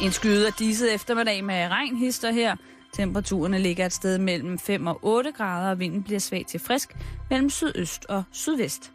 En 0.00 0.12
skyde 0.12 0.46
af 0.46 0.52
disset 0.52 0.94
eftermiddag 0.94 1.44
med 1.44 1.68
regnhister 1.68 2.30
her. 2.30 2.56
Temperaturerne 2.94 3.58
ligger 3.58 3.86
et 3.86 3.92
sted 3.92 4.18
mellem 4.18 4.58
5 4.58 4.86
og 4.86 4.98
8 5.02 5.32
grader, 5.32 5.70
og 5.70 5.78
vinden 5.78 6.02
bliver 6.02 6.20
svag 6.20 6.44
til 6.48 6.60
frisk 6.60 6.96
mellem 7.30 7.50
sydøst 7.50 8.04
og 8.08 8.22
sydvest. 8.32 8.92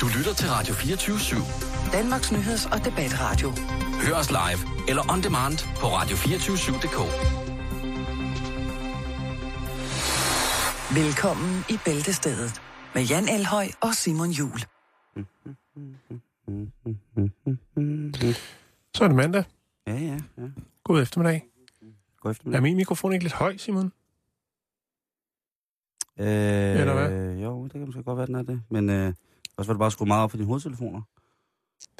Du 0.00 0.06
lytter 0.18 0.34
til 0.34 0.48
Radio 0.48 0.74
24 0.74 1.16
/7. 1.16 1.92
Danmarks 1.92 2.32
Nyheds- 2.32 2.72
og 2.72 2.84
Debatradio. 2.84 3.50
Hør 4.06 4.14
os 4.14 4.30
live 4.30 4.88
eller 4.88 5.12
on 5.12 5.22
demand 5.22 5.58
på 5.80 5.86
radio247.dk. 5.86 6.98
Velkommen 10.94 11.64
i 11.70 11.78
Bæltestedet 11.84 12.62
med 12.94 13.02
Jan 13.02 13.28
Elhøj 13.28 13.66
og 13.80 13.94
Simon 13.94 14.30
Jul. 14.30 14.58
Så 18.94 19.04
er 19.04 19.08
det 19.08 19.16
mandag. 19.16 19.44
Ja, 19.86 19.94
ja, 19.94 20.18
ja. 20.38 20.48
God 20.84 21.02
eftermiddag. 21.02 21.42
God 22.20 22.28
Er 22.28 22.30
eftermiddag. 22.30 22.62
min 22.62 22.76
mikrofon 22.76 23.12
ikke 23.12 23.24
lidt 23.24 23.32
høj, 23.34 23.56
Simon? 23.56 23.92
Øh, 26.18 26.26
Eller 26.80 26.92
hvad? 27.08 27.36
Jo, 27.36 27.62
det 27.64 27.72
kan 27.72 27.80
måske 27.86 28.02
godt 28.02 28.16
være, 28.18 28.26
den 28.26 28.34
er 28.34 28.42
det. 28.42 28.62
Men 28.70 28.90
øh, 28.90 29.12
også 29.56 29.68
var 29.68 29.74
det 29.74 29.78
bare 29.78 29.86
at 29.86 29.92
skrue 29.92 30.06
meget 30.08 30.22
op 30.24 30.30
for 30.30 30.36
dine 30.36 30.46
hovedtelefoner. 30.46 31.02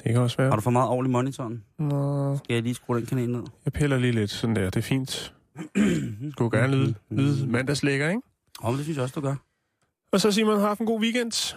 Det 0.03 0.11
kan 0.11 0.21
også 0.21 0.37
være. 0.37 0.49
Har 0.49 0.55
du 0.55 0.61
for 0.61 0.71
meget 0.71 0.89
over 0.89 1.05
i 1.05 1.07
monitoren? 1.07 1.63
Nå, 1.79 2.37
Skal 2.37 2.53
jeg 2.53 2.63
lige 2.63 2.75
skrue 2.75 2.97
den 2.97 3.05
kanal 3.05 3.29
ned? 3.29 3.43
jeg 3.65 3.73
piller 3.73 3.97
lige 3.97 4.11
lidt 4.13 4.31
sådan 4.31 4.55
der. 4.55 4.65
Det 4.65 4.75
er 4.75 4.81
fint. 4.81 5.33
Skulle 6.31 6.57
gerne 6.59 6.75
lyde, 6.75 6.95
lyde 7.09 7.47
mandagslækker, 7.47 8.09
ikke? 8.09 8.21
Åh, 8.63 8.69
men 8.69 8.77
det 8.77 8.85
synes 8.85 8.95
jeg 8.97 9.03
også, 9.03 9.15
du 9.15 9.21
gør. 9.21 9.35
Og 10.11 10.21
så 10.21 10.31
Simon 10.31 10.59
har 10.59 10.67
haft 10.67 10.79
en 10.79 10.85
god 10.85 11.01
weekend. 11.01 11.55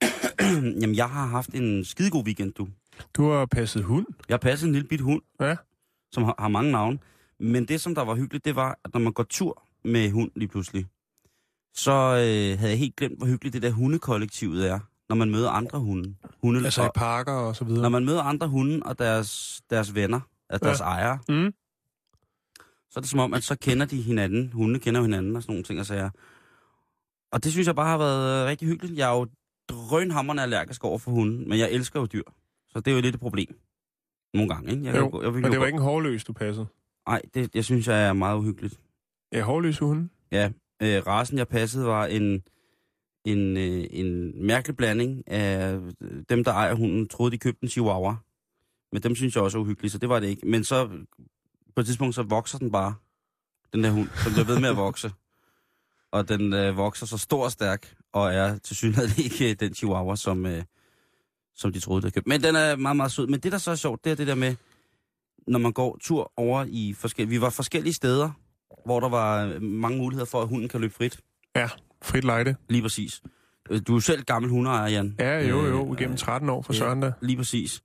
Jamen, 0.80 0.96
jeg 0.96 1.08
har 1.10 1.26
haft 1.26 1.50
en 1.54 1.84
skidegod 1.84 2.24
weekend, 2.24 2.52
du. 2.52 2.68
Du 3.14 3.30
har 3.30 3.46
passet 3.46 3.84
hund. 3.84 4.06
Jeg 4.28 4.32
har 4.34 4.38
passet 4.38 4.66
en 4.66 4.72
lille 4.72 4.88
bit 4.88 5.00
hund, 5.00 5.22
Ja. 5.40 5.56
som 6.12 6.22
har, 6.24 6.34
har 6.38 6.48
mange 6.48 6.72
navne. 6.72 6.98
Men 7.40 7.68
det, 7.68 7.80
som 7.80 7.94
der 7.94 8.02
var 8.04 8.14
hyggeligt, 8.14 8.44
det 8.44 8.56
var, 8.56 8.78
at 8.84 8.94
når 8.94 9.00
man 9.00 9.12
går 9.12 9.22
tur 9.22 9.62
med 9.84 10.10
hund 10.10 10.30
lige 10.36 10.48
pludselig, 10.48 10.86
så 11.74 11.92
øh, 11.92 12.58
havde 12.58 12.70
jeg 12.70 12.78
helt 12.78 12.96
glemt, 12.96 13.18
hvor 13.18 13.26
hyggeligt 13.26 13.52
det 13.52 13.62
der 13.62 13.70
hundekollektivet 13.70 14.68
er, 14.70 14.80
når 15.08 15.16
man 15.16 15.30
møder 15.30 15.50
andre 15.50 15.78
hunde. 15.78 16.14
hunde 16.42 16.64
Altså 16.64 16.82
i 16.82 16.86
og, 16.86 16.92
parker 16.94 17.32
og 17.32 17.56
så 17.56 17.64
videre. 17.64 17.82
når 17.82 17.88
man 17.88 18.04
møder 18.04 18.22
andre 18.22 18.48
hunde 18.48 18.80
og 18.82 18.98
deres, 18.98 19.60
deres 19.70 19.94
venner, 19.94 20.20
altså 20.50 20.64
deres 20.66 20.80
Ja. 20.80 20.84
ejere, 20.84 21.18
Mm. 21.28 21.52
så 22.90 22.94
er 22.96 23.00
det 23.00 23.10
som 23.10 23.20
om, 23.20 23.34
at 23.34 23.42
så 23.44 23.56
kender 23.56 23.86
de 23.86 24.02
hinanden. 24.02 24.52
Hunde 24.52 24.78
kender 24.80 25.02
hinanden 25.02 25.36
og 25.36 25.42
sådan 25.42 25.52
nogle 25.52 25.64
ting 25.64 25.80
og 25.80 25.86
sager. 25.86 26.10
Og 27.32 27.44
det 27.44 27.52
synes 27.52 27.66
jeg 27.66 27.74
bare 27.76 27.88
har 27.88 27.98
været 27.98 28.42
øh, 28.42 28.48
rigtig 28.48 28.68
hyggeligt. 28.68 28.98
Jeg 28.98 29.10
er 29.10 29.16
jo 29.18 29.26
drønhammerende 29.68 30.42
allergisk 30.42 30.84
over 30.84 30.98
for 30.98 31.10
hunde, 31.10 31.48
men 31.48 31.58
jeg 31.58 31.70
elsker 31.70 32.00
jo 32.00 32.06
dyr. 32.06 32.22
Så 32.68 32.80
det 32.80 32.90
er 32.90 32.94
jo 32.94 33.00
lidt 33.00 33.14
et 33.14 33.20
problem. 33.20 33.60
Nogle 34.34 34.54
gange, 34.54 34.72
ikke? 34.72 34.84
Jeg, 34.84 34.96
Jo, 34.96 35.10
jeg, 35.14 35.24
jeg, 35.24 35.32
Men 35.32 35.52
det 35.52 35.60
var 35.60 35.66
ikke 35.66 35.76
en 35.76 35.82
hårløs, 35.82 36.24
du 36.24 36.32
passede. 36.32 36.66
Nej, 37.08 37.22
det 37.34 37.54
jeg 37.54 37.64
synes 37.64 37.88
jeg 37.88 38.08
er 38.08 38.12
meget 38.12 38.38
uhyggeligt. 38.38 38.80
Ja, 39.32 39.42
hårløse 39.42 39.84
hunde. 39.84 40.08
Ja, 40.32 40.50
øh, 40.82 41.06
rasen 41.06 41.38
jeg 41.38 41.48
passede 41.48 41.86
var 41.86 42.06
en, 42.06 42.42
en, 43.24 43.56
øh, 43.56 43.86
en 43.90 44.32
mærkelig 44.46 44.76
blanding 44.76 45.28
af 45.30 45.78
øh, 46.00 46.22
dem, 46.28 46.44
der 46.44 46.52
ejer 46.52 46.74
hunden, 46.74 47.08
troede 47.08 47.32
de 47.32 47.38
købte 47.38 47.62
en 47.62 47.68
chihuahua. 47.68 48.16
Men 48.92 49.02
dem 49.02 49.14
synes 49.14 49.34
jeg 49.34 49.44
også 49.44 49.58
er 49.58 49.62
uhyggelige, 49.62 49.90
så 49.90 49.98
det 49.98 50.08
var 50.08 50.20
det 50.20 50.26
ikke. 50.28 50.46
Men 50.46 50.64
så 50.64 50.88
på 51.74 51.80
et 51.80 51.86
tidspunkt, 51.86 52.14
så 52.14 52.22
vokser 52.22 52.58
den 52.58 52.70
bare, 52.70 52.94
den 53.72 53.84
der 53.84 53.90
hund, 53.90 54.08
som 54.14 54.32
bliver 54.32 54.46
ved 54.46 54.60
med 54.60 54.68
at 54.68 54.76
vokse. 54.76 55.12
Og 56.12 56.28
den 56.28 56.52
øh, 56.52 56.76
vokser 56.76 57.06
så 57.06 57.18
stor 57.18 57.44
og 57.44 57.52
stærk, 57.52 57.94
og 58.12 58.34
er 58.34 58.58
til 58.58 58.76
synligheden 58.76 59.24
ikke 59.24 59.50
øh, 59.50 59.56
den 59.60 59.74
chihuahua, 59.74 60.16
som, 60.16 60.46
øh, 60.46 60.62
som 61.58 61.72
de 61.72 61.80
troede, 61.80 62.02
de 62.02 62.04
havde 62.04 62.14
købt. 62.14 62.26
Men 62.26 62.42
den 62.42 62.56
er 62.56 62.76
meget, 62.76 62.96
meget 62.96 63.12
sød. 63.12 63.26
Men 63.26 63.40
det, 63.40 63.52
der 63.52 63.58
så 63.58 63.70
er 63.70 63.74
sjovt, 63.74 64.04
det 64.04 64.12
er 64.12 64.16
det 64.16 64.26
der 64.26 64.34
med, 64.34 64.54
når 65.46 65.58
man 65.58 65.72
går 65.72 65.98
tur 66.00 66.32
over 66.36 66.64
i 66.68 66.94
forskellige... 66.98 67.30
Vi 67.30 67.40
var 67.40 67.50
forskellige 67.50 67.92
steder, 67.94 68.30
hvor 68.84 69.00
der 69.00 69.08
var 69.08 69.44
øh, 69.46 69.62
mange 69.62 69.98
muligheder 69.98 70.26
for, 70.26 70.42
at 70.42 70.48
hunden 70.48 70.68
kan 70.68 70.80
løbe 70.80 70.94
frit. 70.94 71.20
Ja, 71.56 71.68
frit 72.02 72.24
lejde. 72.24 72.54
Lige 72.68 72.82
præcis. 72.82 73.22
Øh, 73.70 73.80
Du 73.86 73.92
er 73.92 73.96
jo 73.96 74.00
selv 74.00 74.22
gammel 74.24 74.50
hundeejer, 74.50 74.88
Jan. 74.88 75.14
Ja, 75.18 75.48
jo, 75.48 75.66
jo. 75.66 75.86
Øh, 75.92 75.98
Igennem 76.00 76.16
13 76.16 76.48
år 76.48 76.62
for 76.62 76.72
ja. 76.72 76.78
Søren. 76.78 77.04
Lige 77.22 77.36
præcis. 77.36 77.82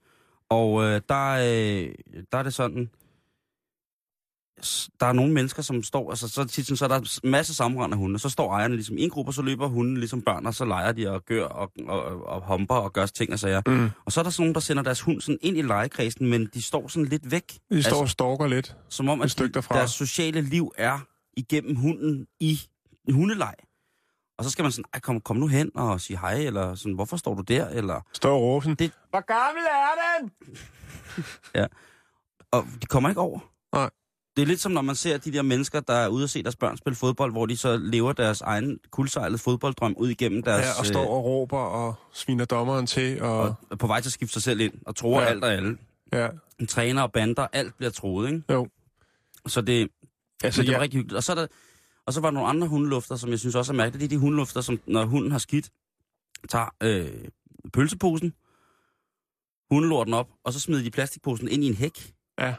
Og 0.50 0.84
øh, 0.84 1.02
der, 1.10 1.30
øh, 1.32 1.90
der 2.32 2.38
er 2.38 2.44
det 2.44 2.54
sådan, 2.54 2.90
der 5.00 5.06
er 5.06 5.12
nogle 5.14 5.34
mennesker, 5.34 5.62
som 5.62 5.84
står, 5.84 6.10
altså 6.10 6.28
så, 6.28 6.46
tit, 6.46 6.66
sådan, 6.66 6.78
så 6.78 6.86
er 6.86 6.90
der 6.90 7.00
en 7.24 7.32
masse 7.32 7.54
sammenrendende 7.54 7.98
hunde, 7.98 8.20
så 8.20 8.30
står 8.30 8.54
ejerne 8.54 8.76
ligesom 8.76 8.98
i 8.98 9.02
en 9.04 9.10
gruppe, 9.10 9.30
og 9.30 9.34
så 9.34 9.42
løber 9.42 9.68
hunden 9.68 9.98
ligesom 9.98 10.22
børn, 10.22 10.46
og 10.46 10.54
så 10.54 10.66
leger 10.66 10.92
de 10.92 11.10
og 11.12 11.26
gør 11.26 11.46
og, 11.46 11.72
og, 11.88 12.26
og 12.28 12.48
humper 12.48 12.76
og 12.76 12.94
gør 12.94 13.06
ting 13.06 13.34
og 13.34 13.40
sager. 13.40 13.62
Mm. 13.68 13.90
Og 14.06 14.12
så 14.12 14.20
er 14.22 14.24
der 14.24 14.32
sådan 14.32 14.44
nogen, 14.44 14.54
der 14.56 14.60
sender 14.62 14.84
deres 14.84 15.02
hund 15.02 15.22
sådan 15.22 15.38
ind 15.42 15.58
i 15.58 15.62
legekredsen, 15.62 16.30
men 16.30 16.50
de 16.54 16.62
står 16.62 16.88
sådan 16.88 17.06
lidt 17.10 17.32
væk. 17.32 17.58
De 17.72 17.84
står 17.84 18.02
og 18.02 18.10
stalker 18.10 18.48
lidt. 18.48 18.76
som 18.90 19.10
om, 19.10 19.20
et 19.20 19.24
at 19.24 19.32
stykke 19.32 19.48
de, 19.50 19.54
derfra. 19.54 19.78
deres 19.78 19.92
sociale 19.92 20.42
liv 20.42 20.72
er 20.78 21.00
igennem 21.38 21.76
hunden 21.76 22.28
i 22.40 22.60
hundeleg. 23.12 23.54
Og 24.38 24.44
så 24.44 24.50
skal 24.50 24.64
man 24.64 24.72
sådan, 24.72 24.86
Ej, 24.94 25.00
kom, 25.00 25.22
kom 25.22 25.36
nu 25.38 25.48
hen 25.48 25.72
og 25.76 26.02
sige 26.02 26.18
hej, 26.20 26.34
eller 26.34 26.76
sådan, 26.76 26.94
hvorfor 26.94 27.18
står 27.18 27.34
du 27.36 27.42
der? 27.42 27.68
Eller, 27.70 28.02
Står 28.14 28.36
og 28.36 28.42
råber 28.42 28.62
sådan. 28.62 28.76
Det- 28.76 28.92
Hvor 29.10 29.26
gammel 29.26 29.64
er 29.64 30.20
den? 30.20 30.32
og 32.52 32.66
de 32.82 32.86
kommer 32.86 33.10
ikke 33.10 33.22
over. 33.22 33.40
Nej. 33.76 33.90
Det 34.36 34.42
er 34.42 34.46
lidt 34.46 34.60
som 34.60 34.72
når 34.72 34.82
man 34.82 34.96
ser 34.96 35.18
de 35.18 35.32
der 35.34 35.42
mennesker, 35.42 35.80
der 35.80 35.94
er 35.94 36.08
ude 36.08 36.24
og 36.24 36.30
se 36.30 36.44
deres 36.44 36.56
børn 36.56 36.78
spille 36.78 36.96
fodbold, 36.96 37.32
hvor 37.32 37.46
de 37.46 37.58
så 37.58 37.78
lever 37.78 38.14
deres 38.14 38.42
egen 38.42 38.80
kuldsejlede 38.92 39.38
fodbolddrøm 39.38 39.96
ud 39.98 40.10
igennem 40.10 40.44
deres... 40.44 40.66
Ja, 40.66 40.80
og 40.80 40.86
står 40.86 41.06
og 41.08 41.24
råber 41.26 41.58
og 41.58 41.96
sviner 42.14 42.46
dommeren 42.46 42.86
til. 42.88 43.18
øh, 43.18 43.24
Og, 43.30 43.56
og 43.70 43.80
på 43.80 43.88
vej 43.88 44.02
til 44.02 44.10
at 44.10 44.14
skifte 44.14 44.34
sig 44.34 44.44
selv 44.44 44.60
ind, 44.60 44.74
og 44.86 44.96
tror 44.96 45.22
Ja. 45.22 45.28
alt 45.28 45.44
og 45.44 45.54
alle. 45.54 45.78
ja, 46.14 46.30
En 46.60 46.68
træner 46.68 47.02
og 47.02 47.12
bander, 47.12 47.48
alt 47.54 47.78
bliver 47.78 47.92
troet, 47.92 48.28
ikke? 48.30 48.44
jo. 48.50 48.68
Så 49.46 49.62
det, 49.62 49.90
Altså, 50.44 50.62
det 50.62 50.68
var 50.70 50.76
ja, 50.76 50.82
rigtig 50.82 50.98
hyggeligt. 51.00 51.18
Og 51.18 51.24
så, 51.24 51.32
er 51.32 51.36
der, 51.36 51.48
og 52.06 52.14
så 52.14 52.22
var 52.22 52.28
der 52.30 52.34
nogle 52.34 52.50
andre 52.50 52.68
hundelufter, 52.68 53.16
som 53.16 53.30
jeg 53.30 53.40
synes 53.40 53.56
også 53.56 53.72
er 53.72 53.76
mærkeligt. 53.76 54.00
Det 54.02 54.06
er 54.06 54.10
de 54.10 54.22
hundelufter, 54.22 54.62
som 54.62 54.80
når 54.86 55.06
hunden 55.06 55.32
har 55.32 55.40
skidt, 55.40 55.70
tager 56.50 56.76
øh, 56.84 57.08
pølseposen, 57.74 58.34
hundelorten 59.72 60.14
op, 60.14 60.30
og 60.44 60.54
så 60.54 60.60
smider 60.60 60.84
de 60.84 60.92
plastikposen 60.92 61.48
ind 61.48 61.64
i 61.64 61.68
en 61.68 61.74
hæk. 61.74 62.14
Ja. 62.40 62.54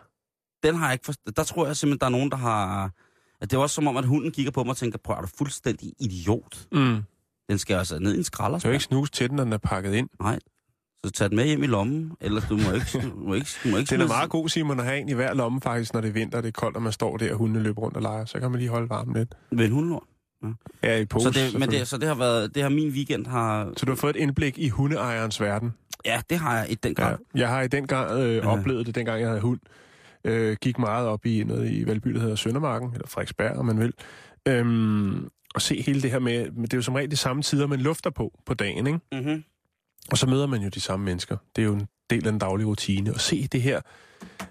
Den 0.64 0.74
har 0.74 0.86
jeg 0.86 0.92
ikke 0.92 1.04
forst- 1.04 1.36
Der 1.36 1.42
tror 1.44 1.66
jeg 1.66 1.76
simpelthen, 1.76 2.00
der 2.00 2.06
er 2.06 2.10
nogen, 2.10 2.30
der 2.30 2.36
har... 2.36 2.90
At 3.40 3.50
det 3.50 3.56
er 3.56 3.60
også 3.60 3.74
som 3.74 3.86
om, 3.86 3.96
at 3.96 4.04
hunden 4.04 4.30
kigger 4.32 4.52
på 4.52 4.64
mig 4.64 4.70
og 4.70 4.76
tænker, 4.76 4.98
prøv, 5.04 5.16
er 5.16 5.20
du 5.20 5.28
fuldstændig 5.38 5.92
idiot? 6.00 6.66
mm. 6.72 6.96
Den 7.48 7.58
skal 7.58 7.76
altså 7.76 7.98
ned 7.98 8.10
i 8.12 8.14
en 8.14 8.20
Du 8.20 8.24
skralderspand. 8.24 8.70
jo 8.70 8.72
ikke 8.72 8.84
snuse 8.84 9.12
til 9.12 9.28
den, 9.28 9.36
når 9.36 9.44
den 9.44 9.52
er 9.52 9.58
pakket 9.58 9.94
ind. 9.94 10.08
Nej. 10.20 10.38
Så 11.04 11.10
tag 11.10 11.28
den 11.28 11.36
med 11.36 11.44
hjem 11.46 11.62
i 11.62 11.66
lommen, 11.66 12.12
eller 12.20 12.40
du 12.48 12.56
må 12.56 12.72
ikke... 12.72 12.86
Du 13.10 13.16
må 13.26 13.34
ikke, 13.34 13.48
du 13.64 13.68
må 13.68 13.76
ikke 13.76 13.90
Den 13.90 14.00
er 14.00 14.06
meget 14.06 14.30
god, 14.30 14.48
Simon, 14.48 14.78
at 14.80 14.86
have 14.86 14.98
en 14.98 15.08
i 15.08 15.12
hver 15.12 15.34
lomme 15.34 15.60
faktisk, 15.60 15.94
når 15.94 16.00
det 16.00 16.08
er 16.08 16.12
vinter, 16.12 16.38
og 16.38 16.42
det 16.42 16.48
er 16.48 16.52
koldt, 16.52 16.76
og 16.76 16.82
man 16.82 16.92
står 16.92 17.16
der, 17.16 17.32
og 17.32 17.38
hundene 17.38 17.60
løber 17.62 17.82
rundt 17.82 17.96
og 17.96 18.02
leger. 18.02 18.24
Så 18.24 18.40
kan 18.40 18.50
man 18.50 18.60
lige 18.60 18.70
holde 18.70 18.90
varmen 18.90 19.14
lidt. 19.16 19.34
Med 19.50 19.64
en 19.64 19.72
hundelort. 19.72 20.02
Ja, 20.82 20.96
i 20.98 21.04
pose. 21.04 21.24
Så 21.24 21.30
det, 21.30 21.60
men 21.60 21.70
det, 21.70 21.88
så 21.88 21.98
det 21.98 22.08
har 22.08 22.14
været... 22.14 22.54
Det 22.54 22.62
har 22.62 22.70
min 22.70 22.88
weekend 22.88 23.26
har... 23.26 23.72
så 23.76 23.86
du 23.86 23.92
har 23.92 23.96
fået 23.96 24.16
et 24.16 24.20
indblik 24.20 24.58
i 24.58 24.68
hundeejerens 24.68 25.40
verden. 25.40 25.74
Ja, 26.04 26.20
det 26.30 26.38
har 26.38 26.56
jeg 26.58 26.70
i 26.70 26.74
den 26.74 26.94
grad. 26.94 27.16
Ja, 27.34 27.40
jeg 27.40 27.48
har 27.48 27.62
i 27.62 27.68
den 27.68 27.86
gang 27.86 28.10
øh, 28.10 28.34
Ja. 28.36 28.46
oplevet 28.46 28.86
det, 28.86 28.94
dengang 28.94 29.20
jeg 29.20 29.28
havde 29.28 29.40
hund. 29.40 29.60
Øh, 30.24 30.56
gik 30.60 30.78
meget 30.78 31.08
op 31.08 31.26
i 31.26 31.44
noget 31.44 31.70
i 31.70 31.86
Valby, 31.86 32.14
der 32.14 32.20
hedder 32.20 32.36
Søndermarken, 32.36 32.92
eller 32.92 33.06
Frederiksberg, 33.06 33.56
om 33.56 33.66
man 33.66 33.80
vil. 33.80 33.92
Øhm, 34.48 35.28
og 35.54 35.62
se 35.62 35.82
hele 35.82 36.02
det 36.02 36.10
her 36.10 36.18
med, 36.18 36.50
men 36.50 36.62
det 36.62 36.72
er 36.72 36.78
jo 36.78 36.82
som 36.82 36.94
regel 36.94 37.10
de 37.10 37.16
samme 37.16 37.42
tider, 37.42 37.66
man 37.66 37.80
lufter 37.80 38.10
på 38.10 38.32
på 38.46 38.54
dagen, 38.54 38.86
ikke? 38.86 39.00
Mm-hmm. 39.12 39.44
Og 40.10 40.18
så 40.18 40.26
møder 40.26 40.46
man 40.46 40.62
jo 40.62 40.68
de 40.68 40.80
samme 40.80 41.04
mennesker. 41.04 41.36
Det 41.56 41.62
er 41.62 41.66
jo 41.66 41.74
en 41.74 41.88
del 42.10 42.26
af 42.26 42.32
den 42.32 42.38
daglige 42.38 42.66
rutine. 42.66 43.14
Og 43.14 43.20
se 43.20 43.46
det 43.46 43.62
her, 43.62 43.80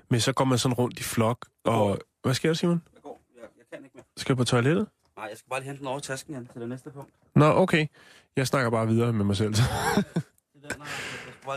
men 0.09 0.19
så 0.19 0.33
går 0.33 0.45
man 0.45 0.57
sådan 0.57 0.73
rundt 0.73 0.99
i 0.99 1.03
flok, 1.03 1.47
og... 1.63 1.99
Hvad 2.23 2.33
sker 2.33 2.49
der, 2.49 2.53
Simon? 2.53 2.81
Jeg 2.93 3.01
går. 3.01 3.21
Jeg, 3.35 3.41
jeg 3.57 3.65
kan 3.71 3.83
ikke 3.85 3.95
mere. 3.95 4.03
Skal 4.17 4.35
du 4.35 4.37
på 4.37 4.43
toilettet? 4.43 4.87
Nej, 5.17 5.25
jeg 5.29 5.37
skal 5.37 5.49
bare 5.49 5.59
lige 5.59 5.67
hente 5.67 5.79
den 5.79 5.87
over 5.87 5.99
tasken 5.99 6.33
igen 6.33 6.47
til 6.53 6.61
det 6.61 6.69
næste 6.69 6.89
punkt. 6.89 7.11
Nå, 7.35 7.45
okay. 7.45 7.87
Jeg 8.35 8.47
snakker 8.47 8.69
bare 8.69 8.87
videre 8.87 9.13
med 9.13 9.25
mig 9.25 9.37
selv. 9.37 9.55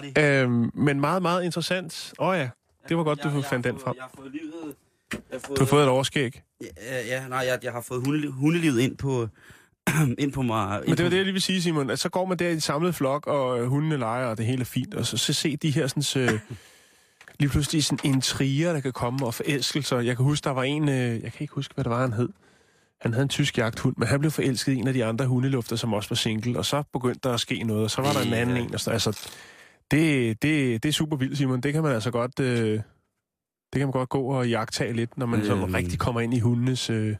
Lige... 0.02 0.40
øhm, 0.42 0.70
men 0.74 1.00
meget, 1.00 1.22
meget 1.22 1.44
interessant. 1.44 2.12
Åh 2.18 2.28
oh, 2.28 2.38
ja, 2.38 2.50
det 2.88 2.96
var 2.96 3.04
godt, 3.04 3.22
du 3.22 3.28
Jeg- 3.28 3.34
jeg 3.34 3.42
har 3.42 3.48
fandt 3.48 3.64
den 3.66 3.78
frem. 3.78 3.94
Jeg 3.96 4.02
har 4.04 4.10
fået 4.16 4.32
livet... 4.32 4.74
Jeg 5.12 5.20
har 5.32 5.38
fået, 5.38 5.58
Du 5.58 5.64
har 5.64 5.68
fået 5.68 5.82
et 5.82 5.88
overskæg. 5.88 6.42
Ja, 6.62 7.06
ja 7.06 7.28
nej, 7.28 7.38
jeg, 7.38 7.58
jeg 7.62 7.72
har 7.72 7.80
fået 7.80 8.02
hundeliv, 8.04 8.32
hundelivet 8.32 8.80
ind 8.80 8.96
på, 8.96 9.28
ind 10.18 10.32
på 10.32 10.42
mig. 10.42 10.82
Men 10.86 10.96
det 10.96 11.04
var 11.04 11.10
det, 11.10 11.16
jeg 11.16 11.24
lige 11.24 11.32
vil 11.32 11.42
sige, 11.42 11.62
Simon. 11.62 11.90
At 11.90 11.98
så 11.98 12.08
går 12.08 12.24
man 12.26 12.38
der 12.38 12.48
i 12.48 12.52
en 12.52 12.60
samlet 12.60 12.94
flok, 12.94 13.26
og 13.26 13.60
øh, 13.60 13.66
hundene 13.66 13.96
leger, 13.96 14.26
og 14.26 14.38
det 14.38 14.46
hele 14.46 14.60
er 14.60 14.64
fint. 14.64 14.94
Og 14.94 15.06
så, 15.06 15.16
så 15.16 15.32
se 15.32 15.56
de 15.56 15.70
her 15.70 15.86
sådan, 15.86 16.22
øh, 16.34 16.40
lige 17.40 17.48
pludselig 17.48 17.84
sådan 17.84 17.98
intriger, 18.12 18.72
der 18.72 18.80
kan 18.80 18.92
komme, 18.92 19.26
og 19.26 19.34
forelskelser. 19.34 20.00
Jeg 20.00 20.16
kan 20.16 20.24
huske, 20.24 20.44
der 20.44 20.50
var 20.50 20.62
en, 20.62 20.88
øh, 20.88 21.22
jeg 21.22 21.32
kan 21.32 21.40
ikke 21.40 21.54
huske, 21.54 21.74
hvad 21.74 21.84
det 21.84 21.90
var, 21.90 22.00
han 22.00 22.12
hed. 22.12 22.28
Han 23.00 23.12
havde 23.12 23.22
en 23.22 23.28
tysk 23.28 23.58
jagthund, 23.58 23.94
men 23.98 24.08
han 24.08 24.20
blev 24.20 24.30
forelsket 24.30 24.72
i 24.72 24.76
en 24.76 24.88
af 24.88 24.94
de 24.94 25.04
andre 25.04 25.26
hundelufter, 25.26 25.76
som 25.76 25.92
også 25.94 26.08
var 26.08 26.16
single. 26.16 26.58
Og 26.58 26.64
så 26.66 26.82
begyndte 26.92 27.20
der 27.28 27.34
at 27.34 27.40
ske 27.40 27.62
noget, 27.62 27.84
og 27.84 27.90
så 27.90 28.02
var 28.02 28.12
der 28.12 28.20
en 28.20 28.32
anden 28.32 28.56
en. 28.56 28.74
Og 28.74 28.80
så, 28.80 28.90
altså, 28.90 29.18
det, 29.90 30.42
det, 30.42 30.82
det 30.82 30.88
er 30.88 30.92
super 30.92 31.16
vildt, 31.16 31.38
Simon. 31.38 31.60
Det 31.60 31.72
kan 31.72 31.82
man 31.82 31.92
altså 31.92 32.10
godt... 32.10 32.40
Øh, 32.40 32.80
det 33.72 33.78
kan 33.80 33.86
man 33.86 33.92
godt 33.92 34.08
gå 34.08 34.22
og 34.22 34.48
jagtage 34.48 34.92
lidt, 34.92 35.18
når 35.18 35.26
man 35.26 35.38
øhm. 35.40 35.46
så 35.48 35.54
Øhm. 35.54 35.64
rigtig 35.74 35.98
kommer 35.98 36.20
ind 36.20 36.34
i 36.34 36.38
hundenes 36.40 36.90
øh, 36.90 37.16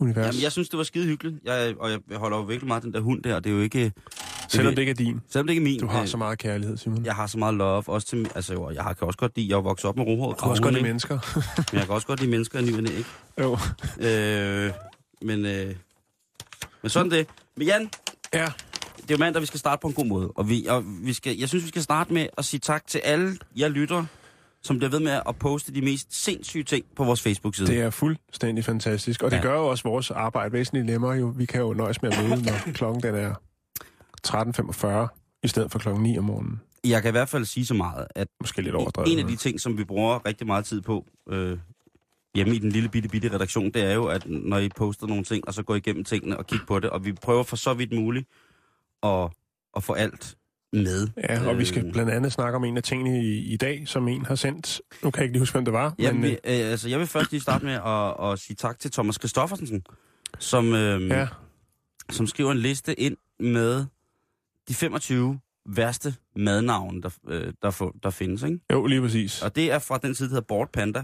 univers. 0.00 0.26
Jamen, 0.26 0.42
jeg 0.42 0.52
synes, 0.52 0.68
det 0.68 0.78
var 0.78 0.84
skide 0.84 1.06
hyggeligt. 1.06 1.36
Jeg, 1.44 1.74
og 1.78 1.90
jeg, 1.90 1.98
jeg 2.10 2.18
holder 2.18 2.36
jo 2.38 2.42
virkelig 2.44 2.68
meget 2.68 2.82
den 2.82 2.92
der 2.94 3.00
hund 3.00 3.22
der. 3.22 3.34
og 3.34 3.44
Det 3.44 3.50
er 3.50 3.54
jo 3.54 3.60
ikke... 3.62 3.92
Selvom 4.48 4.74
det 4.74 4.82
ikke 4.82 4.90
er 4.90 4.94
din. 4.94 5.20
Selvom 5.28 5.46
det 5.46 5.52
ikke 5.54 5.60
er 5.60 5.64
min. 5.64 5.80
Du 5.80 5.86
har 5.86 6.00
øh, 6.02 6.06
så 6.08 6.16
meget 6.16 6.38
kærlighed, 6.38 6.76
Simon. 6.76 7.04
Jeg 7.04 7.14
har 7.14 7.26
så 7.26 7.38
meget 7.38 7.54
love, 7.54 7.88
også 7.88 8.06
til, 8.06 8.30
altså 8.34 8.52
jo, 8.52 8.70
jeg 8.70 8.82
har, 8.82 8.92
kan 8.92 9.06
også 9.06 9.18
godt 9.18 9.36
lide, 9.36 9.48
jeg 9.50 9.56
er 9.56 9.60
vokset 9.60 9.84
op 9.88 9.96
med 9.96 10.04
rohåret 10.06 10.36
Du 10.38 10.42
kan 10.42 10.50
også 10.50 10.62
godt 10.62 10.74
lide 10.74 10.84
mennesker. 10.84 11.18
Men 11.72 11.78
jeg 11.78 11.86
kan 11.86 11.94
også 11.94 12.06
godt 12.06 12.20
lide 12.20 12.30
mennesker 12.30 12.58
i 12.58 12.62
ny 12.62 12.88
ikke? 12.88 13.04
jo. 13.40 13.52
Øh, 14.00 14.70
men, 15.22 15.46
øh, 15.46 15.74
men 16.82 16.90
sådan 16.90 17.10
det. 17.10 17.26
Men 17.56 17.66
Jan, 17.66 17.90
Ja. 18.34 18.46
Det 18.96 19.10
er 19.10 19.14
jo 19.14 19.18
mandag, 19.18 19.40
vi 19.42 19.46
skal 19.46 19.60
starte 19.60 19.80
på 19.80 19.88
en 19.88 19.94
god 19.94 20.06
måde. 20.06 20.28
Og, 20.34 20.48
vi, 20.48 20.66
og 20.66 20.84
vi 20.86 21.12
skal, 21.12 21.36
jeg 21.38 21.48
synes, 21.48 21.64
vi 21.64 21.68
skal 21.68 21.82
starte 21.82 22.12
med 22.12 22.26
at 22.38 22.44
sige 22.44 22.60
tak 22.60 22.86
til 22.86 22.98
alle 22.98 23.36
jer 23.56 23.68
lytter, 23.68 24.04
som 24.62 24.78
bliver 24.78 24.90
ved 24.90 25.00
med 25.00 25.20
at 25.28 25.36
poste 25.36 25.74
de 25.74 25.82
mest 25.82 26.24
sindssyge 26.24 26.64
ting 26.64 26.84
på 26.96 27.04
vores 27.04 27.20
Facebook-side. 27.22 27.66
Det 27.66 27.80
er 27.80 27.90
fuldstændig 27.90 28.64
fantastisk. 28.64 29.22
Og 29.22 29.30
det 29.30 29.36
Ja. 29.36 29.42
gør 29.42 29.54
jo 29.54 29.66
også 29.66 29.84
vores 29.88 30.10
arbejde 30.10 30.52
væsentligt 30.52 30.86
nemmere. 30.86 31.12
Jo. 31.12 31.26
Vi 31.36 31.44
kan 31.46 31.60
jo 31.60 31.72
nøjes 31.72 32.02
med 32.02 32.12
at 32.12 32.22
møde, 32.28 32.42
når 32.42 32.52
klokken 32.78 33.02
den 33.02 33.14
er 33.14 33.34
13.45, 34.26 35.38
i 35.42 35.48
stedet 35.48 35.70
for 35.70 35.78
klokken 35.78 36.02
9 36.02 36.18
om 36.18 36.24
morgenen. 36.24 36.60
Jeg 36.84 37.02
kan 37.02 37.08
i 37.08 37.12
hvert 37.12 37.28
fald 37.28 37.44
sige 37.44 37.66
så 37.66 37.74
meget, 37.74 38.06
at 38.14 38.28
Måske 38.40 38.62
lidt 38.62 38.74
overdrevet. 38.74 39.12
en 39.12 39.18
af 39.18 39.24
de 39.26 39.36
ting, 39.36 39.60
som 39.60 39.78
vi 39.78 39.84
bruger 39.84 40.26
rigtig 40.26 40.46
meget 40.46 40.64
tid 40.64 40.80
på 40.80 41.06
øh, 41.28 41.58
hjemme 42.34 42.54
i 42.54 42.58
den 42.58 42.72
lille 42.72 42.88
bitte, 42.88 43.08
bitte 43.08 43.34
redaktion, 43.34 43.70
det 43.70 43.82
er 43.82 43.92
jo, 43.94 44.06
at 44.06 44.26
når 44.28 44.58
I 44.58 44.68
poster 44.68 45.06
nogle 45.06 45.24
ting, 45.24 45.48
og 45.48 45.54
så 45.54 45.62
går 45.62 45.74
I 45.74 45.78
igennem 45.78 46.04
tingene 46.04 46.36
og 46.36 46.46
kigger 46.46 46.66
på 46.66 46.78
det, 46.80 46.90
og 46.90 47.04
vi 47.04 47.12
prøver 47.12 47.42
for 47.42 47.56
så 47.56 47.74
vidt 47.74 47.92
muligt 47.92 48.28
at, 49.02 49.30
at 49.76 49.82
få 49.82 49.92
alt 49.92 50.36
med. 50.72 51.08
Ja, 51.16 51.48
og 51.48 51.58
vi 51.58 51.64
skal 51.64 51.86
Øh, 51.86 51.92
blandt 51.92 52.10
andet 52.10 52.32
snakke 52.32 52.56
om 52.56 52.64
en 52.64 52.76
af 52.76 52.82
tingene 52.82 53.24
i, 53.24 53.52
i 53.52 53.56
dag, 53.56 53.88
som 53.88 54.08
en 54.08 54.26
har 54.26 54.34
sendt. 54.34 54.80
Nu 55.02 55.10
kan 55.10 55.20
jeg 55.20 55.24
ikke 55.24 55.32
lige 55.32 55.40
huske, 55.40 55.54
hvem 55.54 55.64
det 55.64 55.74
var. 55.74 55.94
Jamen, 55.98 56.20
men, 56.20 56.30
vi, 56.30 56.34
øh, 56.34 56.40
altså, 56.44 56.88
jeg 56.88 56.98
vil 56.98 57.06
først 57.06 57.30
lige 57.30 57.40
starte 57.40 57.64
med 57.64 57.74
at, 57.74 58.32
at 58.32 58.38
sige 58.38 58.56
tak 58.56 58.78
til 58.78 58.90
Thomas 58.90 59.14
Christoffersen, 59.14 59.82
som, 60.38 60.74
øh, 60.74 61.02
øh, 61.02 61.08
ja. 61.08 61.28
som 62.10 62.26
skriver 62.26 62.52
en 62.52 62.58
liste 62.58 63.00
ind 63.00 63.16
med 63.40 63.84
de 64.68 64.74
25 64.74 65.40
værste 65.66 66.14
madnavne, 66.36 67.02
der, 67.02 67.10
øh, 67.28 67.52
der, 67.62 67.92
der 68.02 68.10
findes. 68.10 68.42
Ikke? 68.42 68.58
jo, 68.72 68.86
lige 68.86 69.00
præcis. 69.00 69.42
Og 69.42 69.56
det 69.56 69.72
er 69.72 69.78
fra 69.78 69.98
den 69.98 70.14
side, 70.14 70.28
der 70.28 70.34
hedder 70.34 70.46
Board 70.46 70.72
Panda. 70.72 71.02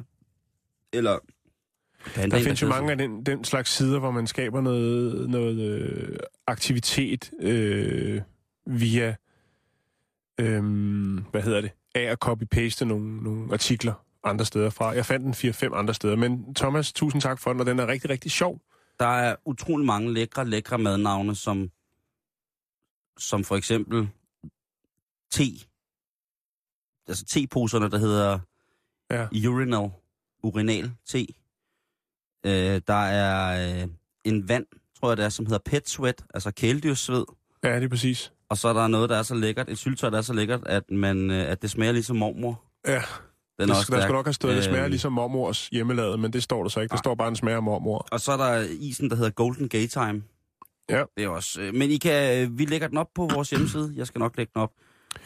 Eller 0.93 1.19
Panda. 2.15 2.37
Der 2.37 2.43
findes 2.43 2.62
jo 2.62 2.69
mange 2.69 2.91
af 2.91 2.99
den, 2.99 3.27
den 3.27 3.45
slags 3.45 3.71
sider, 3.71 3.99
hvor 3.99 4.11
man 4.11 4.27
skaber 4.27 4.61
noget, 4.61 5.31
noget 5.31 5.61
øh, 5.61 6.19
aktivitet 6.47 7.31
øh, 7.41 8.23
via, 8.67 9.15
øh, 10.41 10.62
hvad 11.31 11.43
hedder 11.43 11.61
det, 11.61 11.71
af 11.95 12.03
at 12.03 12.19
copy-paste 12.25 12.85
nogle, 12.85 13.23
nogle 13.23 13.53
artikler 13.53 14.05
andre 14.25 14.45
steder 14.45 14.71
fra. 14.71 14.87
Jeg 14.89 15.06
fandt 15.06 15.43
den 15.43 15.50
4-5 15.73 15.77
andre 15.79 15.95
steder, 15.95 16.17
men 16.17 16.55
Thomas, 16.55 16.93
tusind 16.93 17.23
tak 17.23 17.39
for 17.39 17.53
den, 17.53 17.61
og 17.61 17.67
den 17.67 17.79
er 17.79 17.87
rigtig, 17.87 18.11
rigtig 18.11 18.31
sjov. 18.31 18.61
Der 18.99 19.06
er 19.06 19.37
utrolig 19.44 19.87
mange 19.87 20.12
lækre, 20.15 20.47
lækre 20.49 20.79
madnavne, 20.79 21.35
som, 21.35 21.71
som 23.19 23.44
for 23.44 23.56
eksempel 23.56 24.09
te. 25.31 25.44
Altså 27.09 27.25
teposerne, 27.25 27.91
der 27.91 27.99
hedder 27.99 28.39
Ja. 29.11 29.27
urinal, 29.49 29.91
urinal 30.43 30.91
te. 31.06 31.27
Øh, 32.46 32.81
der 32.87 33.05
er 33.05 33.81
øh, 33.82 33.88
en 34.25 34.49
vand, 34.49 34.67
tror 35.00 35.11
jeg 35.11 35.17
det 35.17 35.25
er, 35.25 35.29
som 35.29 35.46
hedder 35.46 35.58
pet 35.64 35.88
sweat, 35.88 36.25
altså 36.35 36.50
kæledyrsved. 36.50 37.25
Ja, 37.64 37.76
det 37.76 37.85
er 37.85 37.88
præcis. 37.88 38.32
Og 38.50 38.56
så 38.58 38.69
er 38.69 38.73
der 38.73 38.87
noget, 38.88 39.11
der 39.11 39.17
er 39.17 39.23
så 39.23 39.35
lækkert, 39.35 39.69
et 39.70 39.79
syltøj, 39.79 40.11
der 40.11 40.19
er 40.19 40.23
så 40.23 40.32
lækkert, 40.32 40.67
at, 40.67 40.90
man, 40.90 41.31
øh, 41.31 41.50
at 41.50 41.62
det 41.62 41.70
smager 41.70 41.93
ligesom 41.93 42.17
mormor. 42.17 42.62
Ja, 42.87 42.93
Den 42.94 43.00
det, 43.58 43.69
der 43.69 43.75
også 43.75 43.82
skulle 43.82 44.00
stærk. 44.00 44.11
nok 44.12 44.26
have 44.26 44.32
stået, 44.35 44.56
det 44.56 44.64
smager 44.64 44.85
Øh, 44.85 44.90
ligesom 44.90 45.12
mormors 45.12 45.69
hjemmelavet, 45.69 46.20
men 46.20 46.32
det 46.32 46.43
står 46.43 46.62
der 46.62 46.69
så 46.69 46.81
ikke. 46.81 46.90
Der 46.90 46.96
Nej. 46.96 47.02
står 47.02 47.14
bare, 47.14 47.29
den 47.29 47.37
smager 47.37 47.56
af 47.56 47.62
mormor. 47.62 48.06
Og 48.12 48.20
så 48.20 48.32
er 48.32 48.37
der 48.37 48.67
isen, 48.81 49.11
der 49.11 49.17
hedder 49.17 49.31
Golden 49.31 49.69
Gay 49.69 49.87
Time. 49.87 50.23
Ja. 50.91 51.02
Det 51.17 51.25
er 51.25 51.29
også... 51.29 51.61
øh, 51.61 51.75
Men 51.75 51.91
I 51.91 51.96
kan, 51.96 52.43
øh, 52.43 52.58
vi 52.58 52.64
lægger 52.64 52.88
den 52.88 52.99
op 52.99 53.08
på 53.14 53.29
vores 53.34 53.50
hjemmeside. 53.50 53.93
Jeg 53.96 54.06
skal 54.06 54.19
nok 54.19 54.37
lægge 54.37 54.50
den 54.55 54.62
op. 54.62 54.73
Og 55.14 55.20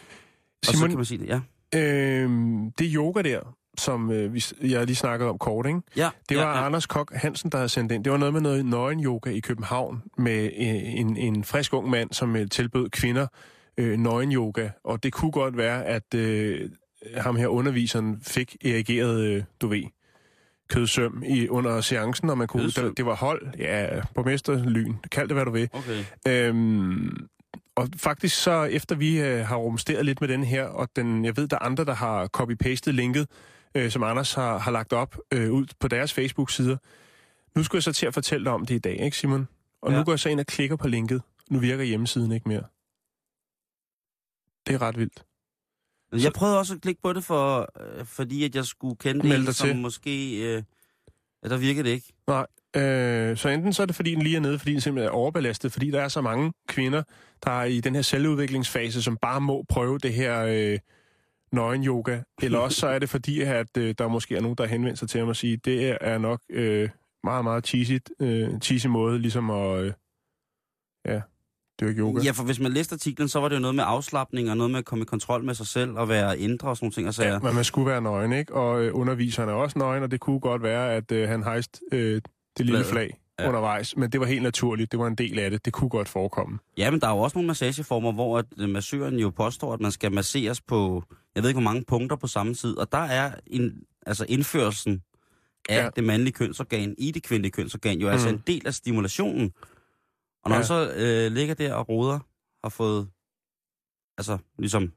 så 0.67 0.73
Simon, 0.73 0.89
kan 0.89 0.97
man 0.99 1.05
sige 1.05 1.19
det, 1.19 1.27
ja. 1.27 1.41
Øhm, 1.75 2.73
det 2.73 2.93
yoga 2.95 3.23
der, 3.23 3.41
som 3.79 4.11
øh, 4.11 4.35
vi, 4.35 4.45
jeg 4.63 4.87
lige 4.87 4.97
snakkede 4.97 5.31
om 5.31 5.39
kort, 5.39 5.67
ikke? 5.67 5.81
Ja, 5.97 6.11
Det 6.29 6.37
var 6.37 6.43
ja, 6.43 6.59
ja. 6.59 6.65
Anders 6.67 6.87
Kok 6.87 7.13
Hansen, 7.15 7.51
der 7.51 7.59
havde 7.59 7.69
sendt 7.69 7.93
ind. 7.93 8.05
Det 8.05 8.13
var 8.13 8.19
noget 8.19 8.33
med 8.35 8.41
noget 8.41 8.67
nøgen-yoga 8.67 9.31
i 9.31 9.41
København 9.41 10.03
med 10.19 10.45
øh, 10.45 10.99
en, 11.01 11.17
en 11.17 11.45
frisk 11.45 11.75
ung 11.75 11.91
mand, 11.91 12.13
som 12.13 12.37
øh, 12.37 12.49
tilbød 12.49 12.91
kvinder 12.91 13.27
øh, 13.79 13.99
nøgen-yoga. 13.99 14.69
Og 14.85 15.03
det 15.03 15.13
kunne 15.13 15.31
godt 15.31 15.57
være, 15.57 15.85
at 15.85 16.15
øh, 16.15 16.71
ham 17.17 17.37
her 17.37 17.47
underviseren 17.47 18.21
fik 18.23 18.57
erigeret, 18.65 19.21
øh, 19.21 19.43
du 19.61 19.69
ved, 19.69 19.83
kødsøm 20.69 21.23
i, 21.27 21.49
under 21.49 21.81
seancen, 21.81 22.31
og 22.31 22.39
man 22.39 22.47
kunne, 22.47 22.63
Kødsøm? 22.63 22.85
det, 22.85 22.97
det 22.97 23.07
var 23.07 23.15
hold, 23.15 23.47
ja, 23.59 23.87
borgmester 24.15 24.65
lyn, 24.65 24.95
kald 25.11 25.29
det 25.29 25.37
hvad 25.37 25.45
du 25.45 25.51
vil. 25.51 25.69
Okay. 25.73 26.05
Øhm, 26.29 27.27
og 27.77 27.89
faktisk 27.97 28.43
så, 28.43 28.63
efter 28.63 28.95
vi 28.95 29.21
øh, 29.21 29.47
har 29.47 29.57
rumsteret 29.57 30.07
lidt 30.07 30.21
med 30.21 30.29
den 30.29 30.45
her, 30.45 30.65
og 30.65 30.89
den, 30.97 31.25
jeg 31.25 31.37
ved, 31.37 31.49
der 31.49 31.57
er 31.57 31.65
andre, 31.65 31.85
der 31.85 31.95
har 31.95 32.29
copy-pastet 32.37 32.93
linket, 32.93 33.29
øh, 33.75 33.91
som 33.91 34.03
Anders 34.03 34.35
har, 34.35 34.59
har 34.59 34.71
lagt 34.71 34.93
op 34.93 35.17
øh, 35.33 35.53
ud 35.53 35.67
på 35.81 35.89
deres 35.89 36.13
Facebook-sider. 36.13 36.77
Nu 37.57 37.65
skulle 37.65 37.79
jeg 37.79 37.83
så 37.83 37.93
til 37.93 38.07
at 38.07 38.15
fortælle 38.15 38.45
dig 38.45 38.53
om 38.53 38.67
det 38.67 38.75
i 38.75 38.79
dag, 38.79 39.01
ikke 39.01 39.17
Simon? 39.17 39.49
Og 39.83 39.93
ja. 39.93 39.99
Nu 39.99 40.05
går 40.05 40.13
jeg 40.13 40.21
så 40.21 40.29
ind 40.29 40.41
og 40.41 40.47
klikker 40.47 40.77
på 40.77 40.89
linket. 40.89 41.23
Nu 41.51 41.59
virker 41.59 41.85
hjemmesiden 41.85 42.33
ikke 42.33 42.49
mere. 42.49 42.65
Det 44.67 44.75
er 44.75 44.83
ret 44.83 44.99
vildt. 44.99 45.25
Jeg 46.13 46.33
prøvede 46.33 46.59
også 46.59 46.75
at 46.75 46.81
klikke 46.81 47.03
på 47.03 47.13
det, 47.13 47.25
for, 47.25 47.69
øh, 47.81 48.07
fordi 48.07 48.45
at 48.45 48.55
jeg 48.55 48.65
skulle 48.65 48.97
kende 48.97 49.29
Meld 49.29 49.47
dig 49.47 49.55
som 49.55 49.69
til. 49.69 49.77
måske... 49.77 50.37
Øh, 50.37 50.63
ja, 51.45 51.49
der 51.49 51.57
virkede 51.57 51.89
det 51.89 51.95
ikke. 51.95 52.13
Nej, 52.27 52.47
øh, 52.77 53.37
så 53.37 53.49
enten 53.49 53.73
så 53.73 53.83
er 53.83 53.87
det, 53.87 53.97
fordi 53.97 54.15
den 54.15 54.23
lige 54.23 54.37
er 54.37 54.41
nede, 54.41 54.59
fordi 54.59 54.73
den 54.73 54.81
simpelthen 54.81 55.09
er 55.09 55.13
overbelastet, 55.13 55.73
fordi 55.73 55.91
der 55.91 56.01
er 56.01 56.09
så 56.09 56.21
mange 56.21 56.53
kvinder, 56.69 57.03
der 57.45 57.51
er 57.51 57.65
i 57.65 57.81
den 57.81 57.95
her 57.95 58.03
selvudviklingsfase, 58.03 59.03
som 59.03 59.17
bare 59.17 59.41
må 59.41 59.65
prøve 59.69 59.99
det 59.99 60.15
her 60.15 60.45
øh, 60.49 60.79
nøgen-yoga. 61.53 62.21
Eller 62.43 62.59
også 62.59 62.81
så 62.81 62.87
er 62.87 62.99
det 62.99 63.09
fordi, 63.09 63.41
at 63.41 63.77
øh, 63.79 63.95
der 63.99 64.09
måske 64.09 64.37
er 64.37 64.41
nogen, 64.41 64.57
der 64.57 64.67
henvender 64.67 64.97
sig 64.97 65.09
til 65.09 65.19
ham 65.19 65.29
og 65.29 65.37
siger, 65.37 65.57
det 65.65 65.97
er 66.01 66.19
nok 66.19 66.41
øh, 66.51 66.89
meget, 67.25 67.45
meget 67.45 67.67
cheesy, 67.67 67.99
øh, 68.21 68.61
cheesy 68.61 68.87
måde, 68.87 69.19
ligesom 69.19 69.51
at 69.51 69.85
øh, 69.85 69.93
ja, 71.09 71.21
dyrke 71.81 71.99
yoga. 71.99 72.23
Ja, 72.25 72.31
for 72.31 72.45
hvis 72.45 72.61
man 72.61 72.73
læste 72.73 72.93
artiklen, 72.93 73.29
så 73.29 73.41
var 73.41 73.49
det 73.49 73.57
jo 73.57 73.61
noget 73.61 73.75
med 73.75 73.85
afslappning 73.87 74.51
og 74.51 74.57
noget 74.57 74.71
med 74.71 74.79
at 74.79 74.85
komme 74.85 75.03
i 75.03 75.07
kontrol 75.07 75.45
med 75.45 75.55
sig 75.55 75.67
selv 75.67 75.91
og 75.91 76.09
være 76.09 76.39
indre 76.39 76.69
og 76.69 76.77
sådan 76.77 76.85
nogle 76.85 76.93
ting. 76.93 77.09
Og 77.09 77.15
så 77.15 77.25
Ja, 77.25 77.39
men 77.39 77.55
man 77.55 77.65
skulle 77.65 77.91
være 77.91 78.03
nøgen, 78.03 78.33
ikke? 78.33 78.55
Og 78.55 78.83
øh, 78.85 78.95
underviseren 78.95 79.49
er 79.49 79.53
også 79.53 79.79
nøgen, 79.79 80.03
og 80.03 80.11
det 80.11 80.21
kunne 80.21 80.41
godt 80.41 80.63
være, 80.63 80.95
at 80.95 81.13
øh, 81.13 81.29
han 81.29 81.43
hejste 81.43 81.81
øh, 81.93 82.21
det 82.59 82.67
lille 82.67 82.85
Flaget. 82.85 82.87
flag 82.87 83.19
Ja. 83.43 83.49
undervejs. 83.49 83.97
Men 83.97 84.13
det 84.13 84.21
var 84.21 84.27
helt 84.27 84.43
naturligt. 84.43 84.93
Det 84.93 84.99
var 85.01 85.07
en 85.07 85.15
del 85.15 85.39
af 85.39 85.51
det. 85.51 85.65
Det 85.65 85.73
kunne 85.73 85.91
godt 85.91 86.09
forekomme. 86.09 86.59
Ja, 86.77 86.91
men 86.91 87.01
der 87.01 87.07
er 87.07 87.11
jo 87.11 87.19
også 87.19 87.39
nogle 87.39 87.47
massageformer, 87.47 88.13
hvor 88.13 88.39
at 88.39 88.45
øh, 88.59 88.69
massøren 88.69 89.19
jo 89.19 89.31
påstår, 89.31 89.75
at 89.75 89.81
man 89.81 89.93
skal 89.93 90.13
masseres 90.13 90.61
på, 90.61 91.05
jeg 91.35 91.43
ved 91.43 91.51
ikke 91.51 91.61
hvor 91.61 91.71
mange 91.71 91.85
punkter 91.85 92.17
på 92.17 92.27
samme 92.27 92.55
tid. 92.55 92.77
Og 92.77 92.93
der 92.93 92.99
er 92.99 93.35
en, 93.47 93.83
altså 94.07 94.27
indførelsen 94.29 95.03
af 95.69 95.85
ja. 95.85 95.89
Det 95.97 96.05
mandlige 96.05 96.33
kønsorgan 96.33 96.95
i 96.99 97.11
det 97.11 97.23
kvindelige 97.23 97.53
kønsorgan 97.53 97.99
jo 97.99 98.07
mm. 98.07 98.13
altså 98.13 98.29
en 98.29 98.43
del 98.47 98.67
af 98.67 98.75
stimulationen. 98.75 99.53
Og 100.45 100.51
når 100.51 100.57
ja. 100.57 100.63
Så 100.63 100.93
øh, 100.97 101.33
ligger 101.33 101.55
der 101.55 101.75
og 101.75 101.89
roder, 101.89 102.19
har 102.65 102.69
fået, 102.71 103.09
altså 104.19 104.39
ligesom, 104.59 104.93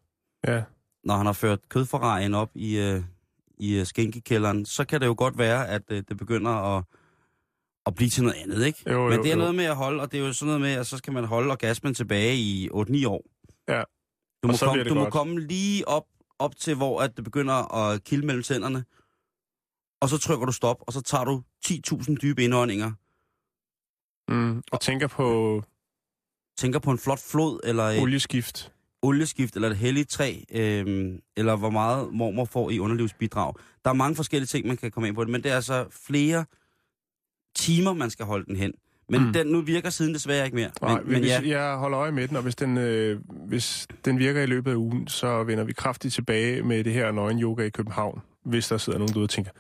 Ja. 0.48 0.64
når 1.04 1.18
han 1.18 1.26
har 1.26 1.34
ført 1.34 1.60
kødforrejen 1.70 2.34
op 2.34 2.50
i, 2.56 2.78
øh, 2.78 3.02
i 3.58 3.80
øh, 3.80 3.86
skænkekælderen, 3.86 4.66
så 4.66 4.86
kan 4.86 5.02
det 5.02 5.08
jo 5.08 5.16
godt 5.18 5.38
være, 5.38 5.68
at 5.68 5.82
øh, 5.90 6.04
det 6.10 6.18
begynder 6.18 6.78
at, 6.78 6.84
at 7.86 7.96
blive 7.96 8.10
til 8.10 8.24
noget 8.24 8.36
andet, 8.36 8.66
ikke? 8.66 8.92
Jo, 8.92 9.04
Men 9.10 9.18
jo, 9.18 9.24
det 9.24 9.30
er 9.32 9.34
jo. 9.36 9.40
noget 9.40 9.56
med 9.56 9.66
at 9.66 9.76
holde, 9.76 10.02
og 10.02 10.12
det 10.12 10.20
er 10.20 10.26
jo 10.28 10.34
sådan 10.34 10.46
noget 10.48 10.62
med, 10.62 10.72
at 10.74 10.88
så 10.88 10.98
skal 10.98 11.14
man 11.14 11.24
holde 11.26 11.52
orgasmen 11.52 11.94
tilbage 11.94 12.36
i 12.36 12.70
8-9 12.70 13.08
år. 13.08 13.24
Ja. 13.68 13.84
Du, 14.44 14.48
må 14.48 14.54
komme, 14.64 14.84
du 14.84 14.94
må 14.94 15.02
godt. 15.02 15.14
komme 15.14 15.40
lige 15.40 15.88
op, 15.88 16.06
op 16.40 16.56
til, 16.56 16.76
hvor 16.76 17.02
at 17.02 17.16
det 17.16 17.24
begynder 17.24 17.74
at 17.76 18.04
kilde 18.04 18.26
mellem 18.26 18.44
tænderne, 18.44 18.86
og 20.02 20.10
så 20.10 20.18
trykker 20.18 20.46
du 20.46 20.52
stop, 20.52 20.78
og 20.88 20.94
så 20.94 21.02
tager 21.02 21.24
du 21.24 21.44
10.000 21.68 22.16
dybe 22.16 22.44
indåndinger, 22.44 22.92
Mm, 24.30 24.62
og 24.72 24.82
tænker 24.82 25.08
på 25.08 25.64
tænker 26.58 26.80
på 26.80 26.92
en 26.92 26.98
flot 26.98 27.20
flod, 27.20 27.60
eller 27.64 27.84
et 27.84 28.02
olieskift. 28.02 28.72
olieskift, 29.02 29.56
eller 29.56 29.70
et 29.70 29.78
helligt 29.78 30.10
træ, 30.10 30.40
øhm, 30.52 31.20
eller 31.38 31.56
hvor 31.56 31.70
meget 31.70 32.14
mormor 32.14 32.46
får 32.46 32.70
i 32.70 32.80
underlivsbidrag. 32.80 33.54
Der 33.86 33.90
er 33.90 33.94
mange 33.94 34.16
forskellige 34.16 34.48
ting, 34.48 34.68
man 34.68 34.78
kan 34.78 34.92
komme 34.92 35.08
ind 35.08 35.16
på 35.16 35.24
det, 35.24 35.32
men 35.32 35.44
det 35.44 35.52
er 35.52 35.56
altså 35.56 35.88
flere 35.92 36.46
timer, 37.56 37.94
man 37.94 38.10
skal 38.10 38.26
holde 38.26 38.46
den 38.46 38.56
hen. 38.56 38.74
Men 39.10 39.26
mm. 39.26 39.34
Den 39.34 39.48
nu 39.48 39.62
virker 39.62 39.90
siden 39.90 40.14
desværre 40.14 40.46
ikke 40.46 40.56
mere. 40.56 40.72
Nej, 40.82 41.02
men, 41.02 41.12
men 41.12 41.20
hvis, 41.20 41.32
ja, 41.32 41.42
Jeg 41.48 41.78
holder 41.78 42.00
øje 42.00 42.12
med 42.12 42.28
den, 42.28 42.38
og 42.38 42.44
hvis 42.44 42.56
den, 42.56 42.78
øh, 42.78 43.20
hvis 43.48 43.88
den 44.06 44.20
virker 44.20 44.42
i 44.42 44.46
løbet 44.46 44.72
af 44.72 44.76
ugen, 44.76 45.08
så 45.08 45.44
vender 45.44 45.64
vi 45.64 45.74
kraftigt 45.74 46.14
tilbage 46.14 46.64
med 46.64 46.84
det 46.84 46.94
her 46.94 47.12
nøgen-yoga 47.12 47.64
i 47.64 47.70
København. 47.70 48.22
Hvis 48.46 48.68
der 48.68 48.78
sidder 48.78 49.00
nogen 49.00 49.14
derude 49.14 49.26
og 49.26 49.30
tænker, 49.30 49.52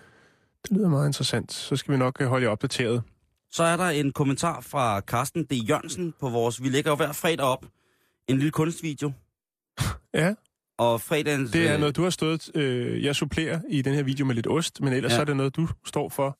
det 0.63 0.77
lyder 0.77 0.89
meget 0.89 1.07
interessant, 1.07 1.51
så 1.53 1.75
skal 1.75 1.93
vi 1.93 1.97
nok 1.97 2.21
øh, 2.21 2.27
holde 2.27 2.45
jer 2.45 2.51
opdateret. 2.51 3.03
Så 3.51 3.63
er 3.63 3.77
der 3.77 3.89
en 3.89 4.11
kommentar 4.11 4.61
fra 4.61 4.99
Carsten 4.99 5.45
D. 5.45 5.51
Jørgensen 5.69 6.13
på 6.19 6.29
vores... 6.29 6.63
Vi 6.63 6.69
lægger 6.69 6.91
jo 6.91 6.95
hver 6.95 7.11
fredag 7.11 7.45
op 7.45 7.65
en 8.27 8.37
lille 8.37 8.51
kunstvideo. 8.51 9.11
Ja, 10.13 10.33
Og 10.77 11.01
fredagens... 11.01 11.51
det 11.51 11.67
er 11.67 11.73
øh, 11.73 11.79
noget, 11.79 11.95
du 11.95 12.03
har 12.03 12.09
stået... 12.09 12.55
Øh, 12.55 13.03
jeg 13.03 13.15
supplerer 13.15 13.59
i 13.69 13.81
den 13.81 13.93
her 13.93 14.03
video 14.03 14.25
med 14.25 14.35
lidt 14.35 14.47
ost, 14.47 14.81
men 14.81 14.93
ellers 14.93 15.11
ja. 15.11 15.15
så 15.15 15.21
er 15.21 15.25
det 15.25 15.37
noget, 15.37 15.55
du 15.55 15.67
står 15.85 16.09
for. 16.09 16.37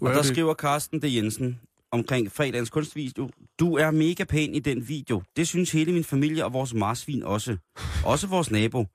Du 0.00 0.04
Og 0.04 0.10
er 0.10 0.14
der 0.14 0.22
det- 0.22 0.30
skriver 0.32 0.54
Carsten 0.54 1.02
D. 1.02 1.04
Jensen, 1.04 1.60
omkring 1.90 2.32
fredagens 2.32 2.70
kunstvideo. 2.70 3.30
Du 3.58 3.74
er 3.76 3.90
mega 3.90 4.24
pæn 4.24 4.54
i 4.54 4.58
den 4.58 4.88
video. 4.88 5.22
Det 5.36 5.48
synes 5.48 5.70
hele 5.72 5.92
min 5.92 6.04
familie 6.04 6.44
og 6.44 6.52
vores 6.52 6.74
marsvin 6.74 7.22
også. 7.22 7.56
Også 8.04 8.26
vores 8.26 8.50
nabo. 8.50 8.86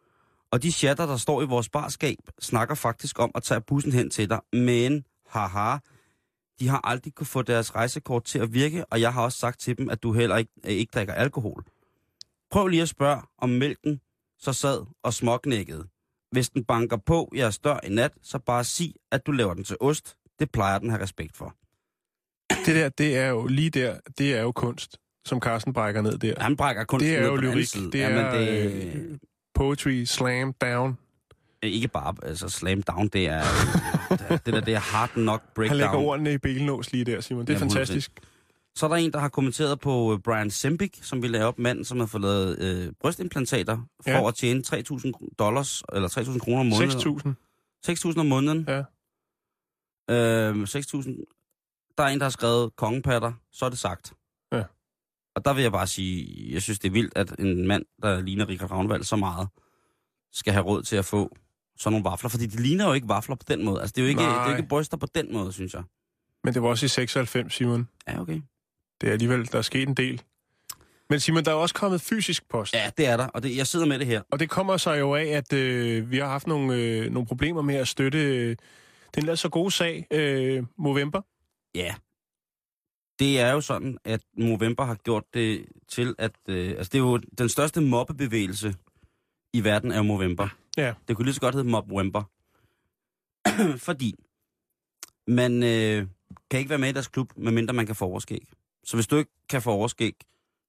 Og 0.51 0.63
de 0.63 0.72
chatter, 0.72 1.05
der 1.05 1.17
står 1.17 1.41
i 1.41 1.45
vores 1.45 1.69
barskab, 1.69 2.17
snakker 2.41 2.75
faktisk 2.75 3.19
om 3.19 3.31
at 3.36 3.43
tage 3.43 3.62
bussen 3.62 3.91
hen 3.91 4.10
til 4.10 4.29
dig. 4.29 4.39
Men, 4.53 5.05
haha, 5.29 5.77
de 6.60 6.67
har 6.67 6.81
aldrig 6.83 7.13
kunne 7.15 7.27
få 7.27 7.41
deres 7.41 7.75
rejsekort 7.75 8.24
til 8.24 8.39
at 8.39 8.53
virke, 8.53 8.86
og 8.86 9.01
jeg 9.01 9.13
har 9.13 9.22
også 9.24 9.38
sagt 9.38 9.60
til 9.60 9.77
dem, 9.77 9.89
at 9.89 10.03
du 10.03 10.13
heller 10.13 10.38
ikke, 10.38 10.51
øh, 10.65 10.72
ikke 10.72 10.91
drikker 10.93 11.13
alkohol. 11.13 11.63
Prøv 12.51 12.67
lige 12.67 12.81
at 12.81 12.89
spørge, 12.89 13.22
om 13.38 13.50
mælken 13.50 14.01
så 14.39 14.53
sad 14.53 14.81
og 15.03 15.13
småknækkede. 15.13 15.88
Hvis 16.31 16.50
den 16.50 16.63
banker 16.65 16.98
på 16.98 17.31
jeres 17.36 17.60
dør 17.60 17.79
i 17.83 17.89
nat, 17.89 18.13
så 18.22 18.39
bare 18.39 18.63
sig, 18.63 18.93
at 19.12 19.25
du 19.25 19.31
laver 19.31 19.53
den 19.53 19.63
til 19.63 19.77
ost. 19.79 20.15
Det 20.39 20.51
plejer 20.51 20.79
den 20.79 20.87
at 20.87 20.91
have 20.93 21.03
respekt 21.03 21.37
for. 21.37 21.55
Det 22.65 22.75
der, 22.75 22.89
det 22.89 23.17
er 23.17 23.27
jo 23.27 23.47
lige 23.47 23.69
der, 23.69 23.95
det 24.17 24.33
er 24.37 24.41
jo 24.41 24.51
kunst, 24.51 24.97
som 25.25 25.39
Carsten 25.39 25.73
brækker 25.73 26.01
ned 26.01 26.17
der. 26.17 26.33
Han 26.43 26.57
brækker 26.57 26.83
kun 26.83 26.99
det 26.99 27.15
er 27.15 27.21
ned 27.21 27.29
jo 27.29 27.35
lyrik. 27.35 27.73
Det 27.73 27.95
Jamen, 27.99 28.17
er 28.17 28.37
det, 28.39 28.71
øh, 28.95 29.17
poetry, 29.55 30.03
slam, 30.03 30.53
down. 30.53 30.97
ikke 31.63 31.87
bare 31.87 32.15
altså 32.23 32.49
slam 32.49 32.83
down, 32.83 33.07
det 33.07 33.25
er, 33.29 33.43
det 34.45 34.45
der, 34.53 34.59
det 34.61 34.73
er 34.73 34.79
hard 34.79 35.09
knock 35.09 35.43
Han 35.57 35.65
lægger 35.67 35.85
breakdown. 35.85 36.05
ordene 36.05 36.33
i 36.33 36.37
benlås 36.37 36.91
lige 36.91 37.03
der, 37.05 37.21
Simon. 37.21 37.41
Det 37.47 37.49
er 37.53 37.57
Jamen, 37.59 37.71
fantastisk. 37.71 38.11
Så 38.75 38.85
er 38.85 38.89
der 38.89 38.95
en, 38.95 39.11
der 39.11 39.19
har 39.19 39.29
kommenteret 39.29 39.79
på 39.79 40.13
øh, 40.13 40.19
Brian 40.19 40.51
Sembik, 40.51 40.99
som 41.01 41.21
vil 41.21 41.31
lave 41.31 41.45
op 41.45 41.59
manden, 41.59 41.85
som 41.85 41.99
har 41.99 42.05
fået 42.05 42.21
lavet 42.21 42.59
øh, 42.59 42.93
brystimplantater 43.01 43.77
for 44.03 44.09
Ja. 44.11 44.27
at 44.27 44.35
tjene 44.35 44.63
3.000 44.67 45.11
dollars, 45.39 45.83
eller 45.93 46.09
3.000 46.09 46.39
kroner 46.39 46.59
om 46.59 46.65
måneden. 46.65 47.35
6.000. 47.87 48.11
6.000 48.11 48.19
om 48.19 48.25
måneden. 48.25 48.65
Ja. 48.67 48.83
Øh, 50.10 50.63
6.000. 50.63 51.93
Der 51.98 52.03
er 52.03 52.07
en, 52.07 52.19
der 52.19 52.25
har 52.25 52.29
skrevet 52.29 52.75
kongepatter, 52.75 53.33
så 53.51 53.65
er 53.65 53.69
det 53.69 53.79
sagt. 53.79 54.13
Ja. 54.51 54.63
Og 55.36 55.45
der 55.45 55.53
vil 55.53 55.62
jeg 55.62 55.72
bare 55.72 55.88
sige, 55.88 56.53
jeg 56.53 56.62
synes, 56.62 56.79
det 56.79 56.88
er 56.88 56.91
vildt, 56.93 57.17
at 57.17 57.39
en 57.39 57.67
mand, 57.67 57.86
der 58.01 58.22
ligner 58.22 58.50
Richard 58.50 58.72
Ravnvald 58.72 59.03
så 59.03 59.15
meget, 59.15 59.48
skal 60.31 60.53
have 60.53 60.65
råd 60.65 60.83
til 60.83 60.95
at 60.95 61.05
få 61.05 61.36
sådan 61.77 61.91
nogle 61.93 62.10
vafler. 62.10 62.29
Fordi 62.29 62.45
de 62.45 62.62
ligner 62.62 62.88
jo 62.88 62.93
ikke 62.93 63.07
vafler 63.07 63.36
på 63.36 63.45
den 63.48 63.65
måde. 63.65 63.81
Altså, 63.81 63.93
det 63.95 64.01
er 64.01 64.05
jo 64.05 64.10
ikke, 64.10 64.22
det 64.22 64.27
er 64.27 64.31
Nej. 64.31 64.50
jo 64.50 64.57
ikke 64.57 64.69
bryster 64.69 64.98
på 64.98 65.07
den 65.15 65.33
måde, 65.33 65.53
synes 65.53 65.74
jeg. 65.74 65.83
Men 66.43 66.53
det 66.53 66.62
var 66.62 66.67
også 66.69 66.86
i 66.86 66.89
96, 66.89 67.53
Simon. 67.53 67.88
Ja, 68.07 68.22
okay. 68.22 68.41
Det 69.01 69.07
er 69.10 69.13
alligevel, 69.13 69.51
der 69.51 69.57
er 69.57 69.62
sket 69.62 69.88
en 69.88 69.93
del. 69.93 70.22
Men 71.10 71.19
Simon, 71.19 71.45
der 71.45 71.51
er 71.51 71.55
også 71.55 71.75
kommet 71.75 72.01
fysisk 72.01 72.50
post. 72.50 72.74
Ja, 72.74 72.91
det 72.98 73.07
er 73.07 73.17
der, 73.17 73.27
og 73.27 73.43
det, 73.43 73.57
jeg 73.57 73.67
sidder 73.67 73.86
med 73.86 74.00
det 74.00 74.07
her. 74.07 74.22
Og 74.31 74.39
det 74.39 74.50
kommer 74.50 74.77
sig 74.77 75.00
jo 75.00 75.15
af, 75.15 75.25
at 75.25 75.53
øh, 75.53 76.12
vi 76.12 76.17
har 76.17 76.27
haft 76.27 76.48
nogle, 76.48 76.75
øh, 76.75 77.12
nogle 77.12 77.27
problemer 77.27 77.62
med 77.62 77.75
at 77.75 77.88
støtte 77.88 78.57
den 79.15 79.27
der 79.27 79.36
så 79.36 79.50
gode 79.50 79.72
sag, 79.72 80.08
øh, 80.12 80.63
Movember. 80.77 81.22
Ja. 81.75 81.96
Det 83.20 83.39
er 83.39 83.51
jo 83.51 83.62
sådan, 83.62 83.98
at 84.03 84.22
Movember 84.38 84.84
har 84.84 84.96
gjort 84.96 85.24
det 85.34 85.65
til, 85.88 86.15
at... 86.17 86.32
Øh, 86.48 86.70
altså, 86.70 86.89
det 86.93 86.96
er 86.96 87.03
jo 87.03 87.17
den 87.17 87.50
største 87.50 87.82
mobbebevægelse 87.82 88.75
i 89.53 89.63
verden 89.63 89.91
er 89.91 89.98
jo 89.98 90.03
Movember. 90.03 90.48
Ja. 90.77 90.93
Det 91.08 91.15
kunne 91.15 91.25
lige 91.25 91.34
så 91.34 91.41
godt 91.41 91.55
hedde 91.55 91.70
Mobwember. 91.70 92.24
Fordi 93.88 94.15
man 95.27 95.63
øh, 95.63 96.08
kan 96.50 96.60
ikke 96.60 96.70
være 96.70 96.79
med 96.79 96.89
i 96.89 96.91
deres 96.91 97.08
klub, 97.08 97.34
medmindre 97.36 97.74
man 97.74 97.86
kan 97.86 97.96
få 97.96 98.05
overskæg. 98.05 98.48
Så 98.84 98.98
hvis 98.98 99.08
du 99.08 99.15
ikke 99.17 99.32
kan 99.50 99.62
få 99.62 99.72
overskæg, 99.72 100.15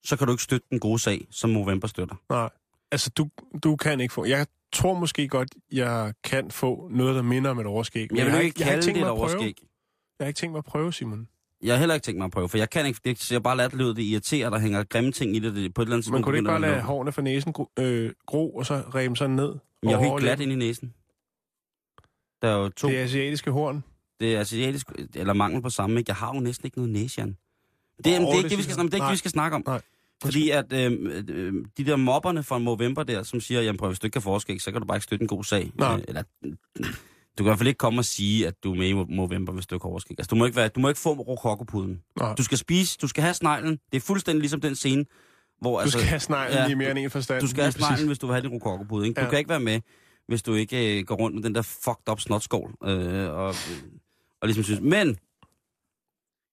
så 0.05 0.17
kan 0.17 0.27
du 0.27 0.33
ikke 0.33 0.43
støtte 0.43 0.67
den 0.71 0.81
gode 0.81 0.99
sag, 0.99 1.27
som 1.31 1.51
Movember 1.51 1.89
støtter. 1.89 2.17
Nej, 2.29 2.51
altså 2.95 3.11
du, 3.11 3.29
du 3.63 3.77
kan 3.77 4.01
ikke 4.01 4.15
få... 4.15 4.25
Jeg 4.25 4.47
tror 4.73 4.95
måske 4.99 5.29
godt, 5.29 5.49
jeg 5.73 6.15
kan 6.25 6.51
få 6.51 6.89
noget, 6.93 7.15
der 7.15 7.23
minder 7.23 7.51
om 7.51 7.59
et 7.59 7.67
overskæg. 7.67 8.07
men 8.11 8.19
Jeg 8.19 8.27
vil 8.27 8.45
ikke 8.45 8.55
jeg 8.59 8.67
har 8.67 8.73
kalde 8.75 8.87
det 8.95 8.97
et 8.97 9.09
overskæg. 9.09 9.55
Jeg 10.19 10.25
har 10.25 10.29
ikke 10.29 10.39
tænkt 10.39 10.53
mig 10.53 10.59
at 10.59 10.65
prøve, 10.65 10.93
Simon. 10.93 11.29
Jeg 11.63 11.75
har 11.75 11.79
heller 11.79 11.95
ikke 11.95 12.05
tænkt 12.05 12.19
mig 12.19 12.25
at 12.25 12.31
prøve, 12.31 12.49
for 12.49 12.59
jeg 12.59 12.71
kan 12.71 12.87
ikke, 12.87 13.01
det 13.05 13.19
ser 13.23 13.39
bare 13.39 13.57
lat 13.57 13.75
ud, 13.75 13.95
det 13.95 14.03
irriterer, 14.03 14.51
der 14.51 14.59
hænger 14.59 14.85
grimme 14.85 15.13
ting 15.13 15.37
i 15.37 15.39
det, 15.39 15.55
det 15.55 15.75
på 15.75 15.83
et 15.83 15.87
eller 15.87 15.97
andet 15.97 15.97
Man 15.97 16.03
tidspunkt 16.03 16.25
kunne 16.25 16.37
ikke 16.37 16.47
bare 16.47 16.61
lade 16.61 16.83
hårene 16.83 17.13
fra 17.13 17.23
næsen 17.23 17.53
gro, 17.53 17.69
øh, 17.79 18.13
gro, 18.27 18.51
og 18.57 18.67
så 18.67 18.75
reme 18.95 19.17
sådan 19.17 19.37
ned. 19.37 19.55
Men 19.83 19.91
jeg 19.91 19.93
er 20.01 20.03
helt 20.11 20.21
glat 20.21 20.41
ind 20.41 20.53
i 20.53 20.55
næsen. 20.55 20.95
Der 22.43 22.49
er 22.49 22.57
jo 22.57 22.69
to. 22.69 22.89
Det 22.89 22.99
er 22.99 23.05
asiatiske 23.05 23.51
horn. 23.51 23.85
Det 24.21 24.37
er 24.37 24.41
asiatisk, 24.41 24.87
eller 25.15 25.33
mangel 25.33 25.63
på 25.63 25.71
samme, 25.71 25.99
ikke? 25.99 26.09
Jeg 26.11 26.17
har 26.17 26.35
jo 26.35 26.41
næsten 26.41 26.67
ikke 26.67 26.79
noget 26.79 26.93
næse, 26.93 27.21
Jan. 27.21 27.29
Det, 27.29 27.37
oh, 28.07 28.13
det 28.13 28.29
er 28.29 28.37
ikke 28.37 28.49
det, 28.49 28.59
vi 28.59 28.63
skal, 28.63 28.75
snakke- 28.75 28.91
det, 28.91 28.95
er 28.95 28.97
ikke, 28.97 29.05
det, 29.07 29.13
vi 29.13 29.19
skal 29.19 29.31
snakke 29.31 29.55
om. 29.55 29.63
Nej. 29.67 29.81
Fordi 30.25 30.51
at 30.51 30.73
øh, 30.73 30.93
øh, 31.29 31.53
de 31.79 31.85
der 31.85 31.97
mobberne 31.97 32.43
fra 32.43 32.59
Movember 32.59 33.03
der, 33.03 33.23
som 33.23 33.41
siger, 33.41 33.61
jamen 33.63 33.77
prøv, 33.79 33.89
hvis 33.89 33.99
du 33.99 34.07
ikke 34.07 34.13
kan 34.13 34.23
forske, 34.23 34.59
så 34.61 34.73
kan 34.73 34.81
du 34.81 34.87
bare 34.87 34.97
ikke 34.97 35.05
støtte 35.05 35.23
en 35.23 35.29
god 35.29 35.45
sag. 35.45 35.73
Nej. 35.75 35.95
Øh, 35.97 36.03
eller, 36.09 36.23
du 37.39 37.45
kan 37.45 37.47
i 37.47 37.49
hvert 37.49 37.59
fald 37.59 37.69
ikke 37.69 37.79
komme 37.79 38.01
og 38.01 38.05
sige, 38.05 38.47
at 38.47 38.55
du 38.65 38.73
er 38.73 38.77
med 38.77 38.89
i 38.89 38.93
Movember, 38.93 39.53
hvis 39.53 39.67
du 39.67 39.75
ikke 39.75 39.85
overskæg. 39.87 40.15
Altså, 40.19 40.29
du 40.31 40.37
må 40.37 40.45
ikke, 40.45 40.57
være, 40.57 40.69
du 40.69 40.81
må 40.81 40.89
ikke 40.89 41.01
få 41.01 41.13
rokokopuden. 41.13 42.01
Du 42.39 42.43
skal 42.43 42.59
spise, 42.59 42.99
du 43.03 43.09
skal 43.09 43.23
have 43.23 43.35
sneglen. 43.35 43.79
Det 43.93 43.97
er 43.97 44.01
fuldstændig 44.01 44.41
ligesom 44.41 44.61
den 44.61 44.75
scene, 44.75 45.05
hvor... 45.61 45.83
Du 45.83 45.91
skal 45.91 46.05
have 46.05 46.21
sneglen 46.21 46.59
ja, 46.59 46.69
i 46.69 46.75
mere 46.75 46.91
end 46.91 46.99
en 46.99 47.11
forstand. 47.11 47.41
Du 47.41 47.49
skal 47.49 47.63
have 47.63 47.73
sneglen, 47.73 48.07
hvis 48.07 48.19
du 48.19 48.27
vil 48.27 48.35
have 48.35 48.43
din 48.43 48.51
rokokopude. 48.51 49.07
Ikke? 49.09 49.21
Du 49.21 49.25
Ja. 49.25 49.31
kan 49.31 49.39
ikke 49.39 49.51
være 49.51 49.61
med, 49.61 49.81
hvis 50.29 50.43
du 50.43 50.55
ikke 50.55 50.99
øh, 50.99 51.05
går 51.07 51.15
rundt 51.15 51.35
med 51.35 51.43
den 51.43 51.55
der 51.55 51.63
fucked 51.63 52.09
up 52.11 52.21
snotskål. 52.21 52.75
Øh, 52.85 53.31
og, 53.31 53.55
og 54.41 54.49
ligesom 54.49 54.65
synes. 54.65 54.81
Men 54.81 55.17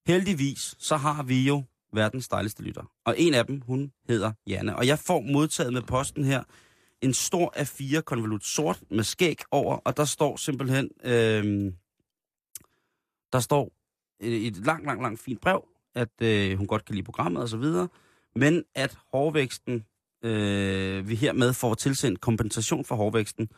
heldigvis, 0.07 0.75
så 0.79 0.97
har 0.97 1.23
vi 1.23 1.41
jo 1.47 1.63
verdens 1.93 2.27
dejligste 2.27 2.63
lytter. 2.63 2.91
Og 3.05 3.15
en 3.17 3.33
af 3.33 3.45
dem, 3.45 3.61
hun 3.61 3.91
hedder 4.07 4.31
Janne. 4.47 4.75
Og 4.75 4.87
jeg 4.87 4.99
får 4.99 5.21
modtaget 5.21 5.73
med 5.73 5.81
posten 5.81 6.23
her 6.23 6.43
en 7.01 7.13
stor 7.13 7.53
A4 7.57 8.01
konvolut 8.01 8.43
sort 8.43 8.79
med 8.89 9.03
skæg 9.03 9.37
over, 9.51 9.77
og 9.77 9.97
der 9.97 10.05
står 10.05 10.35
simpelthen, 10.35 10.89
øh, 11.03 11.73
der 13.33 13.39
står 13.39 13.71
et, 14.19 14.47
et 14.47 14.57
langt, 14.57 14.85
langt, 14.85 15.01
langt 15.01 15.19
fint 15.19 15.41
brev, 15.41 15.67
at 15.95 16.21
øh, 16.21 16.57
hun 16.57 16.67
godt 16.67 16.85
kan 16.85 16.95
lide 16.95 17.05
programmet 17.05 17.41
og 17.43 17.49
så 17.49 17.57
videre, 17.57 17.87
men 18.35 18.63
at 18.75 18.97
hårvæksten, 19.13 19.85
øh, 20.23 21.09
vi 21.09 21.15
hermed 21.15 21.53
får 21.53 21.73
tilsendt 21.73 22.21
kompensation 22.21 22.85
for 22.85 22.95
hårvæksten, 22.95 23.49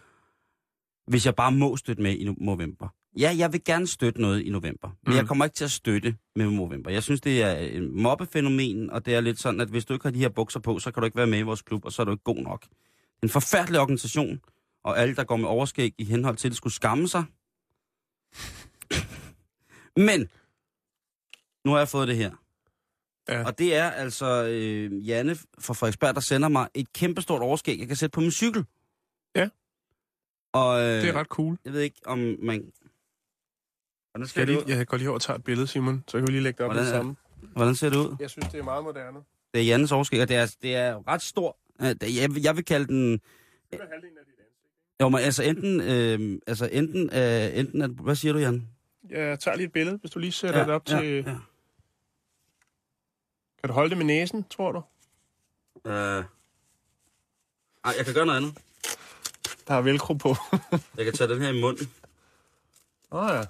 hvis 1.07 1.25
jeg 1.25 1.35
bare 1.35 1.51
må 1.51 1.77
støtte 1.77 2.01
med 2.03 2.11
i 2.17 2.27
no- 2.29 2.35
november. 2.45 2.87
Ja, 3.19 3.35
jeg 3.37 3.53
vil 3.53 3.63
gerne 3.63 3.87
støtte 3.87 4.21
noget 4.21 4.41
i 4.41 4.49
november, 4.49 4.87
men 4.87 5.11
Mm. 5.13 5.17
jeg 5.17 5.27
kommer 5.27 5.45
ikke 5.45 5.55
til 5.55 5.63
at 5.63 5.71
støtte 5.71 6.15
med 6.35 6.49
november. 6.49 6.91
Jeg 6.91 7.03
synes, 7.03 7.21
det 7.21 7.41
er 7.41 7.51
et 7.59 7.91
mobbefænomen, 7.91 8.89
og 8.89 9.05
det 9.05 9.15
er 9.15 9.21
lidt 9.21 9.39
sådan, 9.39 9.61
at 9.61 9.67
hvis 9.69 9.85
du 9.85 9.93
ikke 9.93 10.05
har 10.05 10.11
de 10.11 10.19
her 10.19 10.29
bukser 10.29 10.59
på, 10.59 10.79
så 10.79 10.91
kan 10.91 11.01
du 11.01 11.05
ikke 11.05 11.17
være 11.17 11.27
med 11.27 11.39
i 11.39 11.41
vores 11.41 11.61
klub, 11.61 11.85
og 11.85 11.91
så 11.91 12.01
er 12.01 12.05
du 12.05 12.11
ikke 12.11 12.23
god 12.23 12.35
nok. 12.37 12.65
En 13.23 13.29
forfærdelig 13.29 13.79
organisation, 13.79 14.39
og 14.83 14.99
alle, 14.99 15.15
der 15.15 15.23
går 15.23 15.35
med 15.37 15.47
overskæg 15.49 15.93
i 15.97 16.03
henhold 16.03 16.37
til 16.37 16.49
det, 16.49 16.57
skulle 16.57 16.73
skamme 16.73 17.07
sig. 17.07 17.23
Men, 19.97 20.29
nu 21.65 21.71
har 21.71 21.77
jeg 21.77 21.87
fået 21.87 22.07
det 22.07 22.15
her. 22.17 22.31
Ja. 23.29 23.45
Og 23.45 23.59
det 23.59 23.75
er 23.75 23.89
altså 23.91 24.43
øh, 24.43 25.07
Janne 25.07 25.35
fra 25.59 25.73
Frederiksberg, 25.73 26.15
der 26.15 26.21
sender 26.21 26.47
mig 26.49 26.67
et 26.73 26.93
kæmpestort 26.93 27.41
overskæg, 27.41 27.79
jeg 27.79 27.87
kan 27.87 27.95
sætte 27.95 28.13
på 28.13 28.21
min 28.21 28.31
cykel. 28.31 28.65
Ja. 29.35 29.49
Og 30.53 30.79
øh, 30.81 30.85
Det 31.01 31.09
er 31.09 31.13
ret 31.13 31.27
cool. 31.27 31.57
jeg 31.65 31.73
ved 31.73 31.81
ikke, 31.81 32.01
om 32.05 32.17
man... 32.17 32.71
Hvordan 34.11 34.27
Skal 34.27 34.47
ser 34.47 34.53
jeg, 34.53 34.65
lige, 34.65 34.77
jeg 34.77 34.87
går 34.87 34.97
lige 34.97 35.09
over 35.09 35.15
og 35.17 35.21
tager 35.21 35.37
et 35.37 35.43
billede, 35.43 35.67
Simon, 35.67 36.03
så 36.07 36.17
kan 36.17 36.27
vi 36.27 36.31
lige 36.31 36.43
lægge 36.43 36.57
det 36.57 36.65
op 36.65 36.75
med 36.75 36.75
Hvordan 36.75 36.93
det 36.93 36.97
samme. 36.99 37.15
Hvordan 37.55 37.75
ser 37.75 37.89
det 37.89 37.97
ud? 37.97 38.15
Jeg 38.19 38.29
synes, 38.29 38.47
det 38.47 38.59
er 38.59 38.63
meget 38.63 38.83
moderne. 38.83 39.19
Det 39.53 39.61
er 39.61 39.65
Jannes 39.65 39.91
overskæg, 39.91 40.21
og 40.21 40.27
det 40.29 40.35
er, 40.37 40.55
det 40.61 40.75
er 40.75 41.07
ret 41.07 41.21
stor. 41.21 41.57
Jeg, 41.79 42.33
vil- 42.33 42.41
jeg 42.43 42.55
vil 42.55 42.65
kalde 42.65 42.87
den... 42.87 43.11
Det 43.13 43.19
er 43.71 43.77
halvdelen 43.91 44.17
af 44.17 44.25
dit 44.25 44.33
ansigt. 44.39 45.01
Jo, 45.01 45.09
men 45.09 45.19
altså 45.19 45.43
enten... 45.43 45.81
Øh, 45.81 46.39
altså 46.47 46.69
enten, 46.71 47.09
øh, 47.13 47.59
enten 47.59 47.81
at, 47.81 47.89
hvad 47.89 48.15
siger 48.15 48.33
du, 48.33 48.39
Jan? 48.39 48.67
Jeg 49.09 49.39
tager 49.39 49.57
lige 49.57 49.65
et 49.67 49.71
billede, 49.73 49.97
hvis 49.97 50.11
du 50.11 50.19
lige 50.19 50.31
sætter 50.31 50.59
ja, 50.59 50.65
det 50.65 50.73
op 50.73 50.85
til... 50.85 50.95
Ja, 50.97 51.15
ja. 51.31 51.37
Kan 53.59 53.67
du 53.67 53.73
holde 53.73 53.89
det 53.89 53.97
med 53.97 54.05
næsen, 54.05 54.43
tror 54.43 54.71
du? 54.71 54.81
Øh. 55.89 55.93
Ej, 55.93 56.23
jeg 57.97 58.05
kan 58.05 58.13
gøre 58.13 58.25
noget 58.25 58.37
andet. 58.37 58.57
Der 59.67 59.73
er 59.73 59.81
velcro 59.81 60.13
på. 60.13 60.35
Jeg 60.97 61.05
kan 61.05 61.13
tage 61.13 61.33
den 61.33 61.41
her 61.41 61.49
i 61.49 61.61
munden. 61.61 61.93
Åh 63.11 63.23
oh, 63.23 63.29
ja. 63.35 63.43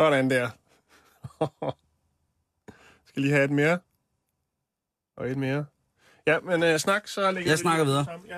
Sådan 0.00 0.30
der. 0.30 0.50
Skal 3.08 3.22
lige 3.22 3.32
have 3.32 3.44
et 3.44 3.50
mere. 3.50 3.78
Og 5.16 5.30
et 5.30 5.36
mere. 5.36 5.64
Ja, 6.26 6.40
men 6.40 6.62
uh, 6.62 6.76
snak, 6.80 7.08
så 7.08 7.30
lægger 7.30 7.50
Jeg 7.50 7.58
snakker 7.58 7.84
videre. 7.84 8.04
sammen. 8.04 8.28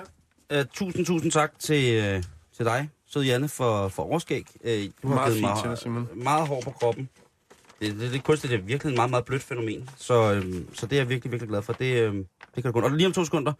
Ja. 0.51 0.59
Uh, 0.59 0.65
tusind, 0.73 1.05
tusind 1.05 1.31
tak 1.31 1.59
til, 1.59 2.15
uh, 2.17 2.23
til 2.55 2.65
dig, 2.65 2.89
sød 3.05 3.23
Janne, 3.23 3.49
for, 3.49 3.87
for 3.87 4.03
overskæg. 4.03 4.47
Uh, 4.63 4.69
du 5.03 5.07
har 5.07 5.15
Meget 5.15 5.33
givet 5.33 5.49
fint 5.57 5.65
mig 5.69 5.77
Simon. 5.77 6.09
meget 6.23 6.47
hår 6.47 6.61
på 6.61 6.71
kroppen. 6.71 7.09
Det, 7.81 7.99
det, 7.99 8.11
det 8.11 8.17
er 8.17 8.21
kunstigt, 8.21 8.51
det 8.51 8.59
er 8.59 8.63
virkelig 8.63 8.91
et 8.91 8.97
meget, 8.97 9.09
meget 9.09 9.25
blødt 9.25 9.43
fænomen. 9.43 9.89
Så, 9.97 10.33
øhm, 10.33 10.67
så 10.73 10.85
det 10.85 10.95
er 10.95 10.99
jeg 10.99 11.09
virkelig, 11.09 11.31
virkelig 11.31 11.49
glad 11.49 11.61
for. 11.61 11.73
Det, 11.73 12.01
øhm, 12.03 12.25
det 12.55 12.63
kan 12.63 12.63
du 12.63 12.71
kun. 12.71 12.83
Og 12.83 12.91
lige 12.91 13.07
om 13.07 13.13
to 13.13 13.25
sekunder, 13.25 13.53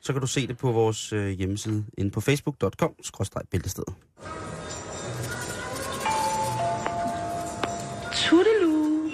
så 0.00 0.12
kan 0.12 0.20
du 0.20 0.26
se 0.26 0.46
det 0.46 0.58
på 0.58 0.72
vores 0.72 1.12
øh, 1.12 1.28
hjemmeside 1.28 1.84
inde 1.98 2.10
på 2.10 2.20
facebook.com-bæltestedet. 2.20 3.94
Tudelu. 8.14 9.10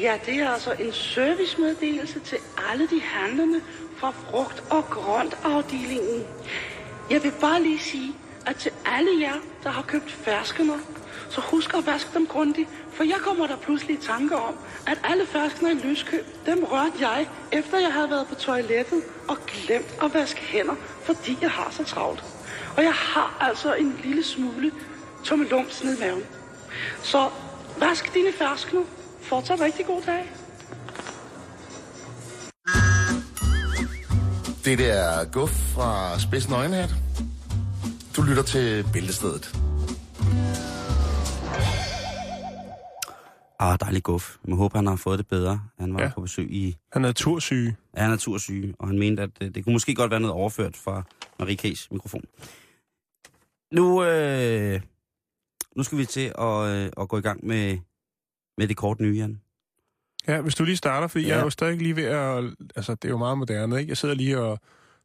Ja, 0.00 0.18
det 0.26 0.34
er 0.34 0.48
altså 0.50 0.72
en 0.72 0.92
servicemeddelelse 0.92 2.20
til 2.20 2.38
alle 2.70 2.88
de 2.88 3.00
handlende 3.00 3.60
fra 3.96 4.10
frugt- 4.10 4.64
og 4.70 4.84
grøntafdelingen. 4.84 6.22
Jeg 7.10 7.22
vil 7.22 7.32
bare 7.40 7.62
lige 7.62 7.78
sige, 7.78 8.12
at 8.46 8.56
til 8.56 8.70
alle 8.86 9.10
jer, 9.20 9.34
der 9.64 9.70
har 9.70 9.82
købt 9.82 10.10
ferskener, 10.10 10.78
så 11.30 11.40
husk 11.40 11.74
at 11.74 11.86
vaske 11.86 12.10
dem 12.14 12.26
grundigt, 12.26 12.68
for 12.92 13.04
jeg 13.04 13.16
kommer 13.24 13.46
der 13.46 13.56
pludselig 13.56 13.96
i 13.96 14.00
tanke 14.00 14.36
om, 14.36 14.54
at 14.86 14.98
alle 15.04 15.26
ferskner 15.26 15.70
i 15.70 15.74
lyskøb, 15.74 16.26
dem 16.46 16.64
rørte 16.64 16.96
jeg, 17.00 17.28
efter 17.52 17.78
jeg 17.78 17.92
havde 17.92 18.10
været 18.10 18.26
på 18.26 18.34
toilettet 18.34 19.02
og 19.28 19.36
glemt 19.46 19.94
at 20.02 20.14
vaske 20.14 20.40
hænder, 20.40 20.74
fordi 21.02 21.38
jeg 21.42 21.50
har 21.50 21.68
så 21.70 21.84
travlt. 21.84 22.24
Og 22.76 22.82
jeg 22.82 22.92
har 22.92 23.36
altså 23.40 23.74
en 23.74 24.00
lille 24.04 24.24
smule 24.24 24.72
tummelums 25.24 25.84
ned 25.84 25.96
i 25.96 26.00
maven. 26.00 26.22
Så 27.02 27.28
vask 27.80 28.14
dine 28.14 28.32
ferskner. 28.32 28.80
Fortsat 29.20 29.60
rigtig 29.60 29.86
god 29.86 30.02
dag. 30.02 30.32
Det 34.64 34.78
der 34.78 35.24
Guf 35.32 35.50
fra 35.74 36.18
Spidsen 36.18 36.52
Øjenhat. 36.52 36.90
Du 38.16 38.22
lytter 38.22 38.42
til 38.42 38.86
Bæltestedet. 38.92 39.69
Ah, 43.62 43.78
dejlig 43.80 44.02
guf. 44.02 44.36
Jeg 44.46 44.54
håber, 44.54 44.78
han 44.78 44.86
har 44.86 44.96
fået 44.96 45.18
det 45.18 45.26
bedre. 45.28 45.60
Han 45.78 45.94
var 45.94 46.00
Ja. 46.00 46.06
ja. 46.06 46.12
på 46.14 46.20
besøg 46.20 46.50
i 46.52 46.76
Han 46.92 47.04
er 47.04 47.08
natursyge. 47.08 47.76
er 47.92 48.08
natursyge, 48.08 48.74
og 48.78 48.86
han 48.88 48.98
mente, 48.98 49.22
at 49.22 49.30
det, 49.40 49.54
det 49.54 49.64
kunne 49.64 49.72
måske 49.72 49.94
godt 49.94 50.10
være 50.10 50.20
noget 50.20 50.34
overført 50.34 50.76
fra 50.76 51.02
Marie 51.38 51.58
K's 51.62 51.86
mikrofon. 51.90 52.24
Nu, 53.72 54.04
øh, 54.04 54.80
nu 55.76 55.82
skal 55.82 55.98
vi 55.98 56.04
til 56.04 56.32
at, 56.38 56.66
øh, 56.76 56.90
at 57.00 57.08
gå 57.08 57.18
i 57.18 57.20
gang 57.20 57.46
med, 57.46 57.78
med 58.58 58.68
det 58.68 58.76
kort 58.76 59.00
nye, 59.00 59.16
Jan. 59.16 59.40
Ja, 60.28 60.40
hvis 60.40 60.54
du 60.54 60.64
lige 60.64 60.76
starter, 60.76 61.06
fordi 61.08 61.24
ja. 61.24 61.28
Ja. 61.28 61.34
jeg 61.34 61.40
er 61.40 61.44
jo 61.44 61.50
stadig 61.50 61.78
lige 61.78 61.96
ved 61.96 62.04
at... 62.04 62.44
Altså, 62.76 62.94
det 62.94 63.04
er 63.04 63.08
jo 63.08 63.18
meget 63.18 63.38
moderne, 63.38 63.78
ikke? 63.80 63.90
Jeg 63.90 63.96
sidder 63.96 64.14
lige 64.14 64.38
og, 64.40 64.60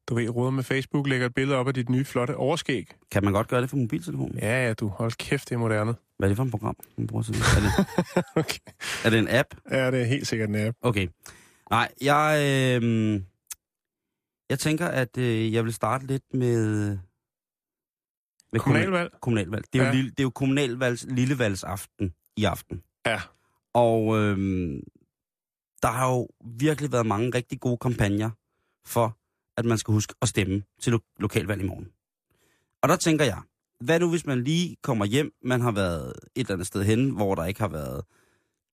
du 0.09 0.15
ved, 0.15 0.29
råder 0.29 0.51
med 0.51 0.63
Facebook, 0.63 1.07
lægger 1.07 1.25
et 1.25 1.33
billede 1.33 1.57
op 1.57 1.67
af 1.67 1.73
dit 1.73 1.89
nye, 1.89 2.05
flotte 2.05 2.35
overskæg. 2.35 2.87
Kan 3.11 3.23
man 3.23 3.33
godt 3.33 3.47
gøre 3.47 3.61
det 3.61 3.69
for 3.69 3.77
mobiltelefonen? 3.77 4.37
Ja, 4.37 4.67
ja, 4.67 4.73
du. 4.73 4.87
Hold 4.87 5.11
kæft, 5.11 5.49
det 5.49 5.55
er 5.55 5.59
moderne. 5.59 5.95
Hvad 6.17 6.27
er 6.27 6.29
det 6.29 6.37
for 6.37 6.43
et 6.45 6.51
program, 6.51 6.75
man 6.97 7.07
bruger 7.07 7.23
til 7.23 7.33
det? 7.33 7.41
Er 7.41 7.61
det, 7.61 8.23
Okay. 8.45 8.59
er 9.05 9.09
det 9.09 9.19
en 9.19 9.27
app? 9.29 9.55
Ja, 9.71 9.91
det 9.91 10.01
er 10.01 10.05
helt 10.05 10.27
sikkert 10.27 10.49
en 10.49 10.55
app. 10.55 10.77
Okay. 10.81 11.07
Nej, 11.69 11.91
jeg, 12.01 12.37
øh, 12.83 13.21
jeg 14.49 14.59
tænker, 14.59 14.87
at 14.87 15.17
øh, 15.17 15.53
jeg 15.53 15.65
vil 15.65 15.73
starte 15.73 16.05
lidt 16.07 16.33
med... 16.33 16.89
med 18.51 18.59
Kommunalvalg? 18.59 19.11
kommunalvalg. 19.21 19.63
Det 19.73 19.79
er, 19.81 19.83
Ja. 19.83 19.89
jo, 19.89 19.95
lille, 19.95 20.09
det 20.11 20.19
er 20.19 20.23
jo 20.23 20.29
kommunalvalgs 20.29 21.05
lillevalgsaften 21.09 22.13
i 22.37 22.43
aften. 22.43 22.83
Ja. 23.05 23.21
Og 23.73 24.17
øhm, 24.17 24.79
der 25.81 25.87
har 25.91 26.09
jo 26.11 26.27
virkelig 26.45 26.91
været 26.91 27.05
mange 27.05 27.29
rigtig 27.35 27.59
gode 27.59 27.77
kampagner 27.77 28.29
for, 28.87 29.17
at 29.57 29.65
man 29.65 29.77
skal 29.77 29.91
huske 29.91 30.13
at 30.21 30.27
stemme 30.27 30.63
til 30.81 30.91
lo- 30.91 30.99
lokalvalg 31.19 31.61
i 31.61 31.67
morgen. 31.67 31.87
Og 32.83 32.89
der 32.89 32.95
tænker 32.95 33.25
jeg, 33.25 33.41
hvad 33.79 33.99
nu 33.99 34.09
hvis 34.09 34.25
man 34.25 34.43
lige 34.43 34.75
kommer 34.83 35.05
hjem, 35.05 35.31
man 35.43 35.61
har 35.61 35.71
været 35.71 36.07
et 36.07 36.39
eller 36.39 36.53
andet 36.53 36.67
sted 36.67 36.83
hen, 36.83 37.09
hvor 37.09 37.35
der 37.35 37.45
ikke 37.45 37.59
har 37.59 37.67
været 37.67 38.03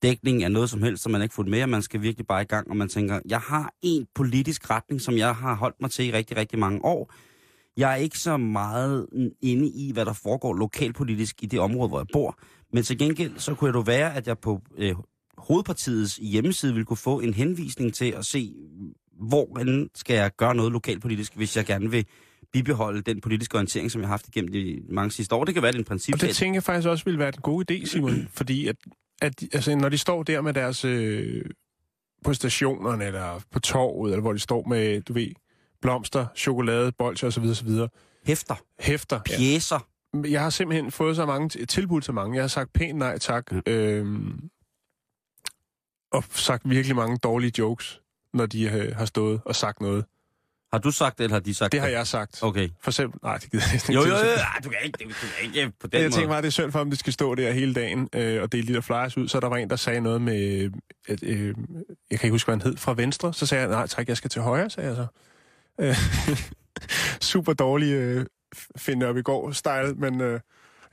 dækning 0.02 0.44
af 0.44 0.52
noget 0.52 0.70
som 0.70 0.82
helst, 0.82 1.02
som 1.02 1.12
man 1.12 1.22
ikke 1.22 1.34
fulgt 1.34 1.50
med, 1.50 1.62
og 1.62 1.68
man 1.68 1.82
skal 1.82 2.02
virkelig 2.02 2.26
bare 2.26 2.42
i 2.42 2.44
gang, 2.44 2.70
og 2.70 2.76
man 2.76 2.88
tænker, 2.88 3.20
jeg 3.28 3.40
har 3.40 3.72
en 3.82 4.06
politisk 4.14 4.70
retning, 4.70 5.00
som 5.00 5.16
jeg 5.16 5.36
har 5.36 5.54
holdt 5.54 5.80
mig 5.80 5.90
til 5.90 6.06
i 6.06 6.12
rigtig, 6.12 6.36
rigtig 6.36 6.58
mange 6.58 6.84
år. 6.84 7.12
Jeg 7.76 7.92
er 7.92 7.96
ikke 7.96 8.18
så 8.18 8.36
meget 8.36 9.06
inde 9.42 9.68
i, 9.68 9.92
hvad 9.92 10.04
der 10.04 10.12
foregår 10.12 10.54
lokalpolitisk 10.54 11.42
i 11.42 11.46
det 11.46 11.60
område, 11.60 11.88
hvor 11.88 11.98
jeg 11.98 12.06
bor, 12.12 12.38
men 12.72 12.82
til 12.82 12.98
gengæld, 12.98 13.38
så 13.38 13.54
kunne 13.54 13.68
det 13.68 13.74
jo 13.74 13.80
være, 13.80 14.14
at 14.14 14.26
jeg 14.26 14.38
på 14.38 14.60
øh, 14.76 14.94
hovedpartiets 15.38 16.16
hjemmeside 16.16 16.72
ville 16.72 16.86
kunne 16.86 16.96
få 16.96 17.20
en 17.20 17.34
henvisning 17.34 17.94
til 17.94 18.10
at 18.10 18.26
se, 18.26 18.54
hvor 19.20 19.48
skal 19.94 20.14
jeg 20.16 20.30
gøre 20.36 20.54
noget 20.54 20.72
lokalpolitisk, 20.72 21.36
hvis 21.36 21.56
jeg 21.56 21.66
gerne 21.66 21.90
vil 21.90 22.06
bibeholde 22.52 23.02
den 23.02 23.20
politiske 23.20 23.54
orientering, 23.54 23.90
som 23.90 24.00
jeg 24.00 24.08
har 24.08 24.12
haft 24.12 24.28
igennem 24.28 24.52
de 24.52 24.82
mange 24.88 25.10
sidste 25.10 25.34
år. 25.34 25.44
Det 25.44 25.54
kan 25.54 25.62
være, 25.62 25.74
en 25.74 25.80
Og 25.80 25.86
princip. 25.86 26.20
det 26.20 26.36
tænker 26.36 26.56
jeg 26.56 26.62
faktisk 26.62 26.88
også 26.88 27.04
ville 27.04 27.18
være 27.18 27.28
en 27.28 27.40
god 27.42 27.64
idé, 27.70 27.86
Simon. 27.86 28.28
fordi 28.38 28.66
at, 28.66 28.76
at 29.22 29.42
altså, 29.52 29.76
når 29.76 29.88
de 29.88 29.98
står 29.98 30.22
der 30.22 30.40
med 30.40 30.54
deres... 30.54 30.84
Øh, 30.84 31.44
på 32.24 32.34
stationerne, 32.34 33.04
eller 33.04 33.40
på 33.50 33.60
torvet, 33.60 34.12
eller 34.12 34.20
hvor 34.20 34.32
de 34.32 34.38
står 34.38 34.64
med, 34.68 35.00
du 35.00 35.12
ved, 35.12 35.28
blomster, 35.80 36.26
chokolade, 36.36 36.92
bolcher 36.92 37.28
osv. 37.28 37.42
osv. 37.44 37.68
Hæfter, 38.26 38.54
Hæfter. 38.80 39.20
Ja. 39.30 39.36
pjæser. 39.36 39.88
Jeg 40.30 40.42
har 40.42 40.50
simpelthen 40.50 40.90
fået 40.90 41.16
så 41.16 41.26
mange 41.26 41.66
tilbud 41.66 42.00
til 42.00 42.14
mange. 42.14 42.34
Jeg 42.34 42.42
har 42.42 42.48
sagt 42.48 42.72
pænt 42.72 42.98
nej 42.98 43.18
tak. 43.18 43.52
Ja. 43.66 43.72
Øhm, 43.72 44.40
og 46.12 46.24
sagt 46.30 46.70
virkelig 46.70 46.96
mange 46.96 47.18
dårlige 47.18 47.52
jokes, 47.58 48.00
når 48.34 48.46
de 48.46 48.64
øh, 48.64 48.96
har 48.96 49.04
stået 49.04 49.40
og 49.44 49.56
sagt 49.56 49.80
noget. 49.80 50.04
Har 50.72 50.78
du 50.78 50.90
sagt 50.90 51.18
det, 51.18 51.24
eller 51.24 51.34
har 51.34 51.40
de 51.40 51.54
sagt 51.54 51.72
Det 51.72 51.80
har 51.80 51.88
jeg 51.88 52.06
sagt. 52.06 52.42
Okay. 52.42 52.68
For 52.82 52.90
eksempel... 52.90 53.20
Nej, 53.22 53.36
det 53.36 53.50
gider 53.50 53.64
jeg 53.72 53.94
Jo, 53.94 54.00
ikke 54.00 54.14
jo, 54.14 54.18
til. 54.18 54.26
jo. 54.28 54.32
Ej, 54.34 54.60
du 54.64 54.68
kan 54.68 54.78
ikke, 54.84 54.98
du 55.04 55.08
kan 55.08 55.62
ikke 55.64 55.72
på 55.80 55.86
den 55.86 56.00
Jeg 56.00 56.02
måde. 56.04 56.12
tænker 56.12 56.28
bare, 56.28 56.42
det 56.42 56.46
er 56.46 56.50
synd 56.50 56.72
for 56.72 56.78
dem, 56.78 56.90
de 56.90 56.96
skal 56.96 57.12
stå 57.12 57.34
der 57.34 57.52
hele 57.52 57.74
dagen 57.74 58.08
øh, 58.14 58.42
og 58.42 58.52
dele 58.52 58.68
de 58.68 58.74
der 58.74 58.80
flyers 58.80 59.16
ud. 59.16 59.28
Så 59.28 59.40
der 59.40 59.48
var 59.48 59.56
en, 59.56 59.70
der 59.70 59.76
sagde 59.76 60.00
noget 60.00 60.22
med... 60.22 60.70
At, 61.08 61.22
øh, 61.22 61.46
jeg 62.10 62.18
kan 62.18 62.26
ikke 62.26 62.30
huske, 62.30 62.46
hvad 62.46 62.56
han 62.56 62.62
hed, 62.62 62.76
fra 62.76 62.94
venstre. 62.94 63.34
Så 63.34 63.46
sagde 63.46 63.62
jeg, 63.62 63.70
nej 63.70 63.86
tak, 63.86 64.08
jeg 64.08 64.16
skal 64.16 64.30
til 64.30 64.42
højre, 64.42 64.70
sagde 64.70 64.88
jeg 64.88 64.96
så. 64.96 65.06
Øh, 65.80 65.96
super 67.32 67.52
dårlig 67.52 67.92
øh, 67.92 68.26
finde 68.76 69.06
op 69.06 69.16
i 69.16 69.22
går 69.22 69.50
style, 69.52 69.94
men... 69.94 70.20
Øh, 70.20 70.40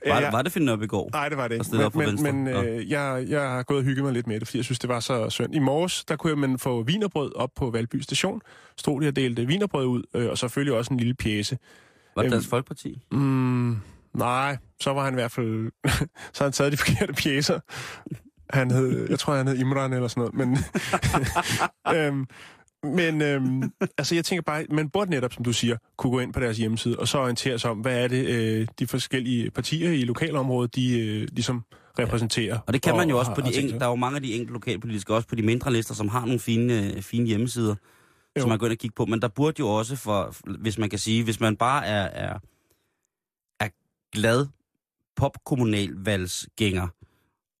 var, 0.06 0.20
jeg- 0.20 0.32
var 0.32 0.42
det 0.42 0.82
i 0.82 0.86
går? 0.86 1.10
Nej, 1.12 1.28
det 1.28 1.38
var 1.38 1.48
det 1.48 1.54
ikke. 1.54 1.90
Men, 1.98 2.22
men, 2.22 2.44
men 2.44 2.54
øh, 2.66 2.90
jeg, 2.90 3.24
jeg 3.28 3.40
har 3.40 3.62
gået 3.62 3.78
og 3.78 3.84
hygget 3.84 4.04
mig 4.04 4.12
lidt 4.12 4.26
med 4.26 4.40
det, 4.40 4.48
fordi 4.48 4.58
jeg 4.58 4.64
synes, 4.64 4.78
det 4.78 4.88
var 4.88 5.00
så 5.00 5.30
synd. 5.30 5.54
I 5.54 5.58
morges, 5.58 6.04
der 6.04 6.16
kunne 6.16 6.36
man 6.36 6.58
få 6.58 6.82
vinerbrød 6.82 7.36
op 7.36 7.50
på 7.56 7.70
Valby 7.70 7.96
Station. 8.00 8.40
Stod 8.76 9.00
de 9.02 9.08
og 9.08 9.16
delte 9.16 9.46
vinerbrød 9.46 9.86
ud, 9.86 10.02
øh, 10.14 10.30
og 10.30 10.38
selvfølgelig 10.38 10.74
også 10.78 10.94
en 10.94 10.98
lille 10.98 11.14
pjæse. 11.14 11.58
Var 12.16 12.22
det 12.22 12.26
Øhm, 12.26 12.32
Dansk 12.32 12.48
Folkeparti? 12.48 13.02
Mm, 13.12 13.76
nej, 14.14 14.56
så 14.80 14.92
var 14.92 15.04
han 15.04 15.12
i 15.12 15.16
hvert 15.16 15.32
fald... 15.32 15.70
så 16.34 16.44
han 16.44 16.52
taget 16.52 16.72
de 16.72 16.76
forkerte 16.76 17.12
pjæser. 17.12 17.60
Han 18.50 18.70
hed, 18.70 19.10
jeg 19.10 19.18
tror, 19.18 19.34
han 19.34 19.46
hed 19.48 19.58
Imran 19.58 19.92
eller 19.92 20.08
sådan 20.08 20.30
noget, 20.34 20.34
men... 20.34 20.58
øhm, 21.96 22.26
men 22.82 23.22
øhm, 23.22 23.62
altså, 23.98 24.14
jeg 24.14 24.24
tænker 24.24 24.42
bare, 24.42 24.66
man 24.70 24.88
burde 24.90 25.10
netop, 25.10 25.32
som 25.32 25.44
du 25.44 25.52
siger, 25.52 25.76
kunne 25.96 26.10
gå 26.10 26.18
ind 26.18 26.32
på 26.32 26.40
deres 26.40 26.58
hjemmeside, 26.58 26.98
og 26.98 27.08
så 27.08 27.18
orientere 27.18 27.58
sig 27.58 27.70
om, 27.70 27.78
hvad 27.78 28.04
er 28.04 28.08
det, 28.08 28.26
øh, 28.26 28.66
de 28.78 28.86
forskellige 28.86 29.50
partier 29.50 29.90
i 29.90 30.02
lokalområdet, 30.02 30.74
de 30.74 31.00
øh, 31.00 31.28
ligesom 31.32 31.64
repræsenterer. 31.98 32.58
Og 32.66 32.72
det 32.72 32.82
kan 32.82 32.96
man 32.96 33.08
jo 33.10 33.18
også 33.18 33.34
på 33.34 33.40
de 33.40 33.56
enkelte, 33.56 33.78
der 33.78 33.84
er 33.84 33.90
jo 33.90 33.94
mange 33.96 34.16
af 34.16 34.22
de 34.22 34.32
enkelte 34.32 34.52
lokalpolitiske, 34.52 35.14
også 35.14 35.28
på 35.28 35.34
de 35.34 35.42
mindre 35.42 35.72
lister, 35.72 35.94
som 35.94 36.08
har 36.08 36.20
nogle 36.20 36.38
fine, 36.38 36.94
øh, 36.96 37.02
fine 37.02 37.26
hjemmesider, 37.26 37.74
Jo. 38.36 38.40
som 38.40 38.48
man 38.48 38.58
går 38.58 38.66
ind 38.66 38.72
og 38.72 38.78
kigge 38.78 38.94
på. 38.94 39.06
Men 39.06 39.22
der 39.22 39.28
burde 39.28 39.56
jo 39.58 39.68
også, 39.68 39.96
for, 39.96 40.34
hvis 40.60 40.78
man 40.78 40.90
kan 40.90 40.98
sige, 40.98 41.24
hvis 41.24 41.40
man 41.40 41.56
bare 41.56 41.86
er, 41.86 42.02
er, 42.02 42.38
er 43.60 43.68
glad 44.12 44.46
popkommunalvalgsgænger 45.16 46.88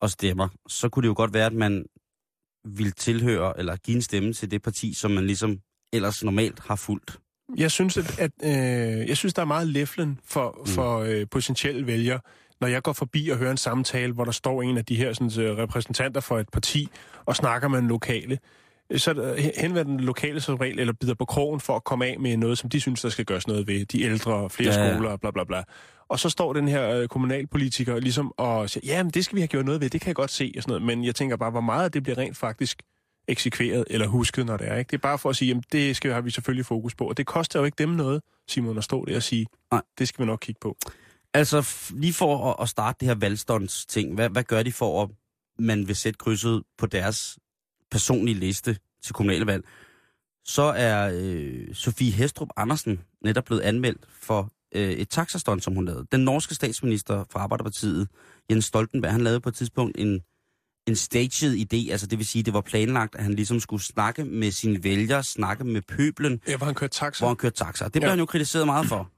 og 0.00 0.10
stemmer, 0.10 0.48
så 0.68 0.88
kunne 0.88 1.02
det 1.02 1.08
jo 1.08 1.14
godt 1.16 1.34
være, 1.34 1.46
at 1.46 1.52
man 1.52 1.84
vil 2.64 2.92
tilhøre 2.92 3.58
eller 3.58 3.76
give 3.76 3.94
en 3.94 4.02
stemme 4.02 4.32
til 4.32 4.50
det 4.50 4.62
parti, 4.62 4.94
som 4.94 5.10
man 5.10 5.26
ligesom 5.26 5.58
ellers 5.92 6.24
normalt 6.24 6.60
har 6.60 6.76
fulgt. 6.76 7.18
Jeg 7.56 7.70
synes, 7.70 7.96
at, 7.96 8.18
at 8.18 8.30
øh, 8.44 9.08
jeg 9.08 9.16
synes, 9.16 9.34
der 9.34 9.42
er 9.42 9.46
meget 9.46 9.66
læflen 9.68 10.18
for, 10.24 10.62
for 10.66 10.98
øh, 10.98 11.26
potentielle 11.30 11.86
vælgere, 11.86 12.20
når 12.60 12.68
jeg 12.68 12.82
går 12.82 12.92
forbi 12.92 13.28
og 13.28 13.38
hører 13.38 13.50
en 13.50 13.56
samtale, 13.56 14.12
hvor 14.12 14.24
der 14.24 14.32
står 14.32 14.62
en 14.62 14.76
af 14.78 14.84
de 14.84 14.96
her 14.96 15.12
sådan, 15.12 15.42
øh, 15.44 15.56
repræsentanter 15.56 16.20
for 16.20 16.38
et 16.38 16.48
parti 16.52 16.88
og 17.26 17.36
snakker 17.36 17.68
med 17.68 17.78
en 17.78 17.88
lokale. 17.88 18.38
Så 18.96 19.10
er 19.10 19.14
der- 19.14 19.50
henvender 19.60 19.82
den 19.82 20.00
lokale 20.00 20.40
som 20.40 20.54
regel, 20.54 20.78
eller 20.78 20.92
bider 21.00 21.14
på 21.14 21.24
krogen 21.24 21.60
for 21.60 21.76
at 21.76 21.84
komme 21.84 22.06
af 22.06 22.20
med 22.20 22.36
noget, 22.36 22.58
som 22.58 22.70
de 22.70 22.80
synes, 22.80 23.00
der 23.02 23.08
skal 23.08 23.24
gøres 23.24 23.46
noget 23.48 23.66
ved. 23.66 23.86
De 23.86 24.02
ældre, 24.02 24.50
flere 24.50 24.74
ja. 24.74 24.94
skoler, 24.94 25.16
bla 25.16 25.30
bla 25.30 25.44
bla. 25.44 25.62
Og 26.10 26.18
så 26.18 26.28
står 26.28 26.52
den 26.52 26.68
her 26.68 26.90
øh, 26.90 27.08
kommunalpolitiker 27.08 28.00
ligesom 28.00 28.32
og 28.36 28.70
siger, 28.70 28.94
ja, 28.94 29.02
men 29.02 29.10
det 29.10 29.24
skal 29.24 29.36
vi 29.36 29.40
have 29.40 29.48
gjort 29.48 29.64
noget 29.64 29.80
ved, 29.80 29.90
det 29.90 30.00
kan 30.00 30.08
jeg 30.08 30.16
godt 30.16 30.30
se, 30.30 30.52
og 30.56 30.62
sådan 30.62 30.70
noget. 30.70 30.82
Men 30.82 31.04
jeg 31.04 31.14
tænker 31.14 31.36
bare, 31.36 31.50
hvor 31.50 31.60
meget 31.60 31.84
af 31.84 31.92
det 31.92 32.02
bliver 32.02 32.18
rent 32.18 32.36
faktisk 32.36 32.82
eksekveret 33.28 33.84
eller 33.90 34.06
husket, 34.06 34.46
når 34.46 34.56
det 34.56 34.68
er. 34.68 34.76
Ikke? 34.76 34.88
Det 34.90 34.96
er 34.96 35.00
bare 35.00 35.18
for 35.18 35.30
at 35.30 35.36
sige, 35.36 35.48
jamen 35.48 35.64
det 35.72 35.96
skal 35.96 36.12
har 36.12 36.20
vi 36.20 36.30
selvfølgelig 36.30 36.66
fokus 36.66 36.94
på. 36.94 37.08
Og 37.08 37.16
det 37.16 37.26
koster 37.26 37.58
jo 37.58 37.64
ikke 37.64 37.76
dem 37.78 37.88
noget, 37.88 38.22
Simon, 38.48 38.78
at 38.78 38.84
stå 38.84 39.04
der 39.04 39.16
og 39.16 39.22
sige, 39.22 39.46
Nej. 39.72 39.82
det 39.98 40.08
skal 40.08 40.22
vi 40.22 40.26
nok 40.26 40.38
kigge 40.42 40.58
på. 40.60 40.76
Altså, 41.34 41.68
lige 41.90 42.12
for 42.12 42.50
at, 42.50 42.56
at 42.62 42.68
starte 42.68 42.96
det 43.00 43.08
her 43.08 43.14
valgstånds 43.14 43.86
ting, 43.86 44.14
hvad, 44.14 44.28
hvad 44.28 44.42
gør 44.42 44.62
de 44.62 44.72
for, 44.72 45.02
at 45.02 45.08
man 45.58 45.88
vil 45.88 45.96
sætte 45.96 46.18
krydset 46.18 46.62
på 46.78 46.86
deres 46.86 47.38
personlige 47.90 48.38
liste 48.38 48.76
til 49.04 49.14
kommunale 49.14 49.46
valg? 49.46 49.64
Så 50.44 50.62
er 50.62 51.10
øh, 51.14 51.74
Sofie 51.74 52.12
Hestrup 52.12 52.48
Andersen 52.56 53.00
netop 53.24 53.44
blevet 53.44 53.60
anmeldt 53.60 54.06
for 54.08 54.52
øh, 54.74 54.90
et 54.90 55.08
taxastånd, 55.08 55.60
som 55.60 55.74
hun 55.74 55.84
lavede. 55.84 56.06
Den 56.12 56.20
norske 56.20 56.54
statsminister 56.54 57.24
fra 57.32 57.40
Arbejderpartiet, 57.40 58.08
Jens 58.50 58.64
Stoltenberg, 58.64 59.12
han 59.12 59.20
lavede 59.20 59.40
på 59.40 59.48
et 59.48 59.54
tidspunkt 59.54 59.96
en, 59.98 60.20
en 60.86 60.96
staged 60.96 61.56
idé, 61.56 61.90
altså 61.90 62.06
det 62.06 62.18
vil 62.18 62.26
sige, 62.26 62.42
det 62.42 62.54
var 62.54 62.60
planlagt, 62.60 63.14
at 63.14 63.22
han 63.22 63.34
ligesom 63.34 63.60
skulle 63.60 63.82
snakke 63.82 64.24
med 64.24 64.50
sine 64.50 64.84
vælgere, 64.84 65.22
snakke 65.22 65.64
med 65.64 65.82
pøblen, 65.82 66.40
Ja, 66.48 66.56
hvor 66.56 66.66
han 66.66 66.74
kørte 66.74 66.94
taxa. 66.98 67.20
hvor 67.22 67.28
han 67.28 67.36
kørte 67.36 67.56
taxa. 67.56 67.84
Det 67.84 67.92
blev 67.92 68.02
Ja. 68.02 68.08
han 68.08 68.18
jo 68.18 68.26
kritiseret 68.26 68.66
meget 68.66 68.86
for. 68.86 69.10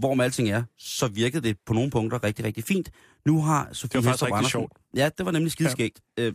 Hvor 0.00 0.14
med 0.14 0.24
alting 0.24 0.48
er, 0.50 0.62
så 0.78 1.08
virkede 1.08 1.48
det 1.48 1.56
på 1.66 1.74
nogle 1.74 1.90
punkter 1.90 2.24
rigtig, 2.24 2.44
rigtig 2.44 2.64
fint. 2.64 2.90
Nu 3.26 3.42
har 3.42 3.68
Sofie 3.72 3.98
Det 3.98 4.04
var 4.04 4.10
faktisk 4.12 4.24
rigtig 4.32 4.50
sjovt. 4.50 4.72
Ja, 4.96 5.10
det 5.18 5.26
var 5.26 5.32
nemlig 5.32 5.52
skideskægt. 5.52 6.00
Ja. 6.18 6.22
Øh, 6.22 6.32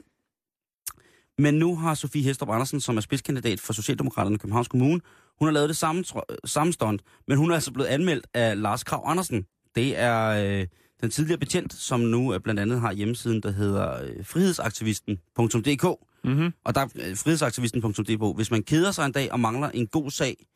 men 1.38 1.54
nu 1.54 1.76
har 1.76 1.94
Sofie 1.94 2.24
Hestrup 2.24 2.50
Andersen, 2.50 2.80
som 2.82 2.98
er 2.98 3.02
spidskandidat 3.02 3.60
for 3.60 3.74
Socialdemokraterne 3.74 4.36
i 4.36 4.38
Københavns 4.38 4.68
Kommune, 4.68 5.02
hun 5.40 5.48
har 5.48 5.54
lavet 5.54 5.70
det 5.70 5.78
samme, 5.78 6.04
tro- 6.04 6.22
samme 6.46 6.74
stunt, 6.74 7.02
men 7.28 7.38
hun 7.38 7.52
er 7.52 7.56
altså 7.56 7.72
blevet 7.72 7.88
anmeldt 7.90 8.28
af 8.34 8.62
Lars 8.62 8.84
Krav 8.84 9.04
Andersen, 9.06 9.46
Det 9.76 10.00
er 10.00 10.28
øh, 10.28 10.68
den 11.02 11.10
tidligere 11.12 11.40
betjent, 11.40 11.74
som 11.74 12.00
nu 12.00 12.34
øh, 12.34 12.40
blandt 12.40 12.60
andet 12.60 12.82
har 12.82 12.94
hjemmesiden, 12.94 13.42
der 13.42 13.52
hedder 13.52 14.04
øh, 14.04 14.26
frihedsaktivisten.dk. 14.26 15.86
Mm-hmm. 16.24 16.54
Og 16.66 16.76
der 16.76 16.82
er 16.82 16.88
øh, 16.96 17.16
frihedsaktivisten.dk. 17.18 18.36
Hvis 18.36 18.52
man 18.52 18.64
keder 18.64 18.92
sig 18.92 19.06
en 19.06 19.12
dag 19.12 19.32
og 19.32 19.40
mangler 19.40 19.70
en 19.70 19.88
god 19.88 20.12
sag, 20.12 20.48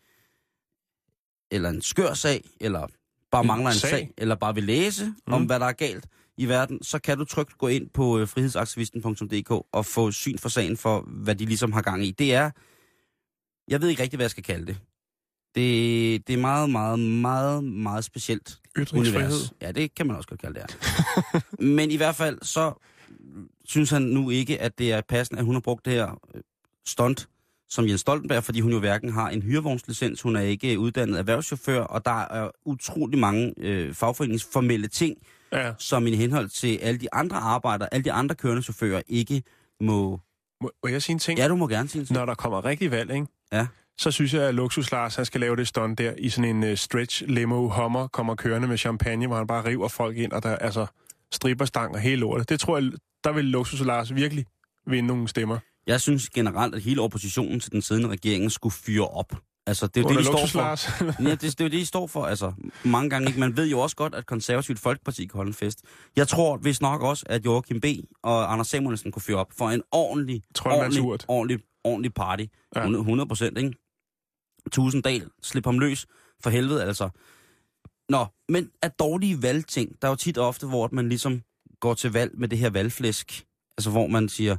eller 1.52 1.70
en 1.70 1.82
skør 1.82 2.14
sag, 2.14 2.50
eller 2.60 2.88
bare 3.32 3.42
En 3.42 3.48
mangler 3.48 3.70
en 3.70 3.76
sag? 3.76 3.90
sag, 3.90 4.12
eller 4.18 4.36
bare 4.36 4.56
vil 4.56 4.64
læse 4.64 5.06
mm. 5.06 5.34
om, 5.34 5.46
hvad 5.46 5.60
der 5.60 5.66
er 5.66 5.72
galt 5.72 6.06
i 6.40 6.46
verden, 6.46 6.84
så 6.84 7.00
kan 7.00 7.18
du 7.18 7.26
trygt 7.26 7.58
gå 7.58 7.68
ind 7.68 7.90
på 7.90 8.20
øh, 8.20 8.28
frihedsaktivisten.dk 8.28 9.52
og 9.52 9.86
få 9.86 10.12
syn 10.12 10.38
for 10.38 10.50
sagen 10.50 10.78
for, 10.78 11.02
hvad 11.02 11.36
de 11.36 11.46
ligesom 11.46 11.72
har 11.72 11.82
gang 11.82 12.06
i. 12.06 12.12
Det 12.12 12.34
er, 12.34 12.52
jeg 13.68 13.82
ved 13.82 13.90
ikke 13.90 14.04
rigtig, 14.04 14.18
hvad 14.18 14.24
jeg 14.24 14.32
skal 14.32 14.44
kalde 14.44 14.66
det. 14.66 14.78
Det, 15.56 16.28
det 16.28 16.34
er 16.34 16.38
meget, 16.38 16.70
meget, 16.70 17.00
meget, 17.00 17.64
meget 17.64 18.04
specielt 18.04 18.60
univers. 18.94 19.54
Ja, 19.62 19.72
det 19.72 19.96
kan 19.96 20.08
man 20.08 20.16
også 20.16 20.30
godt 20.30 20.42
kalde 20.42 20.60
det 20.60 20.64
her. 20.72 21.42
Men 21.76 21.92
i 21.92 21.96
hvert 21.96 22.16
fald, 22.16 22.40
så 22.42 22.74
synes 23.66 23.90
han 23.90 24.02
nu 24.02 24.30
ikke, 24.30 24.62
at 24.62 24.80
det 24.80 24.92
er 24.92 25.02
passende, 25.02 25.40
at 25.40 25.46
hun 25.46 25.56
har 25.56 25.62
brugt 25.62 25.86
det 25.86 25.94
her 25.94 26.20
øh, 26.36 26.42
stunt 26.88 27.30
som 27.70 27.88
Jens 27.88 28.02
Stoltenberg, 28.02 28.44
fordi 28.44 28.60
hun 28.60 28.72
jo 28.72 28.80
hverken 28.80 29.12
har 29.14 29.30
en 29.30 29.42
hyrevognslicens, 29.42 30.22
hun 30.22 30.36
er 30.36 30.42
ikke 30.42 30.80
uddannet 30.80 31.20
erhvervschauffør, 31.20 31.82
og 31.82 32.06
der 32.06 32.22
er 32.22 32.52
utrolig 32.66 33.20
mange 33.20 33.54
øh, 33.58 33.94
fagforeningsformelle 33.94 34.88
ting, 34.88 35.18
Ja. 35.52 35.74
som 35.78 36.08
i 36.08 36.16
henhold 36.16 36.50
til 36.50 36.78
alle 36.78 37.00
de 37.00 37.14
andre 37.14 37.38
arbejdere, 37.38 37.94
alle 37.94 38.04
de 38.04 38.12
andre 38.12 38.36
kørende 38.36 38.62
chauffører 38.62 39.02
ikke 39.08 39.44
må... 39.82 40.20
Må, 40.62 40.72
må 40.84 40.90
jeg 40.90 41.02
sige 41.02 41.14
en 41.14 41.20
ting? 41.20 41.40
Ja, 41.40 41.48
du 41.48 41.56
må 41.56 41.68
gerne 41.68 41.90
sige 41.90 42.00
en 42.00 42.06
ting. 42.06 42.18
Når 42.18 42.26
der 42.26 42.36
kommer 42.36 42.66
rigtig 42.66 42.92
valg, 42.92 43.12
ikke? 43.14 43.28
Ja. 43.52 43.68
så 44.00 44.12
synes 44.12 44.34
jeg, 44.34 44.44
at 44.44 44.56
Luxus 44.56 44.92
Lars, 44.92 45.16
han 45.16 45.26
skal 45.26 45.42
lave 45.42 45.56
det 45.56 45.68
stunt 45.68 45.98
der 45.98 46.14
i 46.18 46.30
sådan 46.30 46.56
en 46.64 46.72
uh, 46.72 46.76
stretch 46.78 47.24
limo 47.28 47.70
hummer, 47.70 48.08
kommer 48.08 48.36
kørende 48.36 48.68
med 48.68 48.78
champagne, 48.78 49.28
hvor 49.28 49.36
han 49.38 49.48
bare 49.48 49.66
river 49.66 49.88
folk 49.88 50.18
ind, 50.18 50.32
og 50.32 50.44
der 50.44 50.56
altså 50.56 50.86
stripper 51.32 51.66
stang 51.66 51.94
og 51.96 52.00
hele 52.00 52.16
lortet. 52.16 52.50
Det 52.50 52.60
tror 52.60 52.78
jeg, 52.78 52.92
der 53.24 53.32
vil 53.32 53.46
Luxus 53.46 53.82
Lars 53.82 54.16
virkelig 54.16 54.46
vinde 54.88 55.08
nogle 55.08 55.28
stemmer. 55.28 55.58
Jeg 55.90 56.02
synes 56.02 56.30
generelt, 56.30 56.76
at 56.76 56.82
hele 56.82 57.02
oppositionen 57.02 57.60
til 57.60 57.72
den 57.72 57.82
siddende 57.82 58.10
regering 58.10 58.52
skulle 58.52 58.74
fyre 58.74 59.08
op. 59.08 59.36
Altså, 59.68 59.88
det 59.88 59.98
er 59.98 60.02
jo 60.02 60.10
det, 60.10 60.18
de 60.18 60.26
står 60.26 60.46
for. 60.48 60.60
Ja, 61.24 61.32
det, 61.32 61.42
det 61.42 61.62
er 61.62 61.66
jo 61.66 61.70
det, 61.70 61.72
de 61.72 61.86
står 61.86 62.08
for, 62.08 62.26
altså. 62.26 62.54
Mange 62.84 63.10
gange 63.10 63.28
ikke. 63.28 63.40
Man 63.40 63.58
ved 63.58 63.68
jo 63.68 63.80
også 63.80 63.96
godt, 63.96 64.16
at 64.16 64.26
konservativt 64.26 64.80
folkeparti 64.80 65.26
kan 65.26 65.38
holde 65.38 65.50
en 65.50 65.54
fest. 65.54 65.82
Jeg 66.16 66.28
tror 66.28 66.58
hvis 66.58 66.82
nok 66.82 67.02
også, 67.02 67.26
at 67.30 67.46
Joachim 67.46 67.82
B. 67.82 67.86
og 68.24 68.54
Anders 68.54 68.68
Samuelsen 68.68 69.12
kunne 69.12 69.22
fyre 69.22 69.38
op 69.38 69.52
for 69.58 69.70
en 69.70 69.84
ordentlig, 69.92 70.44
Troldmandsurt. 70.56 71.26
ordentlig, 71.28 71.28
ordentlig, 71.28 71.60
ordentlig 71.84 72.14
party. 72.14 72.44
Ja. 72.76 72.88
100 72.90 73.28
procent, 73.28 73.58
ikke? 73.58 73.74
Tusinddal, 74.72 75.30
slip 75.44 75.66
ham 75.66 75.80
løs. 75.80 76.06
For 76.44 76.50
helvede, 76.50 76.84
altså. 76.84 77.10
Nå, 78.10 78.26
men 78.50 78.70
af 78.82 78.92
dårlige 78.92 79.42
valgting, 79.42 80.02
der 80.02 80.08
er 80.08 80.12
jo 80.12 80.16
tit 80.16 80.38
og 80.38 80.48
ofte, 80.48 80.68
hvor 80.68 80.90
man 80.92 81.10
ligesom 81.10 81.42
går 81.80 81.94
til 81.94 82.12
valg 82.14 82.32
med 82.40 82.48
det 82.48 82.58
her 82.58 82.70
valgflæsk. 82.70 83.46
Altså, 83.78 83.90
hvor 83.90 84.08
man 84.08 84.30
siger, 84.30 84.58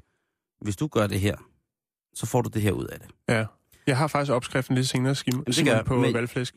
hvis 0.60 0.76
du 0.76 0.86
gør 0.86 1.06
det 1.06 1.20
her, 1.20 1.36
så 2.14 2.26
får 2.26 2.42
du 2.42 2.50
det 2.54 2.62
her 2.62 2.72
ud 2.72 2.84
af 2.84 2.98
det. 3.00 3.08
ja. 3.28 3.44
Jeg 3.86 3.98
har 3.98 4.06
faktisk 4.06 4.32
opskriften 4.32 4.74
lidt 4.76 4.88
senere 4.88 5.14
skim, 5.14 5.44
det 5.44 5.64
gør 5.64 5.82
på 5.82 5.96
men- 6.00 6.14
valgflæsk. 6.14 6.54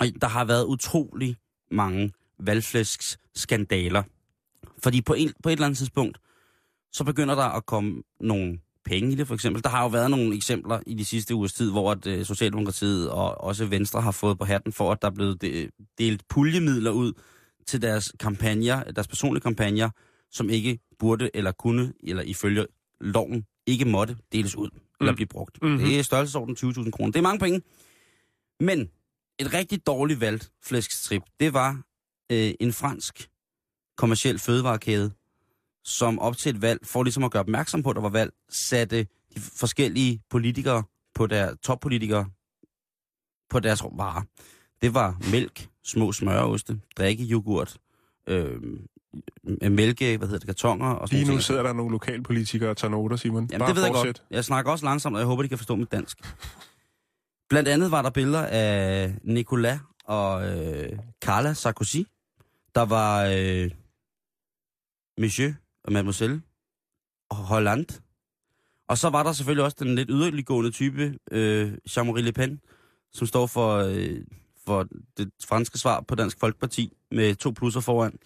Og 0.00 0.06
der 0.20 0.28
har 0.28 0.44
været 0.44 0.64
utrolig 0.64 1.36
mange 1.70 2.12
valgflæsks-skandaler. 2.38 4.02
Fordi 4.82 5.02
på, 5.02 5.14
en, 5.14 5.32
på 5.42 5.48
et 5.48 5.52
eller 5.52 5.66
andet 5.66 5.78
tidspunkt, 5.78 6.18
så 6.92 7.04
begynder 7.04 7.34
der 7.34 7.42
at 7.44 7.66
komme 7.66 8.02
nogle 8.20 8.58
penge 8.84 9.12
i 9.12 9.14
det, 9.14 9.26
for 9.26 9.34
eksempel. 9.34 9.62
Der 9.64 9.68
har 9.70 9.82
jo 9.82 9.88
været 9.88 10.10
nogle 10.10 10.34
eksempler 10.36 10.80
i 10.86 10.94
de 10.94 11.04
sidste 11.04 11.34
ugers 11.34 11.52
tid, 11.52 11.70
hvor 11.70 11.92
at, 11.92 12.06
øh, 12.06 12.24
Socialdemokratiet 12.24 13.10
og 13.10 13.40
også 13.40 13.64
Venstre 13.66 14.00
har 14.02 14.10
fået 14.10 14.38
på 14.38 14.44
hatten 14.44 14.72
for, 14.72 14.92
at 14.92 15.02
der 15.02 15.08
er 15.08 15.14
blevet 15.14 15.42
de, 15.42 15.70
delt 15.98 16.28
puljemidler 16.28 16.90
ud 16.90 17.12
til 17.66 17.82
deres 17.82 18.12
kampagner, 18.20 18.82
deres 18.84 19.08
personlige 19.08 19.42
kampagner, 19.42 19.90
som 20.30 20.50
ikke 20.50 20.78
burde 20.98 21.30
eller 21.34 21.52
kunne, 21.52 21.92
eller 22.02 22.22
ifølge 22.22 22.66
loven 23.00 23.46
ikke 23.66 23.84
måtte 23.84 24.16
deles 24.32 24.56
ud 24.56 24.70
eller 25.00 25.12
Mm. 25.12 25.16
blive 25.16 25.26
brugt. 25.26 25.62
Mhm. 25.62 25.78
Det 25.78 25.98
er 25.98 26.02
størrelsesorden 26.02 26.56
20.000 26.56 26.90
kroner. 26.90 27.12
Det 27.12 27.18
er 27.18 27.22
mange 27.22 27.38
penge. 27.38 27.62
Men 28.60 28.80
et 29.38 29.54
rigtig 29.54 29.86
dårligt 29.86 30.20
valgt 30.20 30.52
flæskstrip, 30.64 31.22
det 31.40 31.52
var 31.52 31.82
øh, 32.32 32.54
en 32.60 32.72
fransk 32.72 33.28
kommersiel 33.96 34.38
fødevarekæde, 34.38 35.10
som 35.84 36.18
op 36.18 36.36
til 36.36 36.54
et 36.56 36.62
valg, 36.62 36.86
for 36.86 37.02
ligesom 37.02 37.24
at 37.24 37.30
gøre 37.30 37.40
opmærksom 37.40 37.82
på, 37.82 37.90
at 37.90 37.96
der 37.96 38.02
var 38.02 38.08
valg, 38.08 38.32
satte 38.48 39.06
de 39.34 39.40
forskellige 39.40 40.22
politikere 40.30 40.82
på 41.14 41.26
der 41.26 41.54
toppolitikere 41.54 42.26
på 43.50 43.60
deres 43.60 43.82
varer. 43.82 44.22
Det 44.82 44.94
var 44.94 45.18
mælk, 45.30 45.68
små 45.84 46.12
smøreoste, 46.12 46.80
drikkejoghurt, 46.96 47.78
øh, 48.26 48.60
mælke, 49.70 50.16
hvad 50.16 50.28
hedder 50.28 50.38
det, 50.38 50.46
kartoner 50.46 50.86
og 50.90 51.08
sådan 51.08 51.16
Lige 51.18 51.26
nu 51.26 51.32
noget. 51.32 51.44
sidder 51.44 51.62
der 51.62 51.72
nogle 51.72 51.92
lokalpolitikere 51.92 52.70
og 52.70 52.76
tager 52.76 52.90
noter, 52.90 53.16
Simon. 53.16 53.48
Jamen, 53.52 53.58
bare 53.58 53.68
det 53.68 53.76
ved 53.76 53.82
jeg 53.84 53.92
fortsæt. 53.94 54.06
godt. 54.18 54.22
Jeg 54.30 54.44
snakker 54.44 54.72
også 54.72 54.84
langsomt, 54.84 55.16
og 55.16 55.20
jeg 55.20 55.26
håber, 55.26 55.42
de 55.42 55.48
kan 55.48 55.58
forstå 55.58 55.76
mit 55.76 55.92
dansk. 55.92 56.18
Blandt 57.48 57.68
andet 57.68 57.90
var 57.90 58.02
der 58.02 58.10
billeder 58.10 58.46
af 58.46 59.14
Nicolas 59.22 59.78
og 60.04 60.48
øh, 60.48 60.98
Carla 61.24 61.52
Sarkozy. 61.54 61.96
Der 62.74 62.82
var 62.84 63.24
øh, 63.24 63.70
Monsieur 65.18 65.52
og 65.84 65.92
Mademoiselle 65.92 66.42
og 67.30 67.36
Hollande. 67.36 67.94
Og 68.88 68.98
så 68.98 69.10
var 69.10 69.22
der 69.22 69.32
selvfølgelig 69.32 69.64
også 69.64 69.76
den 69.80 69.94
lidt 69.94 70.08
yderliggående 70.12 70.70
type, 70.70 71.18
øh, 71.30 71.72
Jean-Marie 71.90 72.20
Le 72.20 72.32
Pen, 72.32 72.60
som 73.12 73.26
står 73.26 73.46
for, 73.46 73.76
øh, 73.76 74.16
for 74.66 74.86
det 75.16 75.30
franske 75.48 75.78
svar 75.78 76.00
på 76.00 76.14
Dansk 76.14 76.40
Folkeparti 76.40 76.92
med 77.10 77.34
to 77.34 77.50
plusser 77.50 77.80
foran. 77.80 78.18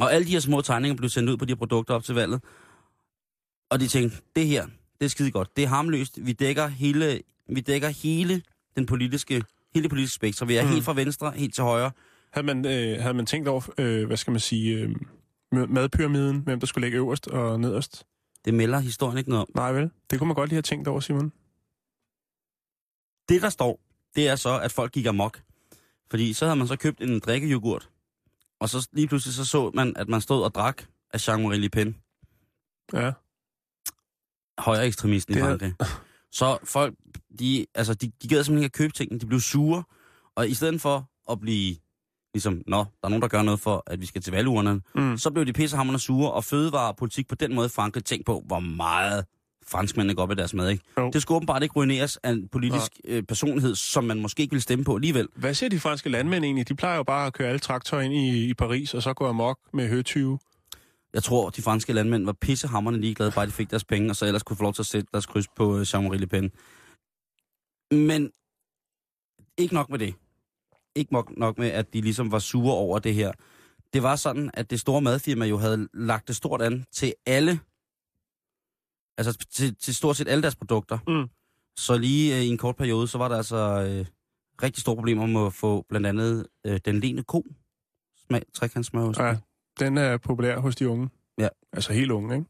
Og 0.00 0.12
alle 0.14 0.26
de 0.26 0.30
her 0.32 0.40
små 0.40 0.60
tegninger 0.60 0.96
blev 0.96 1.10
sendt 1.10 1.30
ud 1.30 1.36
på 1.36 1.44
de 1.44 1.50
her 1.52 1.56
produkter 1.56 1.94
op 1.94 2.04
til 2.04 2.14
valget. 2.14 2.42
Og 3.70 3.80
de 3.80 3.88
tænkte, 3.88 4.16
det 4.36 4.46
her, 4.46 4.66
det 4.98 5.04
er 5.04 5.08
skide 5.08 5.30
godt. 5.30 5.56
Det 5.56 5.64
er 5.64 5.68
harmløst. 5.68 6.18
Vi 6.26 6.32
dækker 6.32 6.66
hele, 6.66 7.20
vi 7.48 7.60
dækker 7.60 7.88
hele 7.88 8.42
den 8.76 8.86
politiske, 8.86 9.34
hele 9.74 9.82
det 9.82 9.90
politiske 9.90 10.14
spektrum. 10.14 10.48
Vi 10.48 10.56
er 10.56 10.62
Mm. 10.62 10.68
helt 10.68 10.84
fra 10.84 10.94
venstre, 10.94 11.30
helt 11.30 11.54
til 11.54 11.64
højre. 11.64 11.90
Havde 12.32 12.46
man, 12.46 12.66
øh, 12.66 13.00
havde 13.02 13.14
man 13.14 13.26
tænkt 13.26 13.48
over, 13.48 13.62
øh, 13.78 14.06
hvad 14.06 14.16
skal 14.16 14.30
man 14.30 14.40
sige, 14.40 14.78
øh, 14.78 14.90
mad- 15.52 15.66
madpyramiden, 15.66 16.40
hvem 16.40 16.60
der 16.60 16.66
skulle 16.66 16.84
ligge 16.86 16.98
øverst 16.98 17.28
og 17.28 17.60
nederst? 17.60 18.04
Det 18.44 18.54
melder 18.54 18.78
historien 18.78 19.18
ikke 19.18 19.30
noget 19.30 19.40
om. 19.40 19.48
Nej 19.54 19.72
vel? 19.72 19.90
Det 20.10 20.18
kunne 20.18 20.28
man 20.28 20.34
godt 20.34 20.48
lige 20.48 20.56
have 20.56 20.62
tænkt 20.62 20.88
over, 20.88 21.00
Simon. 21.00 21.32
Det, 23.28 23.42
der 23.42 23.48
står, 23.48 23.80
det 24.16 24.28
er 24.28 24.36
så, 24.36 24.58
at 24.60 24.72
folk 24.72 24.92
gik 24.92 25.06
amok. 25.06 25.40
Fordi 26.10 26.32
så 26.32 26.44
havde 26.44 26.56
man 26.56 26.66
så 26.68 26.76
købt 26.76 27.00
en 27.00 27.20
drikkejoghurt. 27.20 27.90
Og 28.60 28.68
så 28.68 28.88
lige 28.92 29.08
pludselig 29.08 29.34
så 29.34 29.44
så 29.44 29.70
man, 29.74 29.96
at 29.96 30.08
man 30.08 30.20
stod 30.20 30.42
og 30.44 30.54
drak 30.54 30.82
af 31.14 31.28
Jean-Marie 31.28 31.56
Le 31.56 31.68
Pen. 31.68 31.96
Ja. 32.92 33.12
højere 34.58 34.86
ekstremisten 34.86 35.34
i 35.34 35.38
er- 35.38 35.44
Frankrig. 35.44 35.74
Så 36.32 36.58
folk, 36.64 36.94
de, 37.38 37.66
altså, 37.74 37.94
de, 37.94 38.12
de 38.22 38.28
gad 38.28 38.44
simpelthen 38.44 38.64
ikke 38.64 38.64
at 38.64 38.78
købe 38.78 38.92
tingene. 38.92 39.20
De 39.20 39.26
blev 39.26 39.40
sure. 39.40 39.82
Og 40.36 40.48
i 40.48 40.54
stedet 40.54 40.80
for 40.80 41.10
at 41.32 41.40
blive 41.40 41.76
ligesom, 42.34 42.62
nå, 42.66 42.78
der 42.78 42.84
er 43.02 43.08
nogen, 43.08 43.22
der 43.22 43.28
gør 43.28 43.42
noget 43.42 43.60
for, 43.60 43.82
at 43.86 44.00
vi 44.00 44.06
skal 44.06 44.22
til 44.22 44.32
valgurnerne, 44.32 44.80
Mm. 44.94 45.18
så 45.18 45.30
blev 45.30 45.46
de 45.46 45.52
pissehammerende 45.52 46.00
sure, 46.00 46.32
og 46.32 46.44
fødevarepolitik 46.44 47.28
på 47.28 47.34
den 47.34 47.54
måde 47.54 47.66
i 47.66 47.68
Frankrig 47.68 48.04
tænkt 48.04 48.26
på, 48.26 48.42
hvor 48.46 48.60
meget 48.60 49.26
franskmændene 49.68 50.14
går 50.14 50.22
op 50.22 50.30
i 50.30 50.34
deres 50.34 50.54
mad, 50.54 50.70
ikke? 50.70 50.84
Jo. 50.98 51.10
Det 51.10 51.22
skulle 51.22 51.36
åbenbart 51.36 51.62
ikke 51.62 51.76
ruineres 51.76 52.16
af 52.16 52.30
en 52.30 52.48
politisk 52.48 52.92
øh, 53.04 53.22
personlighed, 53.22 53.74
som 53.74 54.04
man 54.04 54.20
måske 54.20 54.40
ikke 54.42 54.52
ville 54.52 54.62
stemme 54.62 54.84
på 54.84 54.94
alligevel. 54.94 55.28
Hvad 55.36 55.54
siger 55.54 55.70
de 55.70 55.80
franske 55.80 56.08
landmænd 56.08 56.44
egentlig? 56.44 56.68
De 56.68 56.74
plejer 56.74 56.96
jo 56.96 57.02
bare 57.02 57.26
at 57.26 57.32
køre 57.32 57.48
alle 57.48 57.58
traktorer 57.58 58.00
ind 58.00 58.14
i, 58.14 58.48
i 58.48 58.54
Paris, 58.54 58.94
og 58.94 59.02
så 59.02 59.12
gå 59.12 59.26
amok 59.26 59.58
med 59.72 59.88
høtyve. 59.88 60.38
Jeg 61.14 61.22
tror, 61.22 61.50
de 61.50 61.62
franske 61.62 61.92
landmænd 61.92 62.24
var 62.24 62.32
pissehammerende 62.32 63.00
ligeglade, 63.00 63.30
bare 63.30 63.46
de 63.46 63.50
fik 63.50 63.70
deres 63.70 63.84
penge, 63.84 64.10
og 64.10 64.16
så 64.16 64.26
ellers 64.26 64.42
kunne 64.42 64.56
få 64.56 64.62
lov 64.62 64.74
til 64.74 64.82
at 64.82 64.86
sætte 64.86 65.08
deres 65.12 65.26
kryds 65.26 65.48
på 65.56 65.78
øh, 65.78 65.82
Jean-Marie 65.82 66.16
Le 66.16 66.26
Pen. 66.26 66.50
Men 67.90 68.30
ikke 69.58 69.74
nok 69.74 69.90
med 69.90 69.98
det. 69.98 70.14
Ikke 70.96 71.12
nok, 71.12 71.32
nok 71.36 71.58
med, 71.58 71.68
at 71.68 71.94
de 71.94 72.00
ligesom 72.00 72.32
var 72.32 72.38
sure 72.38 72.74
over 72.74 72.98
det 72.98 73.14
her. 73.14 73.32
Det 73.92 74.02
var 74.02 74.16
sådan, 74.16 74.50
at 74.54 74.70
det 74.70 74.80
store 74.80 75.00
madfirma 75.00 75.44
jo 75.44 75.56
havde 75.56 75.88
lagt 75.94 76.28
det 76.28 76.36
stort 76.36 76.62
an 76.62 76.84
til 76.92 77.14
alle, 77.26 77.60
altså 79.18 79.46
til, 79.50 79.76
til 79.76 79.94
stort 79.94 80.16
set 80.16 80.28
alle 80.28 80.42
deres 80.42 80.56
produkter. 80.56 80.98
Mm. 81.08 81.28
Så 81.76 81.98
lige 81.98 82.36
øh, 82.36 82.42
i 82.42 82.48
en 82.48 82.58
kort 82.58 82.76
periode, 82.76 83.08
så 83.08 83.18
var 83.18 83.28
der 83.28 83.36
altså 83.36 83.56
øh, 83.56 84.06
rigtig 84.62 84.80
store 84.80 84.96
problemer 84.96 85.26
med 85.26 85.46
at 85.46 85.52
få 85.52 85.84
blandt 85.88 86.06
andet 86.06 86.46
øh, 86.66 86.80
den 86.84 87.00
lene 87.00 87.22
ko, 87.22 87.46
smag, 88.26 88.42
trekantsmørost. 88.54 89.18
Ja, 89.18 89.36
den 89.80 89.98
er 89.98 90.16
populær 90.16 90.58
hos 90.58 90.76
de 90.76 90.88
unge. 90.88 91.08
Ja. 91.38 91.48
Altså 91.72 91.92
helt 91.92 92.10
unge, 92.10 92.34
ikke? 92.34 92.46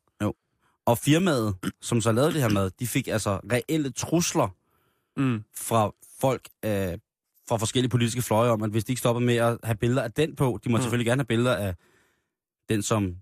Og 0.86 0.98
firmaet, 0.98 1.56
som 1.82 2.00
så 2.00 2.12
lavede 2.12 2.32
det 2.32 2.40
her 2.40 2.48
mad, 2.48 2.70
de 2.70 2.86
fik 2.86 3.08
altså 3.08 3.40
reelle 3.52 3.90
trusler 3.92 4.48
Mm. 5.16 5.44
fra 5.56 5.92
folk 6.20 6.48
øh, 6.64 6.98
fra 7.48 7.56
forskellige 7.56 7.90
politiske 7.90 8.22
fløje 8.22 8.50
om, 8.50 8.62
at 8.62 8.70
hvis 8.70 8.84
de 8.84 8.92
ikke 8.92 9.00
stopper 9.00 9.20
med 9.20 9.36
at 9.36 9.58
have 9.64 9.76
billeder 9.76 10.02
af 10.02 10.12
den 10.12 10.36
på, 10.36 10.58
de 10.64 10.70
må 10.70 10.76
mm. 10.76 10.82
selvfølgelig 10.82 11.06
gerne 11.06 11.20
have 11.20 11.26
billeder 11.26 11.56
af 11.56 11.74
den, 12.68 12.82
som 12.82 13.16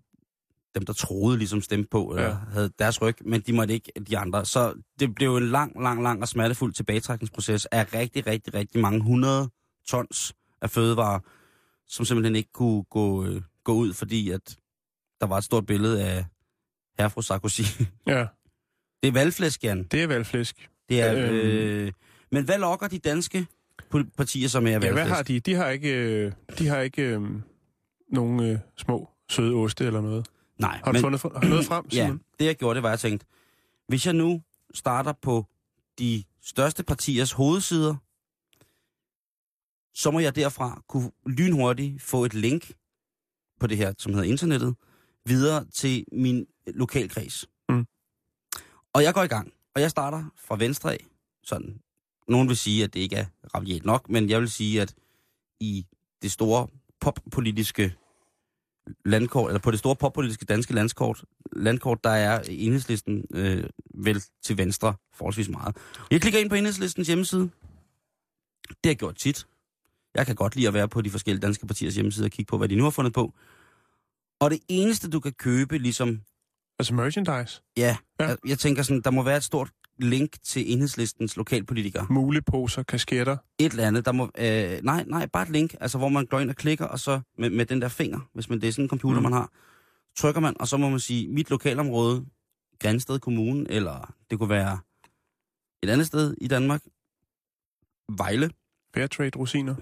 dem, 0.74 0.86
der 0.86 0.92
troede, 0.92 1.38
ligesom 1.38 1.60
stemte 1.60 1.88
på, 1.90 2.10
eller 2.10 2.22
Ja. 2.28 2.34
havde 2.52 2.70
deres 2.78 3.02
ryg, 3.02 3.16
men 3.24 3.40
de 3.40 3.52
måtte 3.52 3.74
ikke 3.74 3.92
de 4.08 4.18
andre. 4.18 4.44
Så 4.44 4.74
det 5.00 5.14
blev 5.14 5.36
en 5.36 5.48
lang, 5.48 5.82
lang, 5.82 6.02
lang 6.02 6.22
og 6.22 6.28
smertefuld 6.28 6.72
tilbagetrækningsproces 6.72 7.66
af 7.66 7.94
rigtig, 7.94 8.26
rigtig, 8.26 8.54
rigtig 8.54 8.80
mange 8.80 9.00
hundrede 9.02 9.50
tons 9.88 10.34
af 10.62 10.70
fødevarer. 10.70 11.18
som 11.88 12.04
simpelthen 12.04 12.36
ikke 12.36 12.52
kunne 12.52 12.82
gå, 12.82 13.24
øh, 13.26 13.42
gå 13.64 13.72
ud, 13.74 13.92
fordi 13.92 14.30
at 14.30 14.56
der 15.20 15.26
var 15.26 15.38
et 15.38 15.44
stort 15.44 15.66
billede 15.66 16.04
af 16.04 16.24
herre 16.98 17.22
Sarkozy. 17.22 17.60
Ja, 18.06 18.26
Det 19.02 19.08
er 19.08 19.12
valgflæsk, 19.12 19.64
Jan. 19.64 19.82
det 19.84 20.02
er 20.02 20.06
valgflæsk. 20.06 20.68
Det 20.88 21.00
er, 21.02 21.12
Øhm. 21.12 21.34
øh, 21.36 21.92
men 22.32 22.44
hvad 22.44 22.58
lokker 22.58 22.88
de 22.88 22.98
danske 22.98 23.46
partier, 24.16 24.48
som 24.48 24.66
er 24.66 24.70
Ja, 24.70 24.78
valgflæsk? 24.78 24.94
hvad 24.94 25.06
har 25.16 25.22
de? 25.22 25.40
De 25.40 25.54
har 25.54 25.68
ikke, 25.68 25.94
øh, 25.94 26.32
de 26.58 26.66
har 26.68 26.78
ikke 26.80 27.02
øh, 27.02 27.22
nogen 28.12 28.40
øh, 28.42 28.58
små 28.78 29.10
søde 29.30 29.54
oste 29.54 29.84
eller 29.86 30.00
noget. 30.00 30.26
Nej, 30.62 30.80
Har 30.84 30.92
du 30.92 31.00
fundet 31.00 31.22
har 31.22 31.40
du 31.40 31.46
noget 31.46 31.66
frem, 31.66 31.84
Ja, 31.92 32.04
Simon? 32.04 32.20
det 32.38 32.44
jeg 32.44 32.56
gjorde, 32.56 32.74
det 32.74 32.82
var, 32.82 32.88
at 32.88 32.92
jeg 32.92 33.00
tænkte, 33.00 33.26
hvis 33.88 34.06
jeg 34.06 34.14
nu 34.14 34.42
starter 34.74 35.12
på 35.22 35.46
de 35.98 36.24
største 36.42 36.82
partiers 36.82 37.32
hovedsider, 37.32 37.94
så 39.94 40.10
må 40.10 40.20
jeg 40.20 40.36
derfra 40.36 40.82
kunne 40.88 41.10
lynhurtigt 41.26 42.02
få 42.02 42.24
et 42.24 42.34
link 42.34 42.72
på 43.60 43.66
det 43.66 43.76
her, 43.76 43.92
som 43.98 44.12
hedder 44.14 44.28
internettet, 44.28 44.74
videre 45.26 45.64
til 45.64 46.04
min 46.12 46.46
lokalkreds. 46.66 47.46
Mm. 47.68 47.86
Og 48.92 49.02
jeg 49.02 49.14
går 49.14 49.22
i 49.22 49.26
gang, 49.26 49.52
og 49.74 49.80
jeg 49.80 49.90
starter 49.90 50.24
fra 50.36 50.56
venstre 50.56 50.92
af. 50.92 51.06
Sådan, 51.42 51.80
nogen 52.28 52.48
vil 52.48 52.56
sige, 52.56 52.84
at 52.84 52.94
det 52.94 53.00
ikke 53.00 53.16
er 53.16 53.26
rabiat 53.54 53.84
nok, 53.84 54.08
men 54.08 54.30
jeg 54.30 54.40
vil 54.40 54.50
sige, 54.50 54.82
at 54.82 54.94
i 55.60 55.86
det 56.22 56.32
store 56.32 56.66
poppolitiske 57.00 57.94
landkort, 59.04 59.50
eller 59.50 59.60
på 59.60 59.70
det 59.70 59.78
store 59.78 59.96
poppolitiske 59.96 60.44
danske 60.44 60.74
landskort, 60.74 61.24
landkort, 61.52 62.04
der 62.04 62.10
er 62.10 62.42
enhedslisten 62.48 63.24
øh, 63.34 63.64
vel 63.94 64.22
til 64.44 64.58
venstre 64.58 64.94
forholdsvis 65.14 65.48
meget. 65.48 65.76
Jeg 66.10 66.20
klikker 66.20 66.40
ind 66.40 66.48
på 66.48 66.54
enhedslistens 66.54 67.08
hjemmeside. 67.08 67.42
Det 68.68 68.76
har 68.84 68.90
jeg 68.90 68.96
gjort 68.96 69.16
tit. 69.16 69.46
Jeg 70.14 70.26
kan 70.26 70.34
godt 70.34 70.56
lide 70.56 70.68
at 70.68 70.74
være 70.74 70.88
på 70.88 71.00
de 71.00 71.10
forskellige 71.10 71.40
danske 71.42 71.66
partiers 71.66 71.94
hjemmesider 71.94 72.26
og 72.26 72.30
kigge 72.30 72.50
på, 72.50 72.58
hvad 72.58 72.68
de 72.68 72.76
nu 72.76 72.82
har 72.82 72.90
fundet 72.90 73.12
på. 73.12 73.34
Og 74.40 74.50
det 74.50 74.60
eneste, 74.68 75.10
du 75.10 75.20
kan 75.20 75.32
købe, 75.32 75.78
ligesom, 75.78 76.20
Altså 76.78 76.94
merchandise. 76.94 77.62
ja, 77.76 77.82
Ja. 78.20 78.24
ja. 78.24 78.28
Jeg, 78.28 78.36
jeg 78.48 78.58
tænker 78.58 78.82
sådan, 78.82 79.00
der 79.00 79.10
må 79.10 79.22
være 79.22 79.36
et 79.36 79.44
stort 79.44 79.70
link 80.02 80.42
til 80.42 80.72
enhedslistens 80.72 81.36
lokalpolitikere. 81.36 82.06
Muleposer, 82.10 82.82
kasketter. 82.82 83.36
Et 83.58 83.70
eller 83.72 83.86
andet, 83.86 84.04
der 84.04 84.12
må, 84.12 84.30
øh, 84.38 84.78
nej, 84.82 85.04
nej, 85.06 85.26
bare 85.26 85.42
et 85.42 85.50
link, 85.50 85.74
altså 85.80 85.98
hvor 85.98 86.08
man 86.08 86.26
går 86.26 86.40
ind 86.40 86.50
og 86.50 86.56
klikker, 86.56 86.84
og 86.84 86.98
så 87.00 87.20
med, 87.38 87.50
med 87.50 87.66
den 87.66 87.82
der 87.82 87.88
finger, 87.88 88.20
hvis 88.34 88.48
man, 88.48 88.60
det 88.60 88.68
er 88.68 88.72
sådan 88.72 88.84
en 88.84 88.88
computer, 88.88 89.16
Mm. 89.20 89.22
man 89.22 89.32
har, 89.32 89.50
trykker 90.16 90.40
man, 90.40 90.60
og 90.60 90.68
så 90.68 90.76
må 90.76 90.88
man 90.88 91.00
sige, 91.00 91.28
mit 91.28 91.50
lokalområde, 91.50 92.26
Grænsted 92.80 93.18
Kommune, 93.18 93.70
eller 93.70 94.14
det 94.30 94.38
kunne 94.38 94.48
være 94.50 94.78
et 95.82 95.90
andet 95.90 96.06
sted 96.06 96.34
i 96.40 96.48
Danmark, 96.48 96.82
Vejle, 98.16 98.50
Fairtrade 98.94 99.38
rosiner. 99.38 99.74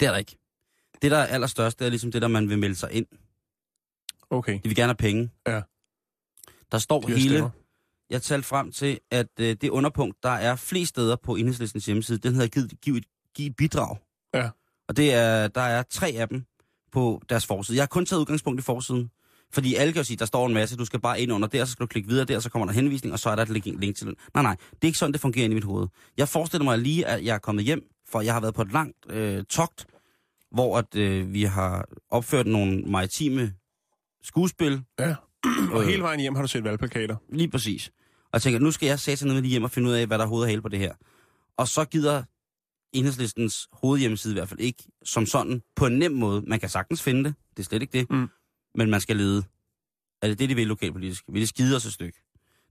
det 0.00 0.06
er 0.06 0.10
der 0.10 0.16
ikke. 0.16 0.36
Det, 1.02 1.10
der 1.10 1.16
er 1.18 1.26
allerstørst, 1.26 1.78
det 1.78 1.84
er 1.84 1.88
ligesom 1.90 2.12
det, 2.12 2.22
der 2.22 2.28
man 2.28 2.48
vil 2.48 2.58
melde 2.58 2.74
sig 2.74 2.92
ind. 2.92 3.06
Okay. 4.30 4.54
De 4.54 4.60
vil 4.68 4.74
gerne 4.76 4.88
have 4.88 4.94
penge. 4.96 5.30
Ja. 5.46 5.62
Der 6.72 6.78
står 6.78 7.06
hele, 7.08 7.20
stemmer. 7.20 7.50
Jeg 8.10 8.22
talte 8.22 8.48
frem 8.48 8.72
til, 8.72 8.98
at 9.10 9.26
øh, 9.40 9.56
det 9.60 9.68
underpunkt, 9.70 10.16
der 10.22 10.28
er 10.30 10.56
flest 10.56 10.88
steder 10.88 11.16
på 11.16 11.36
enhedslistens 11.36 11.86
hjemmeside, 11.86 12.18
den 12.18 12.34
hedder 12.34 12.48
giv, 12.48 12.62
giv, 12.82 12.94
et, 12.94 13.04
giv 13.34 13.46
et 13.46 13.56
bidrag. 13.56 13.96
Ja. 14.34 14.48
Og 14.88 14.96
det 14.96 15.14
er, 15.14 15.48
der 15.48 15.60
er 15.60 15.82
tre 15.90 16.08
af 16.16 16.28
dem 16.28 16.44
på 16.92 17.22
deres 17.28 17.46
forside. 17.46 17.76
Jeg 17.76 17.82
har 17.82 17.86
kun 17.86 18.06
taget 18.06 18.20
udgangspunkt 18.20 18.60
i 18.60 18.62
forsiden. 18.62 19.10
Fordi 19.52 19.74
alle 19.74 19.92
kan 19.92 20.00
jo 20.00 20.04
sige, 20.04 20.16
der 20.16 20.24
står 20.24 20.46
en 20.46 20.54
masse, 20.54 20.76
du 20.76 20.84
skal 20.84 21.00
bare 21.00 21.20
ind 21.20 21.32
under 21.32 21.48
der, 21.48 21.64
så 21.64 21.72
skal 21.72 21.82
du 21.82 21.86
klikke 21.86 22.08
videre 22.08 22.24
der, 22.24 22.40
så 22.40 22.50
kommer 22.50 22.66
der 22.66 22.72
en 22.72 22.74
henvisning, 22.80 23.12
og 23.12 23.18
så 23.18 23.30
er 23.30 23.34
der 23.34 23.42
et 23.42 23.48
link, 23.48 23.80
link 23.80 23.96
til 23.96 24.06
den. 24.06 24.14
Nej, 24.34 24.42
nej, 24.42 24.56
det 24.70 24.78
er 24.82 24.86
ikke 24.86 24.98
sådan, 24.98 25.12
det 25.12 25.20
fungerer 25.20 25.44
inde 25.44 25.54
i 25.54 25.54
mit 25.54 25.64
hoved. 25.64 25.86
Jeg 26.16 26.28
forestiller 26.28 26.64
mig 26.64 26.78
lige, 26.78 27.06
at 27.06 27.24
jeg 27.24 27.34
er 27.34 27.38
kommet 27.38 27.64
hjem, 27.64 27.82
for 28.08 28.20
jeg 28.20 28.34
har 28.34 28.40
været 28.40 28.54
på 28.54 28.62
et 28.62 28.72
langt 28.72 28.96
øh, 29.10 29.44
togt, 29.44 29.86
hvor 30.52 30.78
at, 30.78 30.94
øh, 30.96 31.32
vi 31.34 31.42
har 31.42 31.88
opført 32.10 32.46
nogle 32.46 32.82
maritime 32.82 33.52
skuespil, 34.22 34.82
Ja. 34.98 35.14
Og 35.72 35.80
Øh. 35.82 35.88
hele 35.88 36.02
vejen 36.02 36.20
hjem 36.20 36.34
har 36.34 36.42
du 36.42 36.48
set 36.48 36.64
valgplakater. 36.64 37.16
Lige 37.32 37.50
præcis. 37.50 37.90
Og 38.32 38.42
tænker, 38.42 38.58
nu 38.58 38.70
skal 38.70 38.86
jeg 38.86 39.00
sætte 39.00 39.26
ned 39.26 39.34
med 39.34 39.42
hjem 39.42 39.64
og 39.64 39.70
finde 39.70 39.88
ud 39.88 39.94
af, 39.94 40.06
hvad 40.06 40.18
der 40.18 40.24
er 40.24 40.28
hoved 40.28 40.42
og 40.42 40.48
hale 40.48 40.62
på 40.62 40.68
det 40.68 40.78
her. 40.78 40.94
Og 41.56 41.68
så 41.68 41.84
gider 41.84 42.22
enhedslistens 42.92 43.68
hovedhjemmeside 43.72 44.32
i 44.32 44.36
hvert 44.36 44.48
fald 44.48 44.60
ikke 44.60 44.84
som 45.04 45.26
sådan 45.26 45.62
på 45.76 45.86
en 45.86 45.98
nem 45.98 46.12
måde. 46.12 46.42
Man 46.42 46.60
kan 46.60 46.68
sagtens 46.68 47.02
finde 47.02 47.24
det, 47.24 47.34
det 47.56 47.62
er 47.62 47.64
slet 47.64 47.82
ikke 47.82 47.98
det. 47.98 48.10
Mm. 48.10 48.28
Men 48.74 48.90
man 48.90 49.00
skal 49.00 49.16
lede. 49.16 49.44
Er 50.22 50.28
det 50.28 50.38
det, 50.38 50.48
de 50.48 50.54
vil 50.54 50.66
lokalpolitisk? 50.66 51.24
Vil 51.28 51.40
det 51.40 51.48
skide 51.48 51.76
os 51.76 51.86
et 51.86 51.92
stykke? 51.92 52.18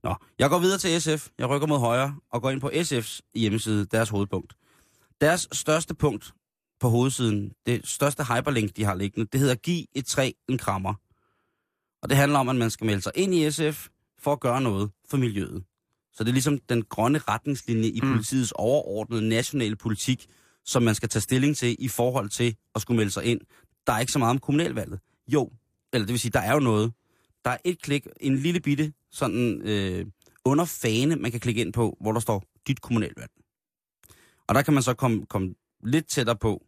Nå, 0.02 0.14
jeg 0.38 0.50
går 0.50 0.58
videre 0.58 0.78
til 0.78 1.02
SF. 1.02 1.28
Jeg 1.38 1.48
rykker 1.48 1.66
mod 1.66 1.78
højre 1.78 2.16
og 2.30 2.42
går 2.42 2.50
ind 2.50 2.60
på 2.60 2.68
SF's 2.68 3.20
hjemmeside, 3.34 3.86
deres 3.86 4.08
hovedpunkt. 4.08 4.54
Deres 5.20 5.48
største 5.52 5.94
punkt 5.94 6.32
på 6.80 6.88
hovedsiden, 6.88 7.52
det 7.66 7.88
største 7.88 8.24
hyperlink, 8.24 8.76
de 8.76 8.84
har 8.84 8.94
liggende, 8.94 9.28
det 9.32 9.40
hedder 9.40 9.54
Giv 9.54 9.84
et 9.94 10.06
træ 10.06 10.32
en 10.48 10.58
krammer. 10.58 10.94
Og 12.02 12.08
det 12.08 12.16
handler 12.16 12.38
om, 12.38 12.48
at 12.48 12.56
man 12.56 12.70
skal 12.70 12.86
melde 12.86 13.02
sig 13.02 13.12
ind 13.14 13.34
i 13.34 13.50
SF 13.50 13.88
for 14.18 14.32
at 14.32 14.40
gøre 14.40 14.60
noget 14.60 14.90
for 15.10 15.16
miljøet. 15.16 15.64
Så 16.12 16.24
det 16.24 16.28
er 16.28 16.32
ligesom 16.32 16.58
den 16.58 16.82
grønne 16.84 17.18
retningslinje 17.18 17.88
i 17.88 18.00
Mm. 18.02 18.08
politiets 18.08 18.52
overordnede 18.56 19.28
nationale 19.28 19.76
politik, 19.76 20.26
som 20.64 20.82
man 20.82 20.94
skal 20.94 21.08
tage 21.08 21.22
stilling 21.22 21.56
til 21.56 21.76
i 21.78 21.88
forhold 21.88 22.28
til 22.28 22.56
at 22.74 22.82
skulle 22.82 22.96
melde 22.96 23.10
sig 23.10 23.24
ind. 23.24 23.40
Der 23.86 23.92
er 23.92 23.98
ikke 24.00 24.12
så 24.12 24.18
meget 24.18 24.30
om 24.30 24.38
kommunalvalget. 24.38 25.00
Jo, 25.28 25.50
eller 25.92 26.06
det 26.06 26.12
vil 26.12 26.20
sige, 26.20 26.32
der 26.32 26.40
er 26.40 26.52
jo 26.54 26.60
noget. 26.60 26.92
Der 27.44 27.50
er 27.50 27.56
et 27.64 27.82
klik, 27.82 28.06
en 28.20 28.36
lille 28.36 28.60
bitte 28.60 28.92
sådan 29.10 29.62
øh, 29.62 30.06
under 30.44 30.64
fane, 30.64 31.16
man 31.16 31.30
kan 31.30 31.40
klikke 31.40 31.60
ind 31.60 31.72
på, 31.72 31.96
hvor 32.00 32.12
der 32.12 32.20
står 32.20 32.44
dit 32.66 32.80
kommunalvalg. 32.80 33.30
Og 34.48 34.54
der 34.54 34.62
kan 34.62 34.74
man 34.74 34.82
så 34.82 34.94
komme, 34.94 35.26
komme 35.26 35.54
lidt 35.84 36.06
tættere 36.08 36.36
på, 36.36 36.66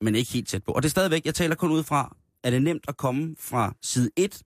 men 0.00 0.14
ikke 0.14 0.32
helt 0.32 0.48
tæt 0.48 0.64
på. 0.64 0.72
Og 0.72 0.82
det 0.82 0.88
er 0.88 0.90
stadigvæk, 0.90 1.24
jeg 1.24 1.34
taler 1.34 1.54
kun 1.54 1.70
ud 1.72 1.82
fra, 1.82 2.16
er 2.42 2.50
det 2.50 2.62
nemt 2.62 2.84
at 2.88 2.96
komme 2.96 3.36
fra 3.38 3.74
side 3.82 4.10
1, 4.16 4.42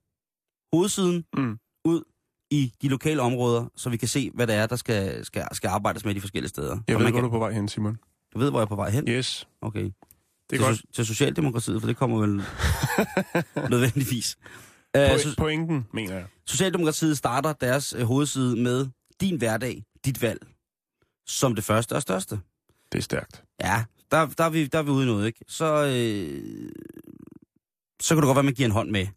hovedsiden, 0.73 1.25
Mm. 1.37 1.57
Ud 1.87 2.03
i 2.51 2.73
de 2.81 2.87
lokale 2.87 3.21
områder, 3.21 3.65
så 3.75 3.89
vi 3.89 3.97
kan 3.97 4.07
se, 4.07 4.31
hvad 4.33 4.47
det 4.47 4.55
er, 4.55 4.65
der 4.67 4.75
skal, 4.75 5.25
skal, 5.25 5.47
skal 5.51 5.67
arbejdes 5.67 6.05
med 6.05 6.15
de 6.15 6.21
forskellige 6.21 6.49
steder. 6.49 6.77
Jeg 6.87 6.95
ved, 6.95 7.03
man 7.03 7.13
hvor 7.13 7.21
kan, 7.21 7.23
du 7.23 7.27
er 7.27 7.31
på 7.31 7.39
vej 7.39 7.51
hen, 7.51 7.67
Simon. 7.67 7.97
du 8.33 8.39
ved, 8.39 8.49
hvor 8.49 8.59
jeg 8.59 8.63
er 8.63 8.69
på 8.69 8.75
vej 8.75 8.89
hen? 8.89 9.07
Yes, 9.07 9.47
Okay. 9.61 9.83
det 9.83 9.93
til, 10.49 10.59
er 10.61 10.65
godt. 10.65 10.77
so- 10.77 10.91
til 10.93 11.05
Socialdemokratiet, 11.05 11.81
for 11.81 11.87
det 11.87 11.97
kommer 11.97 12.17
vel 12.19 12.41
nødvendigvis. 13.71 14.37
Uh, 14.97 15.03
Po- 15.03 15.15
so- 15.17 15.35
pointen, 15.37 15.87
mener 15.93 16.13
jeg. 16.15 16.25
Socialdemokratiet 16.45 17.17
starter 17.17 17.53
deres 17.53 17.95
uh, 17.95 18.01
hovedside 18.01 18.55
med 18.55 18.87
din 19.21 19.37
hverdag, 19.37 19.83
dit 20.05 20.21
valg, 20.21 20.47
som 21.27 21.55
det 21.55 21.63
første 21.63 21.93
og 21.95 22.01
største. 22.01 22.39
Det 22.91 22.97
er 22.97 23.01
stærkt. 23.03 23.43
Ja, 23.61 23.83
der, 24.11 24.25
der, 24.37 24.43
er, 24.43 24.49
vi, 24.49 24.67
der 24.67 24.79
er 24.79 24.83
vi 24.83 24.89
ude 24.91 25.03
i 25.03 25.07
noget, 25.07 25.27
ikke? 25.27 25.45
Så, 25.47 25.65
øh, 25.85 26.71
så 28.01 28.15
kan 28.15 28.21
det 28.21 28.27
godt 28.27 28.35
være, 28.35 28.39
at 28.39 28.45
man 28.45 28.53
giver 28.53 28.65
en 28.67 28.71
hånd 28.73 28.89
med. 28.89 29.07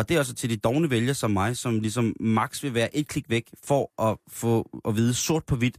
Og 0.00 0.08
det 0.08 0.14
er 0.14 0.18
også 0.18 0.34
til 0.34 0.50
de 0.50 0.56
dogne 0.56 0.90
vælgere 0.90 1.14
som 1.14 1.30
mig, 1.30 1.56
som 1.56 1.80
ligesom 1.80 2.16
max 2.20 2.62
vil 2.62 2.74
være 2.74 2.96
et 2.96 3.08
klik 3.08 3.30
væk 3.30 3.50
for 3.64 4.10
at 4.10 4.18
få 4.28 4.80
at 4.84 4.96
vide 4.96 5.14
sort 5.14 5.44
på 5.46 5.56
hvidt, 5.56 5.78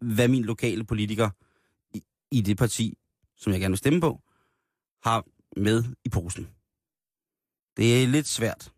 hvad 0.00 0.28
min 0.28 0.44
lokale 0.44 0.84
politiker 0.84 1.30
i, 1.94 2.02
i 2.30 2.40
det 2.40 2.56
parti, 2.56 2.98
som 3.36 3.52
jeg 3.52 3.60
gerne 3.60 3.72
vil 3.72 3.78
stemme 3.78 4.00
på, 4.00 4.20
har 5.04 5.24
med 5.56 5.84
i 6.04 6.08
posen. 6.08 6.48
Det 7.76 8.02
er 8.02 8.06
lidt 8.06 8.26
svært 8.26 8.72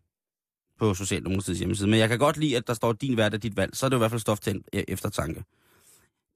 på 0.79 0.93
Socialdemokratiets 0.93 1.59
hjemmeside, 1.59 1.89
men 1.89 1.99
jeg 1.99 2.09
kan 2.09 2.19
godt 2.19 2.37
lide, 2.37 2.57
at 2.57 2.67
der 2.67 2.73
står 2.73 2.93
din 2.93 3.13
hverdag, 3.13 3.41
dit 3.41 3.57
valg. 3.57 3.75
Så 3.75 3.85
er 3.85 3.89
det 3.89 3.97
i 3.97 3.99
hvert 3.99 4.11
fald 4.11 4.21
stof 4.21 4.39
til 4.39 4.55
en 4.55 4.63
eftertanke. 4.87 5.43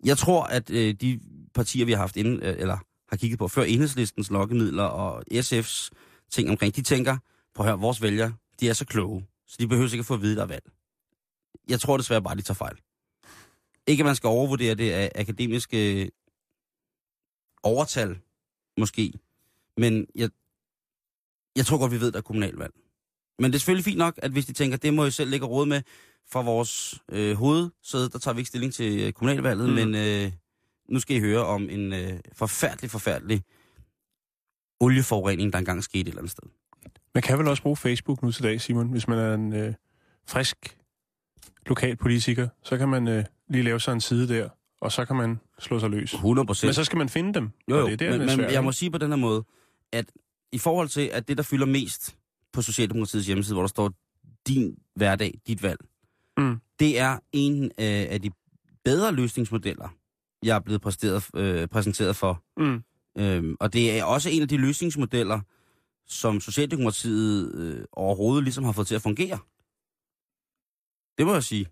Jeg 0.06 0.18
tror, 0.18 0.44
at 0.44 0.70
øh, 0.70 0.94
de 0.94 1.20
partier, 1.54 1.86
vi 1.86 1.92
har 1.92 2.00
haft 2.00 2.18
inden, 2.18 2.44
øh, 2.44 2.56
eller 2.60 2.78
har 3.10 3.18
kigget 3.18 3.40
på 3.40 3.48
før, 3.48 3.64
enhedslistens 3.64 4.30
lokkemidler 4.30 4.84
og 4.84 5.24
SF's 5.34 5.90
ting 6.32 6.50
omkring, 6.50 6.76
de 6.76 6.82
tænker, 6.82 7.18
prøv 7.56 7.66
at 7.66 7.72
høre, 7.72 7.80
vores 7.80 8.02
vælgere, 8.02 8.34
de 8.60 8.70
er 8.70 8.74
så 8.74 8.86
kloge, 8.86 9.28
så 9.48 9.58
de 9.60 9.68
behøver 9.68 9.88
ikke 9.90 10.00
at 10.00 10.06
få 10.06 10.14
at 10.14 10.22
vide, 10.22 10.36
der 10.36 10.42
er 10.42 10.46
valg. 10.48 10.64
Jeg 11.70 11.80
tror 11.80 11.98
desværre 11.98 12.22
bare, 12.22 12.36
de 12.36 12.42
tager 12.42 12.56
fejl. 12.56 12.78
Ikke, 13.88 14.02
at 14.02 14.06
man 14.06 14.16
skal 14.16 14.28
overvurdere 14.28 14.76
det 14.76 14.92
af 14.92 15.12
akademiske 15.16 16.02
øh, 16.04 16.10
overtal, 17.64 18.20
måske. 18.78 19.14
Men 19.78 20.08
jeg, 20.16 20.30
jeg 21.56 21.66
tror 21.66 21.78
godt, 21.78 21.92
vi 21.92 22.02
ved, 22.02 22.12
der 22.12 22.18
er 22.18 22.22
kommunalvalg. 22.22 22.74
Men 23.40 23.52
det 23.52 23.56
er 23.58 23.60
selvfølgelig 23.60 23.86
fint 23.86 23.98
nok, 23.98 24.20
at 24.22 24.32
hvis 24.32 24.46
de 24.46 24.54
tænker, 24.54 24.78
det 24.78 24.94
må 24.94 25.04
jeg 25.04 25.14
selv 25.14 25.30
lægge 25.30 25.46
råd 25.46 25.66
med 25.66 25.82
fra 26.32 26.42
vores 26.42 27.02
øh, 27.10 27.36
hovedsæde, 27.38 28.10
der 28.10 28.20
tager 28.20 28.36
vi 28.36 28.40
ikke 28.40 28.48
stilling 28.48 28.74
til 28.74 29.00
øh, 29.00 29.14
kommunalvalget, 29.14 29.70
Mm. 29.70 29.76
mm. 29.76 29.92
men 29.92 29.96
øh, 29.96 30.32
nu 30.90 31.00
skal 31.00 31.16
I 31.18 31.20
høre 31.20 31.46
om 31.46 31.70
en 31.70 31.94
øh, 31.94 32.20
forfærdelig, 32.34 32.92
forfærdelig 32.92 33.44
olieforurening, 34.80 35.54
der 35.54 35.60
engang 35.60 35.84
skete 35.84 36.02
et 36.02 36.08
eller 36.08 36.20
andet 36.22 36.32
sted. 36.32 36.50
Man 37.16 37.22
kan 37.24 37.40
vel 37.40 37.48
også 37.48 37.64
bruge 37.64 37.76
Facebook 37.78 38.24
nu 38.24 38.32
til 38.32 38.44
dag, 38.44 38.62
Simon, 38.62 38.88
hvis 38.90 39.08
man 39.08 39.18
er 39.20 39.34
en 39.34 39.54
øh, 39.54 39.74
frisk 40.28 40.78
lokal 41.68 41.96
politiker. 41.96 42.48
Så 42.64 42.78
kan 42.78 42.90
man 42.90 43.08
øh, 43.08 43.24
lige 43.50 43.64
lave 43.64 43.80
sig 43.80 43.94
en 43.94 44.02
side 44.02 44.28
der, 44.28 44.50
og 44.82 44.92
så 44.92 45.06
kan 45.06 45.16
man 45.16 45.40
slå 45.60 45.80
sig 45.80 45.90
løs. 45.90 46.14
100 46.14 46.46
procent. 46.46 46.68
Men 46.68 46.74
så 46.74 46.84
skal 46.84 46.98
man 46.98 47.10
finde 47.10 47.34
dem. 47.34 47.50
Jo, 47.70 47.78
jo, 47.78 47.86
det 47.88 47.92
er 47.94 47.98
der, 47.98 48.10
men, 48.10 48.20
men 48.20 48.30
svært, 48.30 48.52
jeg 48.52 48.64
må 48.64 48.72
sige 48.72 48.92
på 48.92 48.98
den 48.98 49.12
her 49.12 49.18
måde, 49.18 49.44
at 49.92 50.06
i 50.52 50.58
forhold 50.58 50.88
til, 50.88 51.02
at 51.14 51.28
det, 51.28 51.38
der 51.38 51.44
fylder 51.44 51.66
mest 51.66 52.18
på 52.54 52.62
Socialdemokratiets 52.62 53.28
hjemmeside, 53.28 53.56
hvor 53.56 53.62
der 53.64 53.68
står 53.68 53.92
din 54.48 54.76
hverdag, 54.96 55.40
dit 55.48 55.64
valg, 55.64 55.80
Mm. 56.38 56.58
det 56.80 57.00
er 57.00 57.18
en 57.32 57.64
øh, 57.64 57.70
af 58.10 58.22
de 58.22 58.30
bedre 58.86 59.12
løsningsmodeller, 59.12 59.88
jeg 60.44 60.56
er 60.56 60.60
blevet 60.60 60.82
præsteret, 60.82 61.26
øh, 61.36 61.68
præsenteret 61.68 62.16
for 62.16 62.44
Mm. 62.58 62.84
Øhm, 63.18 63.56
og 63.60 63.74
det 63.74 63.98
er 64.00 64.04
også 64.04 64.30
en 64.30 64.42
af 64.42 64.48
de 64.48 64.58
løsningsmodeller, 64.58 65.40
som 66.10 66.40
Socialdemokratiet 66.42 67.56
øh, 67.56 67.86
overhovedet 67.92 68.44
ligesom 68.44 68.64
har 68.64 68.72
fået 68.72 68.88
til 68.88 68.96
at 68.96 69.02
fungere. 69.02 69.40
Det 71.18 71.26
må 71.26 71.34
jeg 71.34 71.44
sige. 71.44 71.66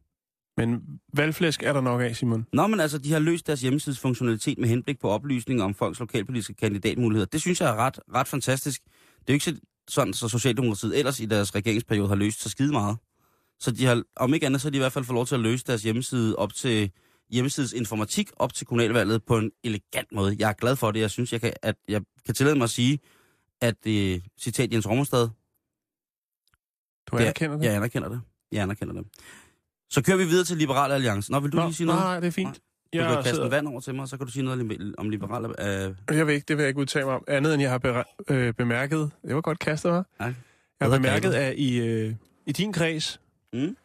Men 0.57 0.99
valgflæsk 1.13 1.63
er 1.63 1.73
der 1.73 1.81
nok 1.81 2.01
af, 2.01 2.15
Simon. 2.15 2.45
Nå, 2.53 2.67
men 2.67 2.79
altså, 2.79 2.97
de 2.97 3.11
har 3.11 3.19
løst 3.19 3.47
deres 3.47 3.61
hjemmesides 3.61 3.99
funktionalitet 3.99 4.57
med 4.57 4.69
henblik 4.69 4.99
på 4.99 5.09
oplysning 5.09 5.61
om 5.63 5.73
folks 5.73 5.99
lokalpolitiske 5.99 6.53
kandidatmuligheder. 6.53 7.25
Det 7.25 7.41
synes 7.41 7.61
jeg 7.61 7.69
er 7.69 7.75
ret, 7.75 7.99
ret 8.13 8.27
fantastisk. 8.27 8.81
Det 8.85 8.89
er 9.19 9.23
jo 9.29 9.33
ikke 9.33 9.45
så- 9.45 9.59
sådan, 9.87 10.13
så 10.13 10.27
Socialdemokratiet 10.29 10.97
ellers 10.99 11.19
i 11.19 11.25
deres 11.25 11.55
regeringsperiode 11.55 12.07
har 12.07 12.15
løst 12.15 12.41
så 12.41 12.49
skide 12.49 12.71
meget. 12.71 12.97
Så 13.59 13.71
de 13.71 13.85
har, 13.85 14.03
om 14.15 14.33
ikke 14.33 14.45
andet, 14.45 14.61
så 14.61 14.67
har 14.67 14.71
de 14.71 14.77
i 14.77 14.79
hvert 14.79 14.91
fald 14.91 15.05
fået 15.05 15.15
lov 15.15 15.25
til 15.25 15.35
at 15.35 15.41
løse 15.41 15.65
deres 15.67 15.83
hjemmeside 15.83 16.35
op 16.35 16.53
til 16.53 16.91
hjemmesides 17.29 17.73
informatik 17.73 18.29
op 18.35 18.53
til 18.53 18.67
kommunalvalget 18.67 19.25
på 19.25 19.37
en 19.37 19.51
elegant 19.63 20.11
måde. 20.11 20.35
Jeg 20.39 20.49
er 20.49 20.53
glad 20.53 20.75
for 20.75 20.91
det. 20.91 20.99
Jeg 20.99 21.11
synes, 21.11 21.33
jeg 21.33 21.41
kan, 21.41 21.53
at 21.61 21.75
jeg 21.87 22.01
kan 22.25 22.35
tillade 22.35 22.55
mig 22.55 22.63
at 22.63 22.69
sige, 22.69 22.99
at 23.61 23.75
øh, 23.87 24.21
citat 24.39 24.73
Jens 24.73 24.87
Rommerstad, 24.89 25.27
Du 27.07 27.17
anerkender 27.17 27.57
det? 27.57 27.65
jeg 27.65 27.75
anerkender 27.75 28.09
det. 28.09 28.21
Jeg 28.51 28.63
anerkender 28.63 28.93
det. 28.93 29.05
Så 29.89 30.03
kører 30.03 30.17
vi 30.17 30.23
videre 30.25 30.45
til 30.45 30.57
Liberale 30.57 30.93
Alliance. 30.93 31.31
Nå, 31.31 31.39
vil 31.39 31.51
du 31.51 31.57
Nå, 31.57 31.63
lige 31.63 31.73
sige 31.73 31.87
noget? 31.87 32.01
Nej, 32.01 32.19
det 32.19 32.27
er 32.27 32.31
fint. 32.31 32.55
Du 32.55 32.59
kan 32.93 33.01
Jeg, 33.01 33.15
kaste 33.15 33.29
en 33.29 33.35
sidder, 33.35 33.49
vand 33.49 33.67
over 33.67 33.79
til 33.79 33.95
mig, 33.95 34.07
så 34.07 34.17
kan 34.17 34.25
du 34.25 34.31
sige 34.31 34.43
noget 34.43 34.93
om- 34.97 35.09
Liberale... 35.09 35.47
Øh, 35.87 35.95
jeg 36.17 36.27
ved 36.27 36.33
ikke, 36.33 36.45
det 36.47 36.57
vil 36.57 36.63
jeg 36.63 36.67
ikke 36.67 36.79
udtale 36.79 37.05
mig 37.05 37.15
om. 37.15 37.23
Andet 37.27 37.53
end 37.53 37.61
jeg 37.61 37.71
har 37.71 37.77
bere- 37.77 38.03
øh, 38.29 38.53
bemærket. 38.53 39.11
Det 39.27 39.35
var 39.35 39.41
godt 39.41 39.59
kastet, 39.59 39.89
hva'? 39.89 39.93
Ja. 40.19 40.25
Jeg 40.25 40.33
har 40.81 40.89
bemærket, 40.97 41.33
at 41.33 41.55
i, 41.57 41.77
øh, 41.79 42.15
i 42.45 42.51
din 42.51 42.73
kreds, 42.73 43.21
Mm. 43.53 43.77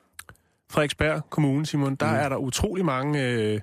Frederiksberg 0.71 1.31
Kommune, 1.31 1.67
Simon, 1.67 1.95
der 1.95 2.07
Mm. 2.11 2.17
er 2.17 2.29
der 2.29 2.37
utrolig 2.37 2.85
mange 2.85 3.29
øh, 3.29 3.61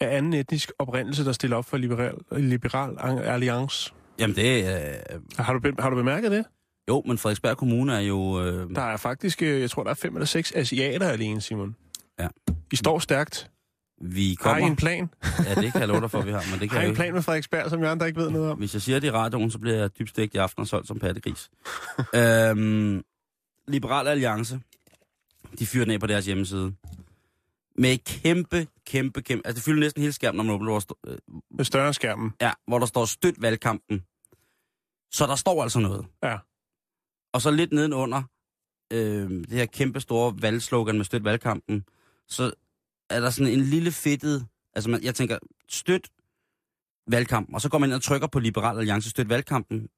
af 0.00 0.16
anden 0.16 0.32
etnisk 0.34 0.72
oprindelse, 0.78 1.24
der 1.24 1.32
stiller 1.32 1.56
op 1.56 1.64
for 1.64 1.76
Liberal, 1.76 2.14
Liberal 2.32 2.98
Alliance. 3.24 3.92
Jamen 4.18 4.36
det. 4.36 4.64
Øh, 4.64 5.20
Har 5.38 5.52
du, 5.52 5.72
har 5.78 5.90
du 5.90 5.96
bemærket 5.96 6.30
det? 6.30 6.44
jo, 6.88 7.02
men 7.06 7.18
Frederiksberg 7.18 7.56
Kommune 7.56 7.94
er 7.94 8.00
jo... 8.00 8.42
Øh, 8.44 8.70
Der 8.74 8.82
er 8.82 8.96
faktisk, 8.96 9.42
øh, 9.42 9.60
jeg 9.60 9.70
tror, 9.70 9.82
der 9.82 9.90
er 9.90 9.94
fem 9.94 10.14
eller 10.16 10.26
seks 10.26 10.52
asiater 10.52 11.08
alene, 11.08 11.40
Simon. 11.40 11.76
Ja. 12.20 12.28
I 12.72 12.76
står 12.76 12.98
stærkt. 12.98 13.50
vi 14.02 14.36
Har 14.40 14.50
I 14.50 14.52
kommer... 14.52 14.66
en 14.66 14.76
plan? 14.76 15.10
Ja, 15.46 15.54
det 15.54 15.72
kan 15.72 15.80
jeg 15.80 15.88
love 15.88 16.00
dig 16.00 16.10
for, 16.10 16.22
vi 16.22 16.30
har, 16.30 16.44
men 16.50 16.60
det 16.60 16.60
kan 16.70 16.78
Har 16.78 16.86
I 16.86 16.88
en 16.88 16.94
plan 16.94 17.12
med 17.14 17.22
Frederiksberg, 17.22 17.70
som 17.70 17.82
jeg 17.82 17.90
andre 17.90 18.06
ikke 18.06 18.20
ved 18.20 18.30
noget 18.30 18.50
om? 18.50 18.58
Hvis 18.58 18.74
jeg 18.74 18.82
siger 18.82 18.98
det 19.00 19.08
i 19.08 19.10
radioen, 19.10 19.50
så 19.50 19.58
bliver 19.58 19.76
jeg 19.76 19.98
dybt 19.98 20.10
stegt 20.10 20.34
i 20.34 20.36
aften 20.38 20.60
og 20.60 20.66
solgt 20.66 20.88
som 20.88 20.98
pattegris. 20.98 21.50
øhm, 22.14 23.02
Liberal 23.68 24.08
Alliance, 24.08 24.60
de 25.58 25.66
fyrer 25.66 25.84
den 25.84 25.94
af 25.94 26.00
på 26.00 26.06
deres 26.06 26.26
hjemmeside. 26.26 26.72
Med 27.78 27.98
kæmpe, 27.98 28.66
kæmpe, 28.86 29.22
kæmpe... 29.22 29.46
Altså, 29.46 29.56
det 29.58 29.64
fylder 29.64 29.80
næsten 29.80 30.02
hele 30.02 30.12
skærmen, 30.12 30.36
når 30.36 30.44
man 30.44 30.54
åbner, 30.54 30.70
hvor, 30.70 30.80
stå- 30.80 30.98
øh, 31.06 31.64
større 31.64 31.94
skærmen. 31.94 32.32
ja, 32.40 32.52
hvor 32.66 32.78
der 32.78 32.86
står 32.86 33.04
støt 33.04 33.34
valgkampen. 33.42 34.04
Så 35.12 35.26
der 35.26 35.34
står 35.34 35.62
altså 35.62 35.80
noget. 35.80 36.06
Ja. 36.22 36.38
Og 37.32 37.42
så 37.42 37.50
lidt 37.50 37.72
nedenunder 37.72 38.22
øh, 38.92 39.30
det 39.30 39.50
her 39.52 39.66
kæmpe 39.66 40.00
store 40.00 40.34
valgslogan 40.42 40.96
med 40.96 41.04
støt 41.04 41.24
valgkampen, 41.24 41.84
så 42.28 42.52
er 43.10 43.20
der 43.20 43.30
sådan 43.30 43.52
en 43.52 43.60
lille 43.60 43.92
fedtet... 43.92 44.46
Altså, 44.74 44.90
man, 44.90 45.02
jeg 45.02 45.14
tænker, 45.14 45.38
støt 45.68 46.08
valgkampen, 47.06 47.54
og 47.54 47.60
så 47.60 47.68
går 47.68 47.78
man 47.78 47.88
ind 47.88 47.94
og 47.94 48.02
trykker 48.02 48.26
på 48.26 48.38
Liberal 48.38 48.78
Alliance 48.78 49.10
støt 49.10 49.28
valgkampen, 49.28 49.88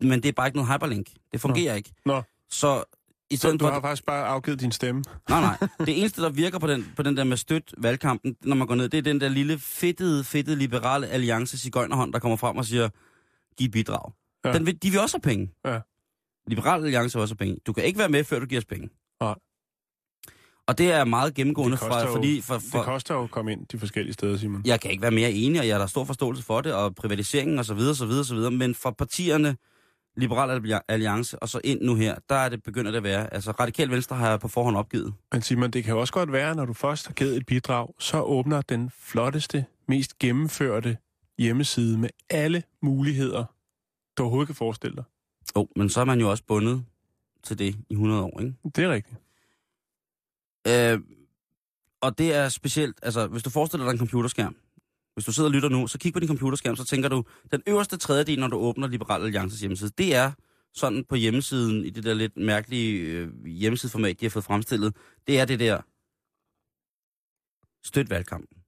men 0.00 0.22
det 0.22 0.28
er 0.28 0.32
bare 0.32 0.46
ikke 0.46 0.56
noget 0.58 0.72
hyperlink. 0.72 1.08
Det 1.32 1.40
fungerer 1.40 1.74
ikke. 1.74 1.92
Nå. 2.04 2.22
Så 2.50 2.84
i 3.30 3.36
Så 3.36 3.40
stedet 3.40 3.60
du 3.60 3.64
for... 3.64 3.72
har 3.72 3.80
faktisk 3.80 4.04
bare 4.06 4.26
afgivet 4.26 4.60
din 4.60 4.72
stemme. 4.72 5.04
Nej, 5.28 5.40
nej. 5.40 5.68
Det 5.86 5.98
eneste, 6.00 6.22
der 6.22 6.28
virker 6.30 6.58
på 6.58 6.66
den, 6.66 6.92
på 6.96 7.02
den 7.02 7.16
der 7.16 7.24
med 7.24 7.36
støt 7.36 7.74
valgkampen, 7.78 8.36
når 8.42 8.56
man 8.56 8.66
går 8.66 8.74
ned, 8.74 8.88
det 8.88 8.98
er 8.98 9.02
den 9.02 9.20
der 9.20 9.28
lille 9.28 9.58
fedtede, 9.58 10.24
fedtede 10.24 10.56
liberale 10.56 11.06
alliance 11.06 11.58
cigøjnerhånd, 11.58 12.12
der 12.12 12.18
kommer 12.18 12.36
frem 12.36 12.56
og 12.56 12.64
siger, 12.64 12.88
giv 13.58 13.70
bidrag. 13.70 14.12
Ja. 14.44 14.48
Ja. 14.50 14.54
Den 14.58 14.66
vil, 14.66 14.82
de 14.82 14.90
vil 14.90 15.00
også 15.00 15.16
have 15.16 15.22
penge. 15.22 15.50
Ja. 15.66 15.80
Liberale 16.46 16.84
alliance 16.84 17.14
vil 17.18 17.22
også 17.22 17.32
have 17.34 17.46
penge. 17.46 17.56
Du 17.66 17.72
kan 17.72 17.84
ikke 17.84 17.98
være 17.98 18.08
med, 18.08 18.24
før 18.24 18.38
du 18.38 18.46
giver 18.46 18.60
os 18.60 18.64
penge. 18.64 18.88
Nej. 19.20 19.34
Og 20.66 20.78
det 20.78 20.92
er 20.92 21.04
meget 21.04 21.34
gennemgående, 21.34 21.76
Det 21.76 21.86
fra, 21.86 22.00
jo- 22.06 22.12
fordi 22.12 22.40
for, 22.40 22.54
Det 22.54 22.62
for, 22.72 22.82
koster 22.82 23.14
jo 23.14 23.22
at 23.24 23.30
komme 23.30 23.52
ind 23.52 23.66
de 23.66 23.78
forskellige 23.78 24.12
steder, 24.14 24.36
Simon. 24.36 24.62
jeg 24.64 24.80
kan 24.80 24.90
ikke 24.90 25.02
være 25.02 25.10
mere 25.10 25.32
enig, 25.32 25.60
og 25.60 25.66
jeg 25.66 25.74
har 25.74 25.80
der 25.80 25.86
stor 25.86 26.04
forståelse 26.04 26.42
for 26.42 26.60
det, 26.60 26.74
og 26.74 26.94
privatiseringen 26.94 27.58
og 27.58 27.64
så 27.64 27.74
videre, 27.74 27.94
så 27.94 28.06
videre, 28.06 28.24
så 28.24 28.34
videre. 28.34 28.50
Men 28.50 28.74
for 28.74 28.90
partierne, 28.90 29.56
Liberal 30.18 30.80
Alliance, 30.88 31.38
og 31.38 31.48
så 31.48 31.60
ind 31.64 31.82
nu 31.82 31.94
her, 31.94 32.16
der 32.28 32.34
er 32.34 32.48
det 32.48 32.62
begynder 32.62 32.90
det 32.90 32.98
at 32.98 33.02
være. 33.04 33.34
Altså, 33.34 33.50
Radikal 33.50 33.90
Venstre 33.90 34.16
har 34.16 34.30
jeg 34.30 34.40
på 34.40 34.48
forhånd 34.48 34.76
opgivet. 34.76 35.14
Men 35.32 35.42
Simon, 35.42 35.70
det 35.70 35.84
kan 35.84 35.94
jo 35.94 36.00
også 36.00 36.12
godt 36.12 36.32
være, 36.32 36.54
når 36.54 36.64
du 36.64 36.72
først 36.72 37.06
har 37.06 37.14
givet 37.14 37.36
et 37.36 37.46
bidrag, 37.46 37.94
så 37.98 38.20
åbner 38.20 38.62
den 38.62 38.90
flotteste, 38.90 39.64
mest 39.88 40.18
gennemførte 40.18 40.96
hjemmeside 41.38 41.98
med 41.98 42.08
alle 42.30 42.62
muligheder, 42.82 43.44
du 44.18 44.22
overhovedet 44.22 44.48
kan 44.48 44.54
forestille 44.54 44.96
dig. 44.96 45.04
Jo, 45.56 45.60
oh, 45.60 45.66
men 45.76 45.90
så 45.90 46.00
er 46.00 46.04
man 46.04 46.20
jo 46.20 46.30
også 46.30 46.44
bundet 46.44 46.84
til 47.42 47.58
det 47.58 47.74
i 47.90 47.92
100 47.92 48.22
år, 48.22 48.40
ikke? 48.40 48.54
Det 48.76 48.84
er 48.84 48.90
rigtigt. 48.90 49.16
Øh, 50.68 51.00
og 52.00 52.18
det 52.18 52.34
er 52.34 52.48
specielt, 52.48 52.98
altså 53.02 53.26
hvis 53.26 53.42
du 53.42 53.50
forestiller 53.50 53.86
dig 53.86 53.92
en 53.92 53.98
computerskærm, 53.98 54.56
hvis 55.18 55.24
du 55.24 55.32
sidder 55.32 55.48
og 55.48 55.52
lytter 55.52 55.68
nu, 55.68 55.86
så 55.86 55.98
kig 55.98 56.12
på 56.12 56.20
din 56.20 56.28
computerskærm, 56.28 56.76
så 56.76 56.84
tænker 56.84 57.08
du, 57.08 57.24
den 57.52 57.62
øverste 57.66 57.96
tredjedel, 57.96 58.40
når 58.40 58.48
du 58.48 58.56
åbner 58.56 58.88
Liberal 58.88 59.22
Alliances 59.22 59.60
hjemmeside, 59.60 59.90
det 59.98 60.14
er 60.14 60.32
sådan 60.74 61.04
på 61.04 61.14
hjemmesiden, 61.14 61.84
i 61.84 61.90
det 61.90 62.04
der 62.04 62.14
lidt 62.14 62.36
mærkelige 62.36 63.00
øh, 63.00 63.46
hjemmesideformat, 63.46 64.20
de 64.20 64.24
har 64.24 64.30
fået 64.30 64.44
fremstillet, 64.44 64.96
det 65.26 65.40
er 65.40 65.44
det 65.44 65.60
der 65.60 65.80
støt 67.84 68.10
valgkampen. 68.10 68.58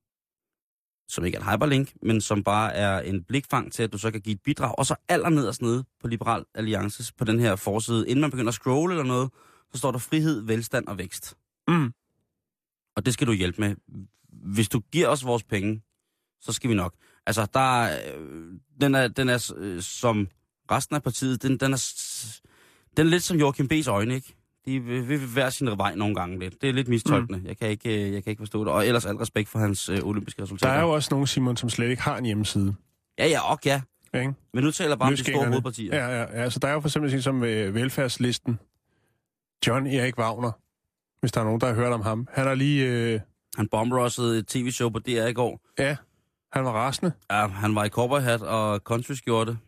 Som 1.08 1.24
ikke 1.24 1.38
er 1.38 1.42
et 1.42 1.50
hyperlink, 1.52 1.92
men 2.02 2.20
som 2.20 2.44
bare 2.44 2.74
er 2.74 3.00
en 3.00 3.24
blikfang 3.24 3.72
til, 3.72 3.82
at 3.82 3.92
du 3.92 3.98
så 3.98 4.10
kan 4.10 4.20
give 4.20 4.34
et 4.34 4.42
bidrag. 4.42 4.78
Og 4.78 4.86
så 4.86 4.94
allernederst 5.08 5.62
nede 5.62 5.84
på 6.00 6.08
Liberal 6.08 6.44
Alliances, 6.54 7.12
på 7.12 7.24
den 7.24 7.40
her 7.40 7.56
forside, 7.56 8.08
inden 8.08 8.20
man 8.20 8.30
begynder 8.30 8.48
at 8.48 8.54
scrolle 8.54 8.94
eller 8.94 9.04
noget, 9.04 9.30
så 9.72 9.78
står 9.78 9.90
der 9.90 9.98
frihed, 9.98 10.40
velstand 10.40 10.86
og 10.86 10.98
vækst. 10.98 11.36
Mm. 11.68 11.92
Og 12.96 13.06
det 13.06 13.14
skal 13.14 13.26
du 13.26 13.32
hjælpe 13.32 13.60
med. 13.60 13.76
Hvis 14.28 14.68
du 14.68 14.80
giver 14.80 15.08
os 15.08 15.24
vores 15.24 15.44
penge, 15.44 15.82
så 16.40 16.52
skal 16.52 16.70
vi 16.70 16.74
nok. 16.74 16.94
Altså, 17.26 17.46
der 17.54 17.82
er, 17.82 17.98
øh, 18.16 18.52
den 18.80 18.94
er, 18.94 19.08
den 19.08 19.28
er 19.28 19.52
øh, 19.56 19.82
som 19.82 20.28
resten 20.70 20.96
af 20.96 21.02
partiet, 21.02 21.42
den, 21.42 21.56
den, 21.56 21.72
er, 21.72 21.92
den 22.96 23.06
er 23.06 23.10
lidt 23.10 23.22
som 23.22 23.36
Joachim 23.38 23.68
B's 23.72 23.90
øjne, 23.90 24.14
ikke? 24.14 24.34
De 24.66 24.80
vil, 24.80 25.08
vil 25.08 25.18
hver 25.26 25.50
sin 25.50 25.66
vej 25.66 25.94
nogle 25.94 26.14
gange 26.14 26.38
lidt. 26.38 26.62
Det 26.62 26.68
er 26.68 26.72
lidt 26.72 26.88
mistolkende. 26.88 27.38
Mm. 27.38 27.46
Jeg, 27.46 27.56
kan 27.58 27.68
ikke, 27.68 28.06
øh, 28.06 28.12
jeg 28.12 28.24
kan 28.24 28.30
ikke 28.30 28.40
forstå 28.40 28.64
det. 28.64 28.72
Og 28.72 28.86
ellers 28.86 29.06
al 29.06 29.16
respekt 29.16 29.48
for 29.48 29.58
hans 29.58 29.88
øh, 29.88 29.98
olympiske 30.02 30.38
Der 30.38 30.42
resultater. 30.44 30.72
er 30.74 30.80
jo 30.80 30.90
også 30.90 31.08
nogle, 31.10 31.26
Simon, 31.26 31.56
som 31.56 31.68
slet 31.70 31.90
ikke 31.90 32.02
har 32.02 32.16
en 32.18 32.24
hjemmeside. 32.24 32.74
Ja, 33.18 33.26
ja, 33.26 33.40
og 33.52 33.58
ja. 33.64 33.80
Ikke? 34.14 34.32
Men 34.54 34.64
nu 34.64 34.70
taler 34.70 34.96
bare 34.96 35.08
om 35.08 35.16
de 35.16 35.24
store 35.24 35.46
hovedpartier. 35.46 35.96
Ja, 35.96 36.20
ja, 36.22 36.40
ja. 36.42 36.50
Så 36.50 36.58
der 36.58 36.68
er 36.68 36.72
jo 36.72 36.80
for 36.80 36.88
eksempel 36.88 37.10
sådan 37.10 37.22
som 37.22 37.44
øh, 37.44 37.74
velfærdslisten. 37.74 38.58
John 39.66 39.86
Erik 39.86 40.18
Wagner, 40.18 40.52
hvis 41.20 41.32
der 41.32 41.40
er 41.40 41.44
nogen, 41.44 41.60
der 41.60 41.66
har 41.66 41.74
hørt 41.74 41.92
om 41.92 42.00
ham. 42.02 42.28
Han 42.32 42.46
er 42.48 42.54
lige... 42.54 42.86
Øh, 42.86 43.20
Han 43.56 43.68
bombrossede 43.68 44.38
et 44.38 44.46
tv-show 44.46 44.90
på 44.90 44.98
DR 44.98 45.26
i 45.26 45.32
går. 45.32 45.60
ja, 45.78 45.96
han 46.52 46.64
var 46.64 46.72
rasende. 46.72 47.12
Ja, 47.30 47.46
han 47.46 47.74
var 47.74 47.84
i 47.84 47.88
cowboyhat 47.88 48.42
og 48.42 48.80
country-skjorte. 48.84 49.58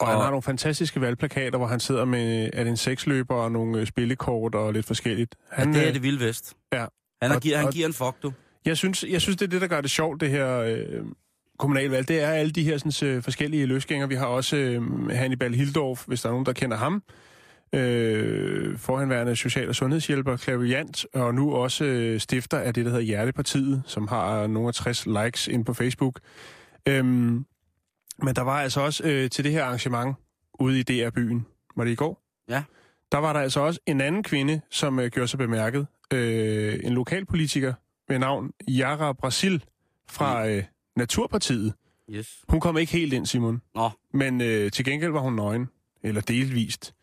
Og, 0.00 0.06
og 0.06 0.12
han 0.12 0.20
har 0.22 0.30
nogle 0.30 0.42
fantastiske 0.42 1.00
valgplakater, 1.00 1.58
hvor 1.58 1.66
han 1.66 1.80
sidder 1.80 2.04
med 2.04 2.50
det 2.52 2.66
en 2.68 2.76
seksløber 2.76 3.34
og 3.34 3.52
nogle 3.52 3.80
øh, 3.80 3.86
spillekort 3.86 4.54
og 4.54 4.72
lidt 4.72 4.86
forskelligt. 4.86 5.34
Han, 5.50 5.72
ja, 5.72 5.78
det 5.78 5.82
er 5.84 5.88
øh, 5.88 5.94
det 5.94 6.02
vilde 6.02 6.20
vest. 6.26 6.54
ja. 6.72 6.86
Han, 7.22 7.32
Og- 7.32 7.40
giver, 7.40 7.56
han 7.56 7.66
og- 7.66 7.72
giver 7.72 7.86
en 7.86 7.92
fuck, 7.94 8.22
du. 8.22 8.32
Jeg 8.64 8.76
synes, 8.76 9.04
jeg 9.08 9.20
synes, 9.20 9.36
det 9.36 9.44
er 9.46 9.50
det, 9.50 9.60
der 9.60 9.66
gør 9.66 9.80
det 9.80 9.90
sjovt, 9.90 10.20
det 10.20 10.30
her 10.30 10.58
øh, 10.58 11.04
kommunalvalg. 11.58 12.08
Det 12.08 12.20
er 12.22 12.28
alle 12.30 12.52
de 12.52 12.62
her 12.62 12.78
sådan, 12.78 13.08
øh, 13.08 13.22
forskellige 13.22 13.66
løsgængere. 13.66 14.08
Vi 14.08 14.14
har 14.14 14.26
også 14.26 14.56
øh, 14.56 15.10
Hannibal 15.10 15.54
Hildorf, 15.54 16.04
hvis 16.06 16.22
der 16.22 16.28
er 16.28 16.32
nogen, 16.32 16.46
der 16.46 16.52
kender 16.52 16.76
ham. 16.76 17.02
Øh, 17.72 18.78
forhenværende 18.78 19.36
social- 19.36 19.68
og 19.68 19.74
sundhedshjælper, 19.74 20.36
klaviant, 20.36 21.06
og 21.14 21.34
nu 21.34 21.54
også 21.54 21.84
øh, 21.84 22.20
stifter 22.20 22.58
af 22.58 22.74
det, 22.74 22.84
der 22.84 22.90
hedder 22.90 23.04
Hjertepartiet, 23.04 23.82
som 23.86 24.08
har 24.08 24.46
nogle 24.46 24.68
af 24.68 24.74
60 24.74 25.06
likes 25.06 25.48
ind 25.48 25.64
på 25.64 25.74
Facebook. 25.74 26.20
Øhm, 26.88 27.46
men 28.22 28.36
der 28.36 28.42
var 28.42 28.60
altså 28.60 28.80
også 28.80 29.04
øh, 29.04 29.30
til 29.30 29.44
det 29.44 29.52
her 29.52 29.64
arrangement 29.64 30.16
ude 30.60 30.80
i 30.80 30.82
DR-byen, 30.82 31.46
var 31.76 31.84
det 31.84 31.90
i 31.90 31.94
går? 31.94 32.22
Ja. 32.48 32.62
Der 33.12 33.18
var 33.18 33.32
der 33.32 33.40
altså 33.40 33.60
også 33.60 33.80
en 33.86 34.00
anden 34.00 34.22
kvinde, 34.22 34.60
som 34.70 34.98
øh, 34.98 35.10
gjorde 35.10 35.28
sig 35.28 35.38
bemærket. 35.38 35.86
Øh, 36.12 36.80
en 36.84 36.92
lokalpolitiker 36.92 37.74
med 38.08 38.18
navn 38.18 38.52
Yara 38.68 39.12
Brasil 39.12 39.64
fra 40.08 40.48
øh, 40.48 40.64
Naturpartiet. 40.96 41.74
Yes. 42.10 42.44
Hun 42.48 42.60
kom 42.60 42.78
ikke 42.78 42.92
helt 42.92 43.12
ind, 43.12 43.26
Simon. 43.26 43.62
Nå, 43.74 43.90
Men 44.12 44.40
øh, 44.40 44.70
til 44.70 44.84
gengæld 44.84 45.12
var 45.12 45.20
hun 45.20 45.32
nøgen. 45.34 45.68
Eller 46.02 46.20
delvist. 46.20 46.94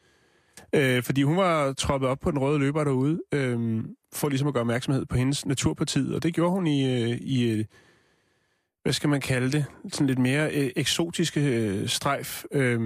Øh, 0.75 1.03
fordi 1.03 1.23
hun 1.23 1.37
var 1.37 1.73
troppet 1.73 2.09
op 2.09 2.19
på 2.19 2.31
den 2.31 2.39
røde 2.39 2.59
løber 2.59 2.83
derude, 2.83 3.21
øh, 3.31 3.83
for 4.13 4.29
ligesom 4.29 4.47
at 4.47 4.53
gøre 4.53 4.61
opmærksomhed 4.61 5.05
på 5.05 5.17
hendes 5.17 5.45
Naturpartiet. 5.45 6.15
Og 6.15 6.23
det 6.23 6.33
gjorde 6.33 6.51
hun 6.51 6.67
i, 6.67 7.03
øh, 7.03 7.17
i 7.21 7.51
øh, 7.51 7.65
hvad 8.83 8.93
skal 8.93 9.09
man 9.09 9.21
kalde 9.21 9.51
det, 9.51 9.65
sådan 9.91 10.07
lidt 10.07 10.19
mere 10.19 10.51
øh, 10.51 10.69
eksotiske 10.75 11.41
øh, 11.41 11.87
strejf, 11.87 12.43
øh, 12.51 12.79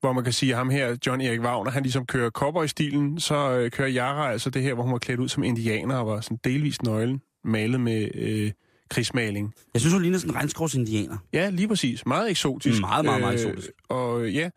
hvor 0.00 0.12
man 0.12 0.24
kan 0.24 0.32
sige, 0.32 0.52
at 0.52 0.58
ham 0.58 0.70
her, 0.70 0.96
John 1.06 1.20
Erik 1.20 1.40
Wagner, 1.40 1.70
han 1.70 1.82
ligesom 1.82 2.06
kører 2.06 2.30
cowboy-stilen, 2.30 3.20
så 3.20 3.58
øh, 3.58 3.70
kører 3.70 3.90
Yara 3.94 4.32
altså 4.32 4.50
det 4.50 4.62
her, 4.62 4.74
hvor 4.74 4.82
hun 4.82 4.92
var 4.92 4.98
klædt 4.98 5.20
ud 5.20 5.28
som 5.28 5.42
indianer 5.42 5.96
og 5.96 6.06
var 6.06 6.20
sådan 6.20 6.38
delvist 6.44 6.82
nøglen, 6.82 7.20
malet 7.44 7.80
med 7.80 8.08
øh, 8.14 8.50
krigsmaling. 8.90 9.54
Jeg 9.74 9.80
synes, 9.80 9.92
hun 9.92 10.02
ligner 10.02 10.18
sådan 10.18 10.30
en 10.30 10.36
regnskovsindianer. 10.36 11.16
Ja, 11.32 11.50
lige 11.50 11.68
præcis. 11.68 12.06
Meget 12.06 12.30
eksotisk. 12.30 12.80
Meget, 12.80 13.04
meget, 13.04 13.20
meget 13.20 13.34
eksotisk. 13.34 13.70
Og 13.88 14.22
øh, 14.22 14.34
ja, 14.34 14.50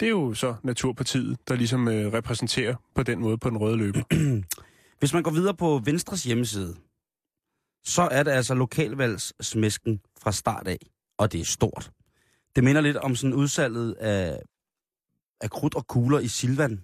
det 0.00 0.06
er 0.06 0.10
jo 0.10 0.34
så 0.34 0.54
Naturpartiet, 0.62 1.38
der 1.48 1.54
ligesom 1.56 1.88
øh, 1.88 2.12
repræsenterer 2.12 2.74
på 2.94 3.02
den 3.02 3.18
måde 3.20 3.38
på 3.38 3.50
den 3.50 3.58
røde 3.58 3.76
løber. 3.76 4.02
Hvis 4.98 5.12
man 5.12 5.22
går 5.22 5.30
videre 5.30 5.54
på 5.54 5.80
Venstres 5.84 6.24
hjemmeside, 6.24 6.76
så 7.84 8.08
er 8.10 8.22
det 8.22 8.30
altså 8.30 8.54
lokalvalgssmæsken 8.54 10.00
fra 10.22 10.32
start 10.32 10.68
af, 10.68 10.78
og 11.18 11.32
det 11.32 11.40
er 11.40 11.44
stort. 11.44 11.90
Det 12.56 12.64
minder 12.64 12.80
lidt 12.80 12.96
om 12.96 13.16
sådan 13.16 13.34
udsalget 13.34 13.92
af, 13.92 14.40
af 15.40 15.50
krudt 15.50 15.74
og 15.74 15.86
kugler 15.86 16.18
i 16.18 16.28
Silvan. 16.28 16.82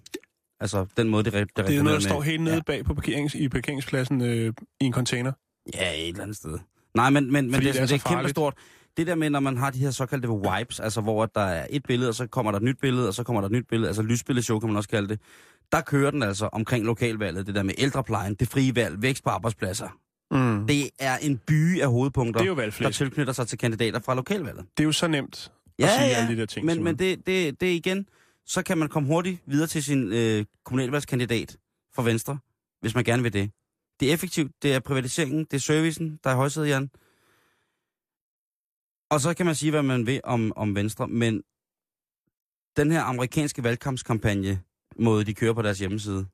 Altså 0.59 0.85
den 0.97 1.09
måde, 1.09 1.23
det, 1.23 1.33
det 1.33 1.67
Det 1.67 1.77
er 1.77 1.83
noget, 1.83 2.01
der 2.01 2.07
står 2.09 2.21
helt 2.21 2.41
nede 2.41 2.55
Ja. 2.55 2.61
bag 2.61 2.85
på 2.85 2.93
parkerings, 2.93 3.35
i 3.35 3.49
parkeringspladsen 3.49 4.21
øh, 4.21 4.53
i 4.81 4.85
en 4.85 4.93
container. 4.93 5.31
Ja, 5.73 5.93
et 5.93 6.07
eller 6.07 6.23
andet 6.23 6.37
sted. 6.37 6.59
Nej, 6.93 7.09
men, 7.09 7.31
men, 7.31 7.45
men 7.45 7.53
Fordi 7.53 7.65
det, 7.65 7.73
det 7.73 7.79
er, 7.79 7.83
er 7.83 7.87
sådan, 7.87 7.99
det 7.99 8.05
er 8.05 8.15
kæmpe 8.15 8.29
stort. 8.29 8.53
Det 8.97 9.07
der 9.07 9.15
med, 9.15 9.29
når 9.29 9.39
man 9.39 9.57
har 9.57 9.69
de 9.71 9.79
her 9.79 9.91
såkaldte 9.91 10.29
wipes, 10.29 10.79
altså 10.79 11.01
hvor 11.01 11.25
der 11.25 11.41
er 11.41 11.67
et 11.69 11.83
billede, 11.83 12.09
og 12.09 12.15
så 12.15 12.27
kommer 12.27 12.51
der 12.51 12.57
et 12.57 12.63
nyt 12.63 12.77
billede, 12.81 13.07
og 13.07 13.13
så 13.13 13.23
kommer 13.23 13.41
der 13.41 13.45
et 13.45 13.51
nyt 13.51 13.67
billede, 13.69 13.87
altså 13.89 14.01
lysbilledshow 14.01 14.59
kan 14.59 14.69
man 14.69 14.77
også 14.77 14.89
kalde 14.89 15.07
det. 15.07 15.19
Der 15.71 15.81
kører 15.81 16.11
den 16.11 16.23
altså 16.23 16.49
omkring 16.51 16.85
lokalvalget, 16.85 17.47
det 17.47 17.55
der 17.55 17.63
med 17.63 17.73
ældreplejen, 17.77 18.33
det 18.35 18.47
frie 18.47 18.75
valg, 18.75 19.01
vækst 19.01 19.23
på 19.23 19.29
arbejdspladser. 19.29 19.89
Mm. 20.31 20.67
Det, 20.67 20.89
er 20.99 21.17
en 21.17 21.37
by 21.37 21.81
af 21.81 21.89
hovedpunkter, 21.89 22.41
det 22.41 22.59
er 22.59 22.65
jo 22.65 22.71
der 22.79 22.89
tilknytter 22.89 23.33
sig 23.33 23.47
til 23.47 23.57
kandidater 23.57 23.99
fra 23.99 24.15
lokalvalget. 24.15 24.65
Det 24.77 24.83
er 24.83 24.85
jo 24.85 24.91
så 24.91 25.07
nemt 25.07 25.51
Ja, 25.79 25.85
at 25.85 25.91
sige 25.91 26.07
ja, 26.07 26.15
alle 26.15 26.35
de 26.35 26.39
der 26.39 26.45
ting. 26.45 26.65
men, 26.65 26.83
men 26.83 26.99
det, 26.99 27.27
det, 27.27 27.61
det 27.61 27.71
er 27.71 27.75
igen, 27.75 28.05
så 28.45 28.63
kan 28.63 28.77
man 28.77 28.89
komme 28.89 29.07
hurtigt 29.07 29.41
videre 29.45 29.67
til 29.67 29.83
sin 29.83 30.13
øh, 30.13 30.45
kommunalvalgskandidat 30.65 31.57
for 31.95 32.01
Venstre, 32.01 32.37
hvis 32.81 32.95
man 32.95 33.03
gerne 33.03 33.23
vil 33.23 33.33
det. 33.33 33.51
Det 33.99 34.09
er 34.09 34.13
effektivt, 34.13 34.51
det 34.63 34.73
er 34.73 34.79
privatiseringen, 34.79 35.39
det 35.39 35.53
er 35.53 35.59
servicen, 35.59 36.19
der 36.23 36.29
er 36.29 36.35
højsædet, 36.35 36.67
Jan. 36.67 36.89
Og 39.09 39.21
så 39.21 39.33
kan 39.33 39.45
man 39.45 39.55
sige, 39.55 39.71
hvad 39.71 39.83
man 39.83 40.05
vil 40.05 40.21
om, 40.23 40.53
om 40.55 40.75
Venstre, 40.75 41.07
men 41.07 41.43
den 42.77 42.91
her 42.91 43.01
amerikanske 43.01 43.63
valgkampskampagne, 43.63 44.63
måde 44.99 45.25
de 45.25 45.33
kører 45.33 45.53
på 45.53 45.61
deres 45.61 45.79
hjemmeside, 45.79 46.27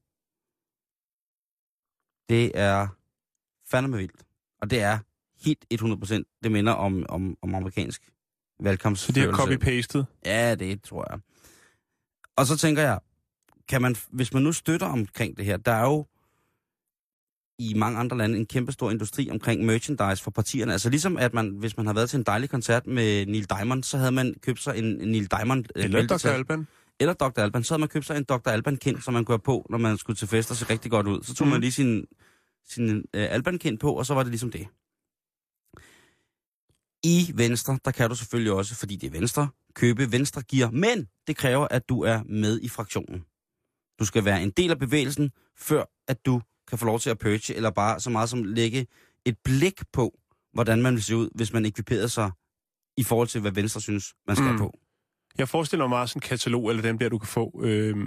det 2.30 2.52
er 2.60 2.88
fandme 3.72 3.98
vildt. 3.98 4.24
Og 4.62 4.70
det 4.70 4.82
er 4.82 5.00
helt 5.46 5.66
100%, 5.74 6.40
det 6.44 6.52
minder 6.52 6.74
om, 6.74 7.06
om, 7.10 7.38
om 7.42 7.56
amerikansk 7.56 8.10
valgkamps. 8.60 9.00
Så 9.00 9.12
de 9.12 9.20
har 9.20 9.32
copy-pastet. 9.32 10.06
Ja, 10.26 10.56
det 10.56 10.84
tror 10.84 11.08
jeg. 11.12 11.20
Og 12.36 12.46
så 12.46 12.58
tænker 12.58 12.82
jeg, 12.82 13.00
kan 13.68 13.82
man, 13.82 13.96
hvis 14.10 14.34
man 14.34 14.44
nu 14.44 14.52
støtter 14.52 14.88
omkring 14.88 15.38
det 15.38 15.46
her, 15.46 15.58
der 15.58 15.72
er 15.72 15.84
jo 15.84 16.06
i 17.60 17.74
mange 17.74 18.00
andre 18.00 18.18
lande 18.18 18.38
en 18.40 18.46
kæmpe 18.46 18.72
stor 18.72 18.92
industri 18.92 19.30
omkring 19.30 19.66
merchandise 19.66 20.24
for 20.24 20.32
partierne. 20.32 20.72
Altså 20.72 20.90
ligesom 20.90 21.18
at 21.18 21.34
man, 21.34 21.50
hvis 21.50 21.78
man 21.78 21.86
har 21.86 21.94
været 21.94 22.10
til 22.10 22.18
en 22.18 22.24
dejlig 22.24 22.50
koncert 22.50 22.88
med 22.88 23.26
Neil 23.26 23.50
Diamond, 23.50 23.84
så 23.84 23.98
havde 23.98 24.12
man 24.12 24.36
købt 24.42 24.60
sig 24.60 24.78
en, 24.78 25.02
en 25.02 25.08
Neil 25.08 25.32
Diamond 25.32 25.66
øh, 25.76 25.84
Eller 25.84 26.00
Dr. 26.02 26.08
bæltesæt. 26.08 26.32
Alban. 26.32 26.68
Eller 27.00 27.14
Dr. 27.14 27.40
Alban. 27.42 27.64
Så 27.64 27.74
havde 27.74 27.80
man 27.80 27.90
købt 27.90 28.06
sig 28.06 28.18
en 28.18 28.24
Dr. 28.24 28.50
Alban 28.50 28.78
kind, 28.78 29.02
som 29.02 29.14
man 29.14 29.26
kunne 29.26 29.34
have 29.34 29.40
på, 29.40 29.68
når 29.70 29.78
man 29.78 29.98
skulle 29.98 30.18
til 30.18 30.28
fest 30.28 30.52
og 30.52 30.58
se 30.58 30.66
rigtig 30.70 30.92
godt 30.92 31.08
ud. 31.08 31.24
Så 31.24 31.34
tog 31.36 31.48
mm. 31.48 31.50
man 31.50 31.58
Mhm. 31.58 31.62
lige 31.62 31.72
sin, 31.72 32.06
sin 32.70 32.90
øh, 32.98 33.04
Alban 33.14 33.60
kind 33.60 33.78
på, 33.80 33.92
og 33.94 34.06
så 34.06 34.14
var 34.14 34.24
det 34.24 34.30
ligesom 34.32 34.52
det. 34.52 34.68
I 37.06 37.32
Venstre, 37.36 37.80
der 37.86 37.92
kan 37.92 38.10
du 38.10 38.16
selvfølgelig 38.16 38.52
også, 38.54 38.76
fordi 38.76 38.96
det 38.96 39.08
er 39.08 39.12
Venstre, 39.12 39.48
købe 39.76 40.12
Venstre 40.12 40.44
gear, 40.52 40.72
men 40.72 41.08
det 41.28 41.38
kræver, 41.38 41.68
at 41.72 41.90
du 41.90 42.02
er 42.04 42.24
med 42.26 42.60
i 42.62 42.70
fraktionen. 42.70 43.24
Du 44.00 44.06
skal 44.06 44.26
være 44.26 44.44
en 44.44 44.50
del 44.52 44.72
af 44.72 44.80
bevægelsen, 44.80 45.32
før 45.58 45.84
at 46.08 46.26
du 46.26 46.42
kan 46.74 46.80
få 46.80 46.86
lov 46.86 47.00
til 47.00 47.10
at 47.10 47.20
purge, 47.20 47.56
eller 47.56 47.70
bare 47.70 48.00
så 48.00 48.10
meget 48.10 48.30
som 48.30 48.44
lægge 48.44 48.88
et 49.26 49.36
blik 49.44 49.82
på, 49.94 50.20
hvordan 50.54 50.82
man 50.82 50.94
vil 50.94 51.04
se 51.04 51.16
ud, 51.16 51.30
hvis 51.36 51.54
man 51.54 51.66
ekviperede 51.66 52.10
sig 52.10 52.32
i 52.98 53.04
forhold 53.04 53.28
til, 53.28 53.42
hvad 53.42 53.52
Venstre 53.52 53.82
synes, 53.82 54.14
man 54.28 54.36
skal 54.36 54.52
Mm. 54.52 54.58
på. 54.58 54.74
Jeg 55.38 55.50
forestiller 55.50 55.84
mig 55.86 55.90
meget 55.90 56.10
sådan 56.10 56.18
en 56.18 56.22
katalog, 56.28 56.70
eller 56.70 56.82
dem 56.82 56.98
der, 56.98 57.10
du 57.10 57.18
kan 57.18 57.28
få... 57.28 57.62
Øh, 57.64 57.98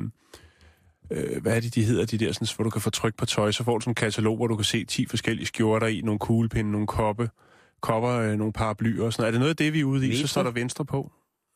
øh, 1.11 1.43
hvad 1.43 1.57
er 1.57 1.61
det, 1.61 1.75
de 1.75 1.85
hedder, 1.85 2.05
de 2.07 2.19
der, 2.19 2.33
sådan, 2.33 2.49
hvor 2.57 2.65
du 2.65 2.71
kan 2.71 2.81
få 2.81 2.91
tryk 2.91 3.17
på 3.17 3.27
tøj. 3.27 3.53
Så 3.53 3.65
får 3.65 3.79
du 3.79 3.81
sådan 3.83 3.91
en 3.91 3.95
katalog, 3.95 4.37
hvor 4.37 4.47
du 4.47 4.57
kan 4.57 4.65
se 4.65 4.85
10 4.85 5.07
forskellige 5.07 5.47
skjorter 5.47 5.87
i, 5.87 6.01
nogle 6.01 6.19
kuglepinde, 6.19 6.71
nogle 6.73 6.87
koppe, 6.87 7.31
kopper, 7.83 8.11
øh, 8.11 8.37
nogle 8.37 8.53
paraplyer 8.53 9.05
og 9.05 9.13
sådan 9.13 9.23
noget. 9.23 9.29
Er 9.29 9.31
det 9.33 9.41
noget 9.41 9.51
af 9.51 9.57
det, 9.57 9.73
vi 9.73 9.81
er 9.81 9.85
ude 9.85 10.09
i? 10.09 10.13
Så 10.13 10.17
Metro? 10.17 10.27
står 10.27 10.43
der 10.43 10.51
venstre 10.51 10.85
på. 10.85 11.13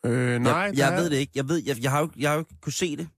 Øh, 0.06 0.38
nej, 0.40 0.52
jeg, 0.52 0.76
jeg 0.76 0.96
ved 0.96 1.10
det 1.10 1.16
ikke. 1.16 1.32
Jeg, 1.34 1.48
ved, 1.48 1.62
jeg, 1.66 1.82
jeg, 1.82 1.90
har 1.90 2.00
jo, 2.00 2.10
jeg 2.18 2.30
har 2.30 2.34
jo 2.34 2.40
ikke 2.40 2.54
kunne 2.62 2.72
se 2.72 2.96
det. 2.96 3.08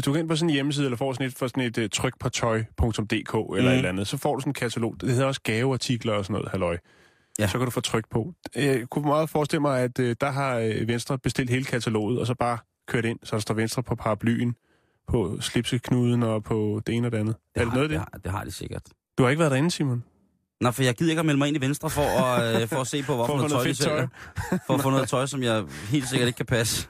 Hvis 0.00 0.04
du 0.04 0.12
går 0.12 0.18
ind 0.18 0.28
på 0.28 0.36
sådan 0.36 0.50
en 0.50 0.54
hjemmeside, 0.54 0.86
eller 0.86 0.96
får 0.96 1.12
sådan 1.12 1.26
et, 1.26 1.34
for 1.34 1.46
sådan 1.46 1.62
et 1.62 1.78
uh, 1.78 1.84
tryk 1.92 2.18
på 2.20 2.28
tøj.dk 2.28 3.34
eller 3.34 3.62
Mm. 3.62 3.66
et 3.68 3.76
eller 3.76 3.88
andet, 3.88 4.06
så 4.08 4.16
får 4.16 4.34
du 4.34 4.40
sådan 4.40 4.50
en 4.50 4.54
katalog. 4.54 4.96
Det 5.00 5.10
hedder 5.10 5.24
også 5.24 5.40
gaveartikler 5.44 6.12
og 6.12 6.24
sådan 6.24 6.34
noget, 6.34 6.48
halløj. 6.50 6.76
Ja. 7.38 7.46
Så 7.46 7.58
kan 7.58 7.64
du 7.64 7.70
få 7.70 7.80
tryk 7.80 8.04
på. 8.10 8.34
Jeg 8.54 8.88
kunne 8.90 9.06
meget 9.06 9.30
forestille 9.30 9.60
mig, 9.60 9.80
at 9.80 9.98
uh, 9.98 10.12
der 10.20 10.30
har 10.30 10.84
Venstre 10.86 11.18
bestilt 11.18 11.50
hele 11.50 11.64
kataloget, 11.64 12.18
og 12.20 12.26
så 12.26 12.34
bare 12.34 12.58
kørt 12.88 13.04
ind, 13.04 13.18
så 13.22 13.36
der 13.36 13.40
står 13.40 13.54
Venstre 13.54 13.82
på 13.82 13.94
paraplyen, 13.94 14.54
på 15.08 15.36
slipseknuden 15.40 16.22
og 16.22 16.44
på 16.44 16.82
det 16.86 16.94
ene 16.94 17.08
og 17.08 17.12
det 17.12 17.18
andet. 17.18 17.36
Det 17.54 17.60
er 17.60 17.64
det 17.64 17.74
noget 17.74 17.84
af 17.84 17.88
det? 17.88 17.98
det, 18.00 18.06
har, 18.12 18.18
det 18.24 18.32
har 18.32 18.44
de 18.44 18.50
sikkert. 18.50 18.82
Du 19.18 19.22
har 19.22 19.30
ikke 19.30 19.40
været 19.40 19.50
derinde, 19.50 19.70
Simon? 19.70 20.04
Nå, 20.60 20.70
for 20.70 20.82
jeg 20.82 20.94
gider 20.94 21.10
ikke 21.12 21.20
at 21.20 21.26
melde 21.26 21.38
mig 21.38 21.48
ind 21.48 21.56
i 21.56 21.60
Venstre 21.60 21.90
for 21.90 22.02
at, 22.02 22.42
øh, 22.62 22.68
for 22.68 22.76
at 22.80 22.86
se 22.86 23.02
på, 23.02 23.06
For 23.06 23.14
hvorfor 23.14 23.36
noget 23.36 23.50
tøj, 23.50 23.64
de 23.64 23.74
sælger. 23.74 24.08
For 24.66 24.74
at 24.74 24.80
få 24.80 24.90
noget 24.90 25.08
tøj, 25.08 25.26
som 25.26 25.42
jeg 25.42 25.64
helt 25.90 26.08
sikkert 26.08 26.26
ikke 26.26 26.36
kan 26.36 26.46
passe. 26.46 26.88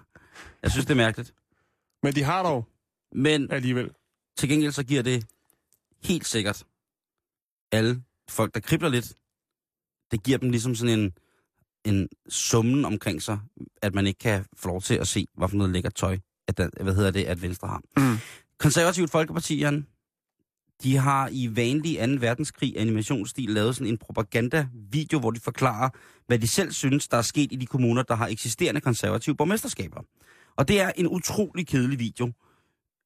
Jeg 0.62 0.70
synes, 0.70 0.86
det 0.86 0.92
er 0.92 0.96
mærkeligt. 0.96 1.34
Men 2.02 2.14
de 2.14 2.22
har 2.22 2.42
dog 2.42 2.66
Men 3.12 3.50
alligevel. 3.50 3.90
til 4.36 4.48
gengæld 4.48 4.72
så 4.72 4.84
giver 4.84 5.02
det 5.02 5.26
helt 6.02 6.26
sikkert 6.26 6.64
alle 7.72 8.02
folk, 8.28 8.54
der 8.54 8.60
kribler 8.60 8.88
lidt, 8.88 9.14
det 10.10 10.22
giver 10.22 10.38
dem 10.38 10.50
ligesom 10.50 10.74
sådan 10.74 10.98
en, 11.00 11.12
en 11.84 12.08
summen 12.28 12.84
omkring 12.84 13.22
sig, 13.22 13.38
at 13.82 13.94
man 13.94 14.06
ikke 14.06 14.18
kan 14.18 14.44
få 14.56 14.68
lov 14.68 14.82
til 14.82 14.94
at 14.94 15.08
se, 15.08 15.26
hvad 15.36 15.48
for 15.48 15.56
noget 15.56 15.72
lækkert 15.72 15.94
tøj, 15.94 16.18
at, 16.48 16.56
der, 16.58 16.68
hvad 16.82 16.94
hedder 16.94 17.10
det, 17.10 17.24
at 17.24 17.42
Venstre 17.42 17.68
har. 17.68 17.82
Mm. 17.96 18.18
Konservativt 18.58 19.10
Folkeparti, 19.10 19.58
Jan, 19.58 19.86
de 20.82 20.96
har 20.96 21.28
i 21.32 21.56
vanlig 21.56 21.98
2. 21.98 22.26
verdenskrig 22.26 22.74
animationsstil 22.78 23.50
lavet 23.50 23.76
sådan 23.76 23.92
en 23.92 23.98
propaganda-video, 23.98 25.18
hvor 25.18 25.30
de 25.30 25.40
forklarer, 25.40 25.88
hvad 26.26 26.38
de 26.38 26.48
selv 26.48 26.72
synes, 26.72 27.08
der 27.08 27.16
er 27.16 27.22
sket 27.22 27.52
i 27.52 27.56
de 27.56 27.66
kommuner, 27.66 28.02
der 28.02 28.14
har 28.14 28.26
eksisterende 28.26 28.80
konservative 28.80 29.36
borgmesterskaber. 29.36 30.02
Og 30.56 30.68
det 30.68 30.80
er 30.80 30.92
en 30.96 31.08
utrolig 31.08 31.66
kedelig 31.66 31.98
video. 31.98 32.32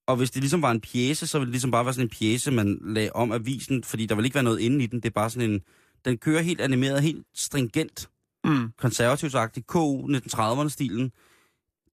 Og 0.07 0.17
hvis 0.17 0.31
det 0.31 0.43
ligesom 0.43 0.63
var 0.63 0.71
en 0.71 0.81
pjæse, 0.81 1.27
så 1.27 1.39
ville 1.39 1.47
det 1.49 1.53
ligesom 1.53 1.71
bare 1.71 1.85
være 1.85 1.95
sådan 1.95 2.07
en 2.07 2.11
pjæse, 2.19 2.51
man 2.51 2.79
lagde 2.85 3.13
om 3.13 3.33
avisen, 3.33 3.85
fordi 3.85 4.07
der 4.07 4.15
vil 4.15 4.25
ikke 4.25 4.35
være 4.35 4.45
noget 4.45 4.61
inde 4.61 4.85
i 4.85 4.87
den. 4.87 5.01
Det 5.01 5.09
er 5.09 5.13
bare 5.13 5.31
sådan 5.31 5.51
en... 5.51 5.61
Den 6.05 6.19
kører 6.19 6.43
helt 6.43 6.61
animeret, 6.61 7.03
helt 7.03 7.27
stringent, 7.35 8.09
Mm. 8.47 8.69
konservativsagtigt, 8.79 9.67
KU 9.67 10.07
1930'erne-stilen. 10.07 11.11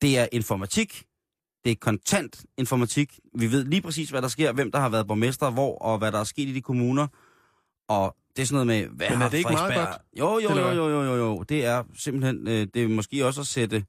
Det 0.03 0.19
er 0.19 0.27
informatik. 0.33 1.05
Det 1.65 1.73
er 1.73 1.77
kontant 1.81 2.45
informatik. 2.59 3.19
Vi 3.35 3.53
ved 3.53 3.65
lige 3.65 3.83
præcis, 3.83 4.11
hvad 4.11 4.23
der 4.23 4.29
sker, 4.29 4.53
hvem 4.53 4.71
der 4.73 4.79
har 4.79 4.89
været 4.89 5.07
borgmester, 5.07 5.51
hvor, 5.51 5.79
og 5.79 5.99
hvad 5.99 6.13
der 6.13 6.19
er 6.21 6.25
sket 6.25 6.49
i 6.49 6.53
de 6.53 6.61
kommuner. 6.61 7.07
Og 7.89 8.17
det 8.37 8.43
er 8.43 8.47
sådan 8.47 8.67
noget 8.67 8.89
med, 8.89 8.97
hvad 8.97 9.09
Men 9.09 9.15
er 9.15 9.23
har 9.23 9.29
det 9.29 9.39
ikke 9.39 9.51
meget 9.51 9.75
godt? 9.75 9.89
Jo, 10.19 10.39
jo, 10.39 10.59
jo, 10.59 10.69
jo, 10.69 10.89
jo, 10.89 11.03
jo, 11.03 11.15
jo. 11.15 11.43
Det 11.43 11.65
er 11.65 11.83
simpelthen, 11.99 12.49
øh, 12.49 12.67
det 12.75 12.83
er 12.83 12.89
måske 12.89 13.27
også 13.27 13.41
at 13.41 13.47
sætte, 13.47 13.85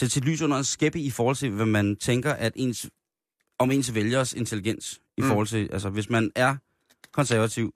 sætte 0.00 0.14
sit 0.14 0.24
lys 0.24 0.42
under 0.42 0.56
en 0.56 0.64
skæppe 0.64 1.00
i 1.00 1.10
forhold 1.10 1.36
til, 1.36 1.50
hvad 1.50 1.66
man 1.66 1.96
tænker, 1.96 2.32
at 2.32 2.52
ens, 2.56 2.90
om 3.58 3.70
ens 3.70 3.94
vælgers 3.94 4.32
intelligens. 4.32 5.00
I 5.16 5.20
Mm. 5.22 5.28
forhold 5.28 5.46
til, 5.46 5.68
altså 5.72 5.90
hvis 5.90 6.10
man 6.10 6.30
er 6.34 6.56
konservativ, 7.12 7.74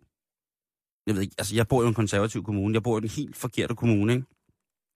jeg 1.07 1.15
ved 1.15 1.23
ikke, 1.23 1.35
altså 1.39 1.55
jeg 1.55 1.69
bor 1.69 1.85
i 1.85 1.87
en 1.87 1.95
konservativ 1.95 2.43
kommune, 2.45 2.75
jeg 2.75 2.83
bor 2.83 2.99
i 2.99 3.01
den 3.01 3.09
helt 3.09 3.37
forkerte 3.37 3.75
kommune, 3.75 4.13
ikke? 4.13 4.25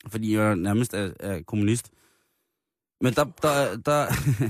Fordi 0.09 0.35
jeg 0.37 0.57
nærmest 0.57 0.95
er, 0.95 1.13
er 1.21 1.43
kommunist. 1.43 1.91
Men 3.01 3.15
der, 3.15 3.25
der, 3.25 3.77
der, 3.77 4.07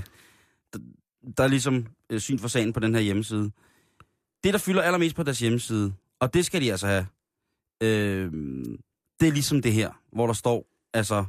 der, 0.72 0.78
der 1.36 1.44
er 1.44 1.48
ligesom 1.48 1.86
øh, 2.10 2.20
syn 2.20 2.38
for 2.38 2.48
sagen 2.48 2.72
på 2.72 2.80
den 2.80 2.94
her 2.94 3.00
hjemmeside. 3.00 3.50
Det, 4.44 4.52
der 4.52 4.58
fylder 4.58 4.82
allermest 4.82 5.16
på 5.16 5.22
deres 5.22 5.38
hjemmeside, 5.38 5.94
og 6.20 6.34
det 6.34 6.46
skal 6.46 6.60
de 6.62 6.70
altså 6.70 6.86
have, 6.86 7.06
øh, 7.82 8.32
det 9.20 9.28
er 9.28 9.32
ligesom 9.32 9.62
det 9.62 9.72
her, 9.72 10.02
hvor 10.12 10.26
der 10.26 10.34
står, 10.34 10.66
altså, 10.94 11.24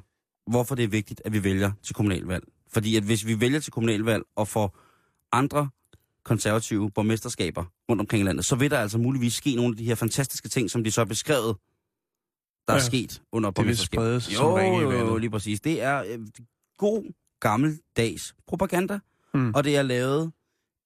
hvorfor 0.48 0.76
det 0.76 0.84
er 0.84 0.88
vigtigt, 0.88 1.22
at 1.26 1.34
vi 1.34 1.44
vælger 1.44 1.72
til 1.84 1.96
kommunalvalg. 1.96 2.44
Fordi 2.68 2.96
at 2.96 3.04
hvis 3.04 3.26
vi 3.26 3.40
vælger 3.40 3.60
til 3.60 3.72
kommunalvalg 3.74 4.24
og 4.36 4.48
får 4.48 4.78
andre 5.32 5.70
konservative 6.24 6.92
borgmesterskaber 6.92 7.66
rundt 7.90 8.00
omkring 8.00 8.22
i 8.24 8.26
landet, 8.28 8.46
så 8.46 8.56
vil 8.56 8.72
der 8.72 8.80
altså 8.80 8.98
muligvis 8.98 9.34
ske 9.34 9.56
nogle 9.56 9.74
af 9.74 9.78
de 9.78 9.86
her 9.86 9.96
fantastiske 9.96 10.50
ting, 10.50 10.70
som 10.72 10.84
de 10.84 10.92
så 10.92 11.02
har 11.02 11.06
beskrevet, 11.06 11.56
der 12.68 12.74
ja, 12.74 12.80
er 12.80 12.84
sket 12.84 13.22
under 13.32 13.50
Det 13.50 13.56
borgmesterskabet. 13.56 14.24
som 14.24 14.34
Jo, 14.34 14.58
jo, 14.58 14.92
jo, 14.92 15.18
lige 15.18 15.30
præcis. 15.30 15.62
Det 15.62 15.82
er 15.82 16.04
øh, 16.08 16.20
god, 16.78 17.14
gammeldags 17.40 18.36
propaganda, 18.48 19.00
Mm. 19.34 19.52
og 19.56 19.64
det 19.64 19.78
er 19.78 19.82
lavet 19.82 20.32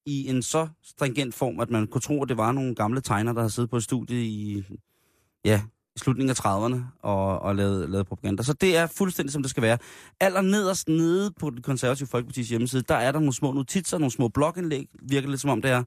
i 0.05 0.29
en 0.29 0.41
så 0.41 0.67
stringent 0.83 1.35
form, 1.35 1.59
at 1.59 1.69
man 1.69 1.87
kunne 1.87 2.01
tro, 2.01 2.23
at 2.23 2.29
det 2.29 2.37
var 2.37 2.51
nogle 2.51 2.75
gamle 2.75 3.01
tegnere, 3.01 3.33
der 3.35 3.41
havde 3.41 3.53
siddet 3.53 3.69
på 3.69 3.77
et 3.77 3.83
studie 3.83 4.25
i, 4.25 4.63
ja, 5.45 5.61
i 5.95 5.99
slutningen 5.99 6.29
af 6.29 6.45
30'erne 6.45 6.81
og, 7.01 7.39
og 7.39 7.55
lavet, 7.55 7.89
lavet 7.89 8.05
propaganda. 8.07 8.43
Så 8.43 8.53
det 8.53 8.77
er 8.77 8.87
fuldstændig, 8.87 9.33
som 9.33 9.41
det 9.43 9.49
skal 9.49 9.63
være. 9.63 9.77
Aller 10.19 10.41
nederst 10.41 10.87
nede 10.87 11.31
på 11.39 11.49
den 11.49 11.61
konservative 11.61 12.07
Folkeparti's 12.15 12.49
hjemmeside, 12.49 12.81
der 12.81 12.95
er 12.95 13.11
der 13.11 13.19
nogle 13.19 13.33
små 13.33 13.51
notitser, 13.51 13.97
nogle 13.97 14.11
små 14.11 14.27
blogindlæg, 14.27 14.89
virker 15.01 15.29
lidt 15.29 15.41
som 15.41 15.49
om 15.49 15.61
det 15.61 15.71
er, 15.71 15.83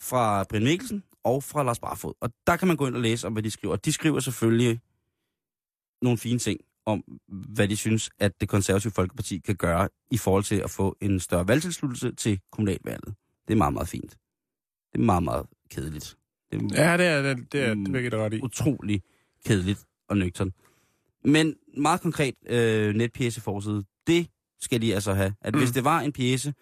fra 0.00 0.44
Brian 0.44 0.64
Mikkelsen 0.64 1.02
og 1.24 1.42
fra 1.44 1.62
Lars 1.62 1.78
Barfod. 1.78 2.12
Og 2.20 2.30
der 2.46 2.56
kan 2.56 2.68
man 2.68 2.76
gå 2.76 2.86
ind 2.86 2.94
og 2.94 3.00
læse 3.00 3.26
om, 3.26 3.32
hvad 3.32 3.42
de 3.42 3.50
skriver. 3.50 3.76
De 3.76 3.92
skriver 3.92 4.20
selvfølgelig 4.20 4.80
nogle 6.02 6.18
fine 6.18 6.38
ting 6.38 6.60
om, 6.86 7.02
hvad 7.28 7.68
de 7.68 7.76
synes, 7.76 8.10
at 8.18 8.40
det 8.40 8.48
konservative 8.48 8.92
Folkeparti 8.92 9.38
kan 9.38 9.56
gøre 9.56 9.88
i 10.10 10.16
forhold 10.18 10.44
til 10.44 10.54
at 10.56 10.70
få 10.70 10.96
en 11.00 11.20
større 11.20 11.48
valgtilslutelse 11.48 12.12
til 12.12 12.40
kommunalvalget. 12.52 13.14
Det 13.48 13.54
er 13.54 13.58
meget, 13.58 13.72
meget 13.72 13.88
fint. 13.88 14.10
Det 14.92 15.00
er 15.00 15.04
meget, 15.04 15.22
meget 15.22 15.46
kedeligt. 15.70 16.16
Det 16.52 16.62
er 16.78 16.84
Ja, 16.84 16.96
det 16.96 17.06
er 17.06 17.22
det. 17.22 17.52
Det 17.52 17.64
er 17.64 17.74
Mm. 17.74 17.84
det 17.84 18.14
er 18.14 18.24
ret 18.24 18.34
i. 18.34 18.40
utrolig 18.42 19.02
kedeligt 19.46 19.80
og 20.08 20.16
nøgtern. 20.16 20.52
Men 21.24 21.54
meget 21.76 22.00
konkret 22.00 22.34
øh, 22.46 22.94
netpjæse 22.94 23.40
forside, 23.40 23.84
det 24.06 24.26
skal 24.60 24.82
de 24.82 24.94
altså 24.94 25.12
have. 25.14 25.34
At 25.40 25.54
mm. 25.54 25.60
hvis 25.60 25.70
det 25.70 25.84
var 25.84 26.00
en 26.00 26.12
pjæse, 26.12 26.54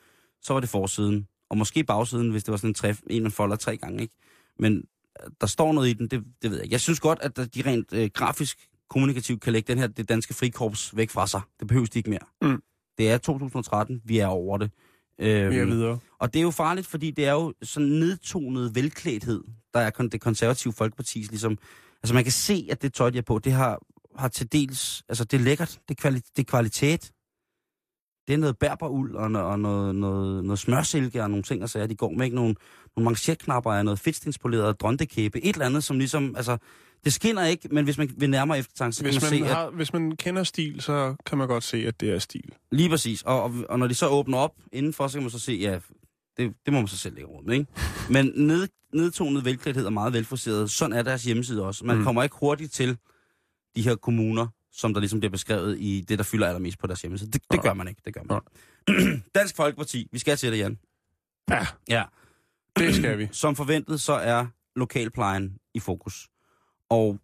så 0.42 0.52
var 0.52 0.60
det 0.60 0.68
forsiden. 0.68 1.28
Og 1.50 1.56
måske 1.58 1.84
bagsiden, 1.84 2.30
hvis 2.30 2.44
det 2.44 2.52
var 2.52 2.56
sådan 2.56 2.70
en 2.70 2.74
træf, 2.74 3.00
en 3.10 3.22
man 3.22 3.32
folder 3.32 3.56
tre 3.56 3.76
gange, 3.76 4.02
ikke? 4.02 4.14
Men 4.58 4.84
øh, 5.24 5.30
der 5.40 5.46
står 5.46 5.72
noget 5.72 5.88
i 5.88 5.92
den, 5.92 6.08
det, 6.08 6.24
det 6.42 6.50
ved 6.50 6.58
jeg. 6.60 6.70
Jeg 6.70 6.80
synes 6.80 7.00
godt, 7.00 7.18
at 7.22 7.36
de 7.54 7.62
rent 7.66 7.92
øh, 7.92 8.10
grafisk 8.14 8.68
kommunikativt 8.90 9.40
kan 9.40 9.52
lægge 9.52 9.72
den 9.72 9.78
her, 9.78 9.86
det 9.86 10.08
danske 10.08 10.34
frikorps 10.34 10.96
væk 10.96 11.10
fra 11.10 11.26
sig. 11.26 11.40
Det 11.60 11.68
behøves 11.68 11.90
de 11.90 11.98
ikke 11.98 12.10
mere. 12.10 12.52
Mm. 12.52 12.62
Det 12.98 13.10
er 13.10 13.18
2013, 13.18 14.02
vi 14.04 14.18
er 14.18 14.26
over 14.26 14.58
det. 14.58 14.70
Øhm, 15.18 15.54
Mere 15.54 15.66
videre. 15.66 15.98
og 16.18 16.32
det 16.34 16.38
er 16.38 16.42
jo 16.42 16.50
farligt, 16.50 16.86
fordi 16.86 17.10
det 17.10 17.26
er 17.26 17.32
jo 17.32 17.54
sådan 17.62 17.88
nedtonet 17.88 18.74
velklædthed, 18.74 19.44
der 19.74 19.80
er 19.80 19.90
kon- 20.00 20.08
det 20.08 20.20
konservative 20.20 20.72
folkepartis 20.72 21.30
ligesom... 21.30 21.58
Altså 22.02 22.14
man 22.14 22.24
kan 22.24 22.32
se, 22.32 22.68
at 22.70 22.82
det 22.82 22.92
tøj, 22.94 23.10
de 23.10 23.18
er 23.18 23.22
på, 23.22 23.38
det 23.38 23.52
har, 23.52 23.80
har 24.18 24.28
til 24.28 24.52
dels... 24.52 25.02
Altså 25.08 25.24
det 25.24 25.40
er 25.40 25.44
lækkert, 25.44 25.80
det 25.88 25.98
er, 25.98 26.08
kvali- 26.08 26.30
det 26.36 26.42
er 26.42 26.50
kvalitet. 26.50 27.12
Det 28.26 28.34
er 28.34 28.38
noget 28.38 28.58
berberuld 28.58 29.14
og, 29.14 29.26
no- 29.26 29.38
og 29.38 29.60
noget, 29.60 29.94
noget, 29.94 30.44
noget 30.44 30.58
smørsilke 30.58 31.22
og 31.22 31.30
nogle 31.30 31.42
ting, 31.42 31.62
og 31.62 31.68
så 31.68 31.86
de 31.86 31.94
går 31.94 32.10
med 32.10 32.24
ikke 32.24 32.36
nogle, 32.36 32.54
nogle 32.96 33.04
manchetknapper 33.04 33.72
af 33.72 33.84
noget 33.84 33.98
fedtstenspoleret 33.98 34.80
drondekæbe. 34.80 35.44
Et 35.44 35.54
eller 35.54 35.66
andet, 35.66 35.84
som 35.84 35.98
ligesom... 35.98 36.36
Altså, 36.36 36.58
det 37.04 37.12
skinner 37.12 37.44
ikke, 37.44 37.68
men 37.68 37.84
hvis 37.84 37.98
man 37.98 38.10
vil 38.16 38.30
nærmere 38.30 38.58
eftertanke, 38.58 38.96
så 38.96 39.04
kan 39.04 39.12
Hvis 39.12 39.22
man, 39.22 39.30
man, 39.30 39.38
se, 39.38 39.44
at 39.44 39.56
har, 39.56 39.70
hvis 39.70 39.92
man 39.92 40.16
kender 40.16 40.42
stil, 40.42 40.80
så 40.80 41.14
kan 41.26 41.38
man 41.38 41.48
godt 41.48 41.64
se, 41.64 41.76
at 41.86 42.00
det 42.00 42.10
er 42.10 42.18
stil. 42.18 42.52
Lige 42.72 42.88
præcis. 42.88 43.22
Og, 43.22 43.42
og, 43.42 43.52
og 43.68 43.78
når 43.78 43.86
de 43.86 43.94
så 43.94 44.08
åbner 44.08 44.38
op 44.38 44.54
indenfor, 44.72 45.08
så 45.08 45.12
kan 45.18 45.22
man 45.22 45.30
så 45.30 45.38
se, 45.38 45.52
ja, 45.52 45.78
det, 46.38 46.54
det 46.66 46.72
må 46.72 46.78
man 46.80 46.88
så 46.88 46.96
selv 46.98 47.14
lægge 47.14 47.28
rundt 47.30 47.46
med, 47.46 47.54
ikke? 47.54 47.72
Men 48.10 48.32
ned, 48.36 48.68
nedtonet 48.94 49.44
velklædthed 49.44 49.86
er 49.86 49.90
meget 49.90 50.12
velforseret. 50.12 50.70
Sådan 50.70 50.92
er 50.96 51.02
deres 51.02 51.24
hjemmeside 51.24 51.64
også. 51.64 51.84
Man 51.84 51.96
Mm. 51.96 52.00
mm. 52.00 52.04
kommer 52.04 52.22
ikke 52.22 52.36
hurtigt 52.40 52.72
til 52.72 52.98
de 53.76 53.82
her 53.82 53.96
kommuner, 53.96 54.46
som 54.72 54.92
der 54.94 55.00
ligesom 55.00 55.20
bliver 55.20 55.30
beskrevet 55.30 55.76
i 55.80 56.04
det, 56.08 56.18
der 56.18 56.24
fylder 56.24 56.46
allermest 56.46 56.78
på 56.78 56.86
deres 56.86 57.02
hjemmeside. 57.02 57.30
Det, 57.30 57.42
det 57.50 57.62
gør 57.62 57.74
man 57.74 57.88
ikke, 57.88 58.02
det 58.04 58.14
gør 58.14 58.22
man 58.28 58.40
ikke. 58.88 59.20
Dansk 59.34 59.56
Folkeparti, 59.56 60.08
vi 60.12 60.18
skal 60.18 60.36
til 60.36 60.52
det, 60.52 60.58
Jan. 60.58 60.78
Ja, 61.50 61.66
Ja. 61.88 62.04
det 62.78 62.94
skal 62.94 63.18
vi. 63.18 63.28
Som 63.32 63.56
forventet, 63.56 64.00
så 64.00 64.12
er 64.12 64.46
lokalplejen 64.76 65.58
i 65.74 65.80
fokus. 65.80 66.28
Og 66.90 67.18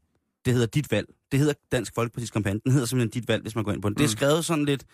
det 0.45 0.53
hedder 0.53 0.67
Dit 0.67 0.91
Valg. 0.91 1.09
Det 1.33 1.39
hedder 1.41 1.55
Dansk 1.73 1.95
Folkepartis 1.95 2.31
kampagne. 2.31 2.61
Den 2.65 2.73
hedder 2.73 2.87
simpelthen 2.87 3.21
Dit 3.23 3.29
Valg, 3.29 3.43
hvis 3.43 3.55
man 3.55 3.65
går 3.65 3.73
ind 3.73 3.83
på 3.83 3.89
den. 3.89 3.93
Mm. 3.93 3.97
Det 3.97 4.05
er 4.05 4.09
Mm. 4.09 4.17
skrevet 4.17 4.45
sådan 4.45 4.65
lidt, 4.65 4.85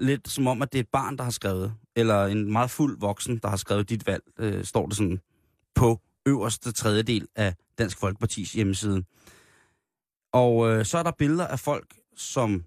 lidt 0.00 0.28
som 0.28 0.46
om, 0.46 0.62
at 0.62 0.72
det 0.72 0.78
er 0.78 0.82
et 0.82 0.88
barn, 0.92 1.16
der 1.16 1.24
har 1.24 1.30
skrevet. 1.30 1.74
Eller 1.96 2.26
en 2.26 2.52
meget 2.52 2.70
fuld 2.70 3.00
voksen, 3.00 3.38
der 3.42 3.48
har 3.48 3.56
skrevet 3.56 3.90
Dit 3.90 4.06
Valg, 4.06 4.22
øh, 4.38 4.64
står 4.64 4.86
det 4.86 4.96
sådan 4.96 5.20
på 5.74 6.00
øverste 6.26 6.72
tredjedel 6.72 7.26
af 7.36 7.54
Dansk 7.78 7.98
Folkepartis 7.98 8.52
hjemmeside. 8.52 9.04
Og 10.32 10.70
øh, 10.70 10.84
så 10.84 10.98
er 10.98 11.02
der 11.02 11.10
billeder 11.10 11.46
af 11.46 11.58
folk, 11.58 11.94
som, 12.16 12.64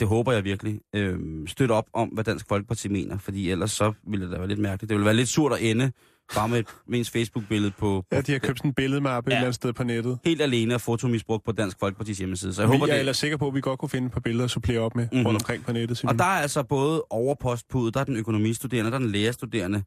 det 0.00 0.08
håber 0.08 0.32
jeg 0.32 0.44
virkelig, 0.44 0.80
øh, 0.94 1.48
støtter 1.48 1.74
op 1.74 1.86
om, 1.92 2.08
hvad 2.08 2.24
Dansk 2.24 2.48
Folkeparti 2.48 2.88
mener. 2.88 3.18
Fordi 3.18 3.50
ellers 3.50 3.72
så 3.72 3.92
ville 4.06 4.24
det 4.24 4.32
da 4.32 4.38
være 4.38 4.48
lidt 4.48 4.60
mærkeligt. 4.60 4.88
Det 4.88 4.94
ville 4.94 5.06
være 5.06 5.14
lidt 5.14 5.28
surt 5.28 5.52
at 5.52 5.62
ende 5.62 5.92
bare 6.34 6.48
med, 6.48 6.64
med 6.88 6.98
ens 6.98 7.10
Facebook-billede 7.10 7.70
på, 7.70 7.78
på 8.10 8.16
Ja, 8.16 8.20
de 8.20 8.32
har 8.32 8.38
købt 8.38 8.58
sådan 8.58 8.68
en 8.70 8.74
billedmappe 8.74 9.30
ja. 9.30 9.34
et 9.34 9.38
eller 9.38 9.46
andet 9.46 9.54
sted 9.54 9.72
på 9.72 9.84
nettet. 9.84 10.18
helt 10.24 10.42
alene 10.42 10.74
af 10.74 10.80
fotomisbrug 10.80 11.42
på 11.44 11.52
Dansk 11.52 11.78
Folkepartis 11.80 12.18
hjemmeside. 12.18 12.54
Så 12.54 12.62
jeg 12.62 12.68
Jeg 12.70 12.74
håber, 12.78 12.86
vi 12.86 12.90
er 12.90 12.94
det... 12.94 13.00
ellers 13.00 13.16
sikre 13.16 13.38
på, 13.38 13.48
at 13.48 13.54
vi 13.54 13.60
godt 13.60 13.80
kunne 13.80 13.88
finde 13.88 14.06
et 14.06 14.12
par 14.12 14.20
billeder 14.20 14.44
at 14.44 14.50
supplere 14.50 14.80
op 14.80 14.94
med 14.96 15.04
Mhm. 15.04 15.14
mm-hmm. 15.14 15.26
rundt 15.26 15.42
omkring 15.42 15.64
på 15.64 15.72
nettet. 15.72 16.04
Og 16.04 16.18
der 16.18 16.24
er 16.24 16.28
altså 16.42 16.62
både 16.62 17.02
overpostpudet, 17.10 17.94
der 17.94 18.00
er 18.00 18.04
den 18.04 18.16
økonomistuderende, 18.16 18.90
der 18.90 18.96
er 18.96 19.00
den 19.00 19.10
lægerstuderende, 19.10 19.82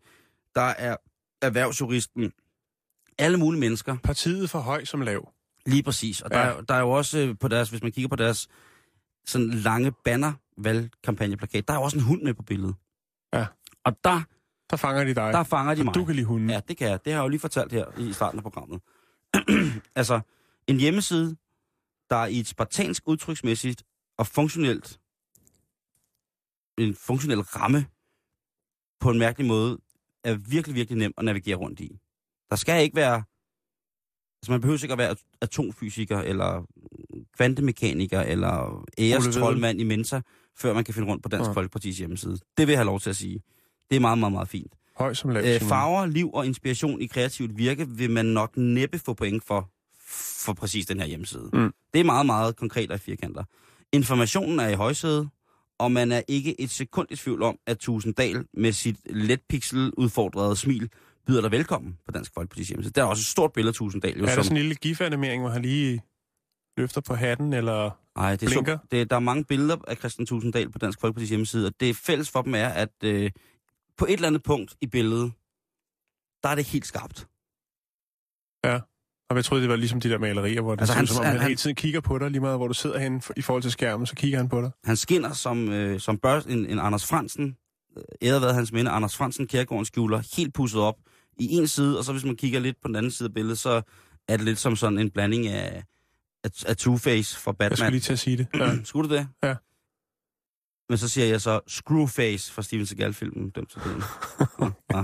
der 0.55 0.61
er 0.61 0.95
erhvervsjuristen, 1.41 2.31
alle 3.17 3.37
mulige 3.37 3.59
mennesker, 3.59 3.97
Partiet 4.03 4.49
for 4.49 4.59
høj 4.59 4.85
som 4.85 5.01
lav. 5.01 5.29
lige 5.65 5.83
præcis. 5.83 6.21
Og 6.21 6.31
der, 6.31 6.39
Ja. 6.39 6.45
er, 6.45 6.61
der 6.61 6.73
er 6.73 6.79
jo 6.79 6.89
også 6.89 7.19
øh, 7.19 7.35
på 7.39 7.47
deres, 7.47 7.69
hvis 7.69 7.83
man 7.83 7.91
kigger 7.91 8.09
på 8.09 8.15
deres 8.15 8.47
sådan 9.27 9.49
lange 9.49 9.91
banner 10.05 10.33
valgkampagneplakat, 10.57 11.67
der 11.67 11.73
er 11.73 11.77
jo 11.77 11.83
også 11.83 11.97
en 11.97 12.03
hund 12.03 12.21
med 12.21 12.33
på 12.33 12.43
billedet. 12.43 12.75
Ja. 13.33 13.45
Og 13.85 13.97
der, 14.03 14.21
Der 14.69 14.77
fanger 14.77 15.03
de 15.03 15.15
dig. 15.15 15.33
der 15.33 15.43
fanger 15.43 15.75
de 15.75 15.81
Og 15.81 15.85
mig. 15.85 15.93
du 15.95 16.05
kan 16.05 16.15
lide 16.15 16.25
hunden. 16.25 16.49
Ja, 16.49 16.59
det 16.67 16.77
kan 16.77 16.87
jeg. 16.89 17.05
Det 17.05 17.13
har 17.13 17.19
jeg 17.19 17.23
jo 17.23 17.29
lige 17.29 17.39
fortalt 17.39 17.71
her 17.71 17.85
i 17.99 18.13
starten 18.13 18.39
af 18.39 18.43
programmet. 18.43 18.81
altså, 19.95 20.19
en 20.67 20.79
hjemmeside, 20.79 21.35
der 22.09 22.25
i 22.25 22.39
et 22.39 22.47
spartansk 22.47 23.03
udtryksmæssigt 23.07 23.83
og 24.17 24.27
funktionelt, 24.27 24.99
en 26.77 26.95
funktionel 26.95 27.39
ramme, 27.41 27.85
på 28.99 29.09
en 29.09 29.19
mærkelig 29.19 29.47
måde, 29.47 29.77
er 30.23 30.33
virkelig, 30.35 30.75
virkelig 30.75 30.97
nem 30.97 31.13
at 31.17 31.25
navigere 31.25 31.55
rundt 31.55 31.79
i. 31.79 31.99
Der 32.49 32.55
skal 32.55 32.83
ikke 32.83 32.95
være, 32.95 33.23
altså 34.41 34.51
man 34.51 34.61
behøver 34.61 34.83
ikke 34.83 34.91
at 34.91 34.97
være 34.97 35.15
atomfysiker, 35.41 36.19
eller 36.19 36.65
kvantemekaniker, 37.37 38.21
eller 38.21 38.85
ærestrolmand 38.99 39.79
i 39.81 39.83
Mensa, 39.83 40.21
før 40.57 40.73
man 40.73 40.83
kan 40.83 40.93
finde 40.93 41.07
rundt 41.07 41.23
på 41.23 41.29
Dansk 41.29 41.47
Ja. 41.47 41.53
Folkepartis 41.53 41.97
hjemmeside. 41.97 42.37
Det 42.57 42.67
vil 42.67 42.69
jeg 42.69 42.77
have 42.79 42.85
lov 42.85 42.99
til 42.99 43.09
at 43.09 43.15
sige. 43.15 43.41
Det 43.89 43.95
er 43.95 43.99
meget, 43.99 44.17
meget, 44.17 44.33
meget 44.33 44.47
fint. 44.47 44.73
Høj 44.97 45.13
som 45.13 45.29
lav. 45.29 45.43
Øh, 45.43 45.61
farver, 45.61 46.05
liv 46.05 46.29
og 46.33 46.45
inspiration 46.45 47.01
i 47.01 47.05
kreativt 47.05 47.57
virke 47.57 47.87
vil 47.89 48.09
man 48.11 48.25
nok 48.25 48.57
næppe 48.57 48.99
få 48.99 49.13
point 49.13 49.43
for, 49.43 49.69
for 50.45 50.53
præcis 50.53 50.85
den 50.85 50.99
her 50.99 51.07
hjemmeside. 51.07 51.49
Mm. 51.53 51.73
Det 51.93 51.99
er 51.99 52.03
meget, 52.03 52.25
meget 52.25 52.55
konkret 52.55 52.91
og 52.91 52.95
i 52.95 52.99
firkanter. 52.99 53.43
Informationen 53.93 54.59
er 54.59 54.67
i 54.67 54.73
højsæde, 54.73 55.29
og 55.79 55.91
man 55.91 56.11
er 56.11 56.21
ikke 56.27 56.61
et 56.61 56.69
sekund 56.69 57.07
i 57.11 57.15
tvivl 57.15 57.43
om, 57.43 57.57
at 57.67 57.77
Tusinddal 57.77 58.45
med 58.53 58.71
sit 58.71 58.97
let 59.05 59.41
pixel 59.49 59.91
udfordrede 59.97 60.55
smil 60.55 60.89
byder 61.27 61.41
dig 61.41 61.51
velkommen 61.51 61.97
på 62.05 62.11
Dansk 62.11 62.33
Folkepartis 62.33 62.67
hjemmeside. 62.67 62.93
Der 62.93 63.01
er 63.01 63.05
også 63.05 63.21
et 63.21 63.25
stort 63.25 63.53
billede 63.53 63.69
af 63.69 63.75
Tusinddal. 63.75 64.17
Jo, 64.17 64.23
er 64.23 64.25
der 64.25 64.35
som, 64.35 64.43
sådan 64.43 64.57
en 64.57 64.61
lille 64.61 64.75
gif-animering, 64.75 65.41
hvor 65.41 65.49
han 65.49 65.61
lige 65.61 66.01
løfter 66.77 67.01
på 67.01 67.15
hatten, 67.15 67.53
eller... 67.53 67.89
Ej, 68.15 68.35
det 68.35 68.43
er 68.43 68.49
blinker? 68.49 68.77
så, 68.77 68.87
det, 68.91 69.09
der 69.09 69.15
er 69.15 69.19
mange 69.19 69.43
billeder 69.43 69.77
af 69.87 69.97
Christian 69.97 70.25
Tusinddal 70.25 70.71
på 70.71 70.77
Dansk 70.77 71.01
Folkepartis 71.01 71.29
hjemmeside, 71.29 71.67
og 71.67 71.73
det 71.79 71.95
fælles 71.95 72.29
for 72.29 72.41
dem 72.41 72.55
er, 72.55 72.67
at 72.67 73.03
øh, 73.03 73.31
på 73.99 74.05
et 74.05 74.13
eller 74.13 74.27
andet 74.27 74.43
punkt 74.43 74.75
i 74.81 74.87
billedet, 74.87 75.31
der 76.43 76.49
er 76.49 76.55
det 76.55 76.65
helt 76.65 76.85
skarpt. 76.85 77.27
Og 79.31 79.35
jeg 79.35 79.45
troede, 79.45 79.61
det 79.61 79.69
var 79.69 79.75
ligesom 79.75 79.99
de 80.01 80.09
der 80.09 80.17
malerier, 80.17 80.61
hvor 80.61 80.75
det 80.75 80.81
Altså, 80.81 80.95
han- 80.95 81.07
ser 81.07 81.13
ud, 81.13 81.15
som 81.15 81.19
om 81.21 81.25
han, 81.25 81.31
han- 81.31 81.41
han 81.41 81.47
hele 81.47 81.57
tiden 81.57 81.75
kigger 81.75 82.01
på 82.01 82.17
dig, 82.19 82.31
lige 82.31 82.41
meget 82.41 82.57
hvor 82.57 82.67
du 82.67 82.73
sidder 82.73 82.99
henne 82.99 83.21
i 83.37 83.41
forhold 83.41 83.61
til 83.63 83.71
skærmen, 83.71 84.05
så 84.07 84.15
kigger 84.15 84.37
han 84.37 84.49
på 84.49 84.61
dig. 84.61 84.71
Han 84.83 84.95
skinner 84.97 85.33
som, 85.33 85.69
øh, 85.71 85.99
som 85.99 86.17
bør, 86.17 86.39
en, 86.41 86.65
en 86.65 86.79
Anders 86.79 87.05
Fransen, 87.07 87.57
øh, 87.97 88.31
været 88.41 88.55
hans 88.55 88.71
minde, 88.71 88.91
Anders 88.91 89.17
Fransen 89.17 89.47
Kærgaarden 89.47 89.85
skjuler, 89.85 90.35
helt 90.37 90.53
pusset 90.53 90.81
op 90.81 90.95
i 91.39 91.47
en 91.57 91.67
side, 91.67 91.97
og 91.97 92.03
så 92.03 92.11
hvis 92.11 92.25
man 92.25 92.35
kigger 92.35 92.59
lidt 92.59 92.81
på 92.81 92.87
den 92.87 92.95
anden 92.95 93.11
side 93.11 93.27
af 93.29 93.33
billedet, 93.33 93.57
så 93.59 93.81
er 94.27 94.37
det 94.37 94.45
lidt 94.45 94.59
som 94.59 94.75
sådan 94.75 94.97
en 94.99 95.11
blanding 95.11 95.47
af, 95.47 95.83
af, 96.43 96.49
af 96.65 96.75
Two-Face 96.81 96.85
fra 97.05 97.15
Jeg 97.15 97.23
skulle 97.31 97.53
Batman. 97.53 97.91
lige 97.91 98.01
til 98.01 98.13
at 98.13 98.19
sige 98.19 98.37
det. 98.37 98.47
Ja. 98.53 98.75
Skulle 98.83 99.09
du 99.09 99.15
det? 99.15 99.27
Ja. 99.43 99.55
Men 100.89 100.97
så 100.97 101.07
siger 101.09 101.27
jeg 101.27 101.41
så 101.41 101.59
Screwface 101.67 102.51
fra 102.53 102.61
Steven 102.61 102.85
Seagal-filmen. 102.85 103.49
Dem 103.49 103.65
til 103.65 103.81
den. 103.81 104.01
ja, 104.93 105.03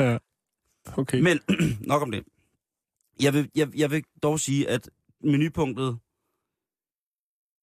ja. 0.00 0.18
Okay. 0.96 1.20
Men 1.20 1.40
nok 1.88 2.02
om 2.02 2.10
det. 2.10 2.24
Jeg 3.20 3.34
vil, 3.34 3.50
jeg, 3.54 3.76
jeg 3.76 3.90
vil 3.90 4.04
dog 4.22 4.40
sige, 4.40 4.68
at 4.68 4.90
menupunktet 5.20 5.98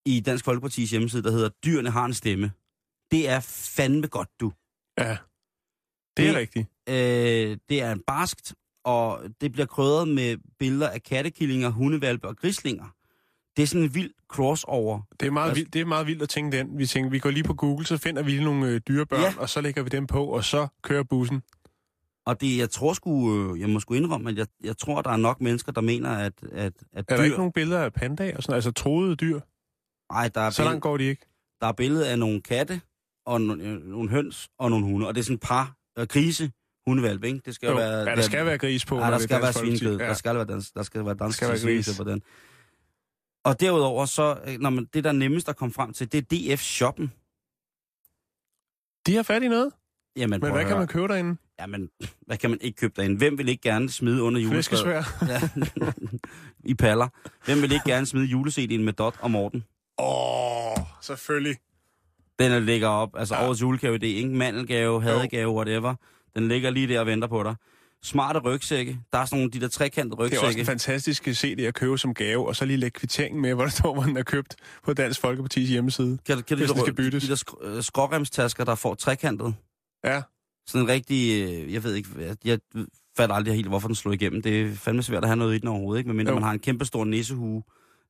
i 0.06 0.20
Dansk 0.20 0.46
Folkepartis 0.46 0.92
hjemmeside, 0.92 1.24
der 1.24 1.32
hedder 1.32 1.50
Dyrene 1.66 1.90
har 1.90 2.06
en 2.06 2.14
stemme, 2.14 2.52
det 3.12 3.30
er 3.30 3.40
fandme 3.76 4.08
godt, 4.08 4.30
du. 4.40 4.54
Ja, 4.98 5.18
det 6.18 6.26
er 6.28 6.32
Det- 6.32 6.36
rigtigt. 6.36 6.68
Øh, 6.90 7.58
det 7.70 7.82
er 7.82 7.92
en 7.92 8.02
barskt, 8.08 8.56
og 8.84 9.24
det 9.42 9.52
bliver 9.52 9.66
krydret 9.66 10.08
med 10.08 10.38
billeder 10.60 10.90
af 10.90 11.04
kattekillinger, 11.04 11.70
hundevalpe 11.70 12.28
og 12.28 12.38
grislinger. 12.38 12.96
Det 13.58 13.64
er 13.64 13.68
sådan 13.68 13.82
en 13.84 13.96
vild 13.96 14.12
crossover. 14.28 15.02
Det 15.20 15.26
er, 15.28 15.32
meget 15.32 15.50
Altså- 15.50 15.60
vildt, 15.60 15.74
det 15.74 15.82
er 15.82 15.86
meget 15.86 16.08
vildt 16.08 16.22
at 16.22 16.30
tænke 16.30 16.58
den. 16.58 16.78
Vi 16.78 16.86
tænker, 16.88 17.10
vi 17.10 17.20
går 17.20 17.30
lige 17.30 17.44
på 17.44 17.54
Google, 17.54 17.86
så 17.86 17.98
finder 17.98 18.24
vi 18.24 18.44
nogle 18.44 18.68
øh, 18.68 18.82
dyrebørn, 18.88 19.20
Ja. 19.22 19.34
og 19.38 19.50
så 19.50 19.62
lægger 19.62 19.84
vi 19.84 19.90
dem 19.90 20.08
på, 20.08 20.26
og 20.26 20.44
så 20.44 20.68
kører 20.82 21.04
bussen. 21.04 21.42
Og 22.26 22.42
det, 22.42 22.58
jeg 22.58 22.70
tror 22.70 22.94
sgu, 22.94 23.38
øh, 23.54 23.60
jeg 23.60 23.70
må 23.70 23.80
sgu 23.80 23.94
indrømme, 23.94 24.30
at 24.30 24.38
jeg, 24.38 24.48
jeg 24.64 24.78
tror, 24.78 25.02
der 25.02 25.10
er 25.10 25.18
nok 25.18 25.42
mennesker, 25.42 25.72
der 25.72 25.82
mener, 25.82 26.10
at, 26.10 26.34
at, 26.52 26.52
at 26.52 26.74
Er 26.94 27.02
dyr... 27.02 27.16
der 27.18 27.24
ikke 27.24 27.38
nogen 27.38 27.52
billeder 27.52 27.80
af 27.84 27.94
pandaer 27.94 28.38
og 28.38 28.44
sådan 28.44 28.56
altså 28.56 28.72
troede 28.72 29.16
dyr? 29.16 29.40
Ej, 30.10 30.28
der 30.36 30.42
er, 30.42 30.50
Så 30.50 30.64
langt 30.64 30.82
går 30.82 30.98
de 30.98 31.04
ikke. 31.04 31.26
der 31.62 31.68
er 31.68 31.72
billede 31.72 32.10
af 32.10 32.20
nogle 32.20 32.42
katte, 32.42 32.82
og 33.26 33.42
nogle, 33.42 33.64
øh, 33.64 33.88
nogle 33.88 34.10
høns 34.10 34.50
og 34.60 34.70
nogle 34.70 34.86
hunde. 34.86 35.08
Og 35.08 35.16
det 35.16 35.20
er 35.22 35.24
sådan 35.26 35.36
et 35.36 35.42
par 35.42 35.76
øh, 36.00 36.08
grise 36.08 36.52
hundevalp, 36.88 37.24
ikke? 37.24 37.40
Det 37.46 37.56
skal 37.56 37.70
Jo, 37.70 37.76
være... 37.76 37.98
ja, 38.10 38.16
der 38.16 38.22
skal 38.22 38.46
være 38.46 38.58
gris 38.58 38.86
på. 38.86 38.96
Ja, 39.00 39.02
der 39.02 39.12
er 39.12 39.18
skal 39.18 39.36
være 39.36 39.46
Dansk 39.46 39.60
svinekød. 39.60 40.00
Ja. 40.00 40.08
Der 40.08 40.14
skal 40.14 40.36
være 40.36 40.46
dans, 40.46 40.72
der 40.72 40.84
skal 40.84 41.06
være 41.06 41.14
dansk 41.16 41.38
skal 41.38 41.48
være 41.50 41.60
gris. 41.76 41.98
på 41.98 42.04
den. 42.04 42.22
Og 43.44 43.60
derudover 43.60 44.06
så, 44.06 44.38
øh, 44.48 44.60
når 44.60 44.70
man, 44.70 44.86
det 44.94 45.04
der 45.04 45.10
er 45.10 45.14
nemmest 45.14 45.50
at 45.50 45.58
komme 45.58 45.74
frem 45.74 45.94
til, 45.94 46.12
det 46.12 46.18
er 46.18 46.56
DF 46.56 46.62
Shoppen. 46.62 47.08
De 49.08 49.16
har 49.16 49.24
fat 49.24 49.44
i 49.44 49.48
noget. 49.48 49.72
Jamen, 50.16 50.40
Men 50.42 50.52
hvad 50.52 50.66
kan 50.66 50.78
man 50.78 50.88
købe 50.88 51.08
derinde? 51.08 51.38
Jamen, 51.60 51.90
hvad 52.28 52.38
kan 52.38 52.50
man 52.50 52.60
ikke 52.62 52.76
købe 52.76 52.94
derinde? 52.96 53.18
Hvem 53.18 53.38
vil 53.38 53.50
ikke 53.50 53.62
gerne 53.62 53.90
smide 53.90 54.24
under 54.24 54.42
juletræet? 54.42 55.06
Ja, 55.28 55.42
I 56.64 56.74
paller. 56.74 57.08
Hvem 57.46 57.62
vil 57.62 57.72
ikke 57.72 57.90
gerne 57.90 58.06
smide 58.06 58.26
juleCD'en 58.26 58.78
med 58.82 58.94
Dot 58.94 59.16
og 59.20 59.32
Morten? 59.32 59.64
Åh, 59.98 60.72
oh, 60.72 60.78
selvfølgelig. 61.02 61.58
Den 62.40 62.52
er 62.52 62.60
ligger 62.60 62.88
op, 62.88 63.10
altså 63.18 63.36
ja. 63.36 63.48
årets 63.48 63.62
julegave 63.62 63.96
idé, 63.96 64.06
ikke? 64.06 64.30
Mandelgave, 64.30 65.02
hadegave, 65.02 65.50
whatever. 65.50 65.96
Den 66.36 66.48
ligger 66.48 66.70
lige 66.70 66.88
der 66.88 67.00
og 67.00 67.06
venter 67.06 67.28
på 67.28 67.44
dig. 67.44 67.56
Smarte 68.04 68.40
rygsække. 68.40 69.00
Der 69.14 69.20
er 69.20 69.26
sådan 69.26 69.38
nogle 69.40 69.52
de 69.52 69.60
der 69.62 69.68
trekantede 69.68 70.16
Det 70.18 70.20
er 70.22 70.26
også 70.26 70.40
en 70.46 70.48
rygsække. 70.50 70.66
fantastisk 70.66 71.24
CD 71.34 71.60
at 71.60 71.74
købe 71.74 71.98
som 71.98 72.14
gave, 72.14 72.48
og 72.48 72.56
så 72.56 72.66
lige 72.66 72.78
lægge 72.78 73.00
kvitteringen 73.00 73.42
med, 73.42 73.54
hvor 73.56 73.64
der 73.64 73.72
står, 73.72 73.94
hvor 73.94 74.04
den 74.04 74.18
er 74.18 74.24
købt 74.24 74.56
på 74.84 74.94
Dansk 74.94 75.20
Folkepartis 75.22 75.70
hjemmeside. 75.70 76.18
Kan, 76.26 76.36
du- 76.38 76.44
kan 76.44 76.58
du 76.58 76.64
hvis 76.64 76.70
skal 76.70 76.86
der, 76.86 76.92
byttes. 76.94 77.24
de 77.24 77.30
der 77.30 77.36
sk- 77.36 77.66
øh, 77.68 77.84
skråremstasker, 77.84 78.64
der 78.64 78.76
får 78.76 78.96
trekantet? 78.96 79.56
Ja, 80.06 80.22
Sådan 80.68 80.82
en 80.86 80.88
rigtig, 80.90 81.44
øh, 81.44 81.74
jeg 81.74 81.84
ved 81.84 81.96
ikke, 81.96 82.10
jeg, 82.46 82.60
fatter 83.18 83.36
aldrig 83.36 83.56
helt, 83.56 83.68
hvorfor 83.68 83.88
den 83.88 83.96
slår 83.96 84.12
igennem. 84.12 84.42
Det 84.42 84.62
er 84.62 84.76
fandme 84.76 85.04
svært 85.04 85.24
at 85.24 85.30
have 85.30 85.38
noget 85.38 85.56
i 85.56 85.58
den 85.58 85.68
overhovedet, 85.68 86.00
ikke? 86.00 86.08
Medmindre 86.08 86.32
Jo. 86.32 86.36
man 86.36 86.44
har 86.44 86.52
en 86.52 86.60
kæmpe 86.60 86.86
stor 86.86 87.06
nissehue, 87.06 87.64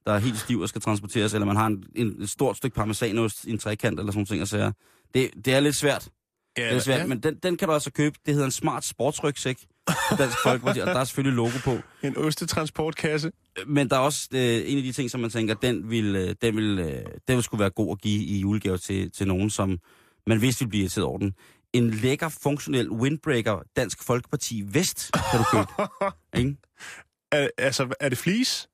der 0.06 0.14
er 0.14 0.20
helt 0.20 0.38
stiv 0.40 0.60
og 0.60 0.70
skal 0.70 0.82
transporteres, 0.82 1.34
eller 1.34 1.46
man 1.46 1.56
har 1.56 1.68
en, 1.68 1.84
en, 1.96 2.22
et 2.22 2.30
stort 2.30 2.58
stykke 2.58 2.76
parmesanost 2.76 3.46
i 3.46 3.52
en 3.52 3.58
trekant, 3.58 4.00
eller 4.00 4.12
sådan. 4.12 4.42
Og 4.42 4.48
sager. 4.48 4.72
det, 5.14 5.30
det 5.46 5.54
er 5.54 5.60
lidt 5.60 5.76
svært. 5.76 6.10
ja, 6.58 6.64
Det 6.70 6.76
er 6.76 6.80
svært, 6.80 7.10
men 7.10 7.20
den, 7.20 7.36
den 7.44 7.58
kan 7.58 7.68
du 7.68 7.74
altså 7.74 7.92
købe. 7.92 8.16
Det 8.26 8.34
hedder 8.34 8.46
en 8.46 8.52
smart 8.52 8.86
sportsrygsæk. 8.86 9.58
Dansk 10.18 10.38
Folkeparti, 10.44 10.80
og 10.80 10.88
der 10.88 11.00
er 11.00 11.04
selvfølgelig 11.04 11.36
logo 11.36 11.52
på. 11.64 11.78
en 12.08 12.18
ostetransportkasse. 12.18 13.32
Men 13.68 13.90
der 13.90 13.96
er 13.96 14.00
også 14.00 14.28
øh, 14.34 14.62
en 14.72 14.78
af 14.78 14.84
de 14.84 14.92
ting, 14.92 15.12
som 15.12 15.22
man 15.22 15.30
tænker, 15.30 15.54
den 15.54 15.90
vil, 15.90 16.16
øh, 16.16 16.36
den 16.42 16.56
vil, 16.58 16.80
øh, 16.80 17.06
den 17.28 17.36
vil 17.36 17.44
skulle 17.44 17.60
være 17.62 17.70
god 17.70 17.92
at 17.92 18.02
give 18.02 18.24
i 18.24 18.40
julegave 18.40 18.78
til, 18.78 19.12
til 19.12 19.28
nogen, 19.28 19.50
som 19.50 19.80
man 20.28 20.42
vidste 20.42 20.60
ville 20.60 20.70
blive 20.70 20.82
irriteret 20.82 21.06
over 21.06 21.18
den. 21.18 21.34
En 21.74 21.90
lækker, 21.90 22.30
funktionel 22.30 22.90
windbreaker 22.92 23.60
Dansk 23.76 24.04
Folkeparti 24.04 24.64
Vest 24.68 25.12
kan 25.32 25.40
du 25.40 25.46
købe. 25.52 25.68
ikke? 26.40 26.56
Er, 27.32 27.48
altså, 27.58 27.94
er 28.00 28.10
det 28.10 28.18
flis? 28.18 28.68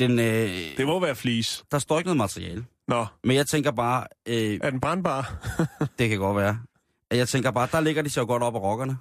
Den, 0.00 0.18
øh, 0.18 0.50
Det 0.76 0.86
må 0.86 1.00
være 1.00 1.14
flis. 1.14 1.64
der 1.70 1.78
står 1.78 1.98
ikke 1.98 2.06
noget 2.06 2.16
materiale. 2.16 2.64
Nå, 2.88 3.06
Men 3.24 3.36
jeg 3.36 3.46
tænker 3.46 3.70
bare, 3.70 4.06
øh, 4.28 4.58
er 4.62 4.70
den 4.70 4.80
brandbar? 4.80 5.46
det 5.98 6.08
kan 6.08 6.18
godt 6.18 6.36
være. 6.36 6.58
Jeg 7.10 7.28
tænker 7.28 7.50
bare, 7.50 7.68
der 7.72 7.80
ligger 7.80 8.02
de 8.02 8.10
så 8.10 8.24
godt 8.24 8.42
op 8.42 8.54
af 8.54 8.60
rockerne. 8.60 8.96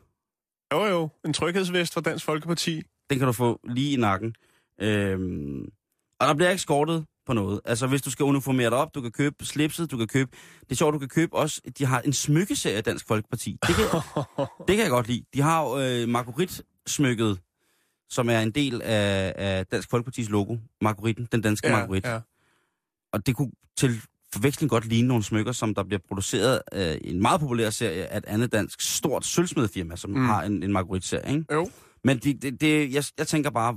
Jo 0.73 0.85
jo, 0.85 1.09
en 1.25 1.33
tryghedsvest 1.33 1.93
fra 1.93 2.01
Dansk 2.01 2.25
Folkeparti. 2.25 2.81
Den 3.09 3.17
kan 3.17 3.27
du 3.27 3.33
få 3.33 3.59
lige 3.63 3.93
i 3.93 3.95
nakken. 3.95 4.35
Øhm, 4.81 5.69
og 6.19 6.27
der 6.27 6.33
bliver 6.33 6.49
ikke 6.49 6.61
skortet 6.61 7.05
på 7.25 7.33
noget. 7.33 7.61
Altså, 7.65 7.87
hvis 7.87 8.01
du 8.01 8.11
skal 8.11 8.23
uniformere 8.23 8.69
dig 8.69 8.77
op, 8.77 8.95
du 8.95 9.01
kan 9.01 9.11
købe 9.11 9.45
slipset, 9.45 9.91
du 9.91 9.97
kan 9.97 10.07
købe... 10.07 10.31
Det 10.59 10.71
er 10.71 10.75
sjovt, 10.75 10.93
du 10.93 10.99
kan 10.99 11.07
købe 11.07 11.35
også... 11.35 11.61
De 11.77 11.85
har 11.85 12.01
en 12.01 12.13
smykkeserie 12.13 12.77
af 12.77 12.83
Dansk 12.83 13.07
Folkeparti. 13.07 13.57
Det 13.67 13.75
kan, 13.75 13.85
det 14.67 14.75
kan 14.75 14.79
jeg 14.79 14.89
godt 14.89 15.07
lide. 15.07 15.23
De 15.33 15.41
har 15.41 15.63
jo 15.63 15.79
øh, 15.79 16.09
Marguerite-smykket, 16.09 17.39
som 18.09 18.29
er 18.29 18.39
en 18.39 18.51
del 18.51 18.81
af, 18.81 19.33
af 19.35 19.67
Dansk 19.67 19.89
Folkepartis 19.89 20.29
logo. 20.29 20.57
Margueriten, 20.81 21.27
den 21.31 21.41
danske 21.41 21.67
ja, 21.67 21.75
Marguerite. 21.77 22.09
ja. 22.09 22.19
Og 23.13 23.25
det 23.27 23.35
kunne 23.35 23.51
til 23.77 24.01
forveksling 24.33 24.69
godt 24.69 24.85
ligne 24.85 25.07
nogle 25.07 25.23
smykker, 25.23 25.51
som 25.51 25.75
der 25.75 25.83
bliver 25.83 25.99
produceret 26.07 26.61
af 26.71 26.99
en 27.03 27.21
meget 27.21 27.39
populær 27.41 27.69
serie 27.69 28.05
af 28.07 28.17
et 28.17 28.25
andet 28.25 28.51
dansk 28.51 28.81
stort 28.81 29.25
sølvsmedfirma, 29.25 29.95
som. 29.95 30.09
Mm. 30.09 30.25
har 30.25 30.43
en, 30.43 30.63
en 30.63 30.71
Marguerite-serie, 30.73 31.33
ikke? 31.37 31.53
Jo. 31.53 31.69
Men 32.03 32.17
det, 32.17 32.41
det, 32.41 32.61
det, 32.61 32.93
jeg, 32.93 33.03
jeg 33.17 33.27
tænker 33.27 33.49
bare, 33.49 33.73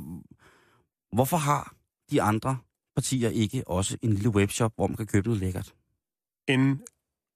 hvorfor 1.12 1.36
har 1.36 1.74
de 2.10 2.22
andre 2.22 2.58
partier 2.96 3.28
ikke 3.28 3.68
også 3.68 3.98
en 4.02 4.12
lille 4.12 4.28
webshop, 4.30 4.72
hvor 4.76 4.86
man 4.86 4.96
kan 4.96 5.06
købe 5.06 5.28
noget 5.28 5.40
lækkert, 5.40 5.74
Inden 6.48 6.82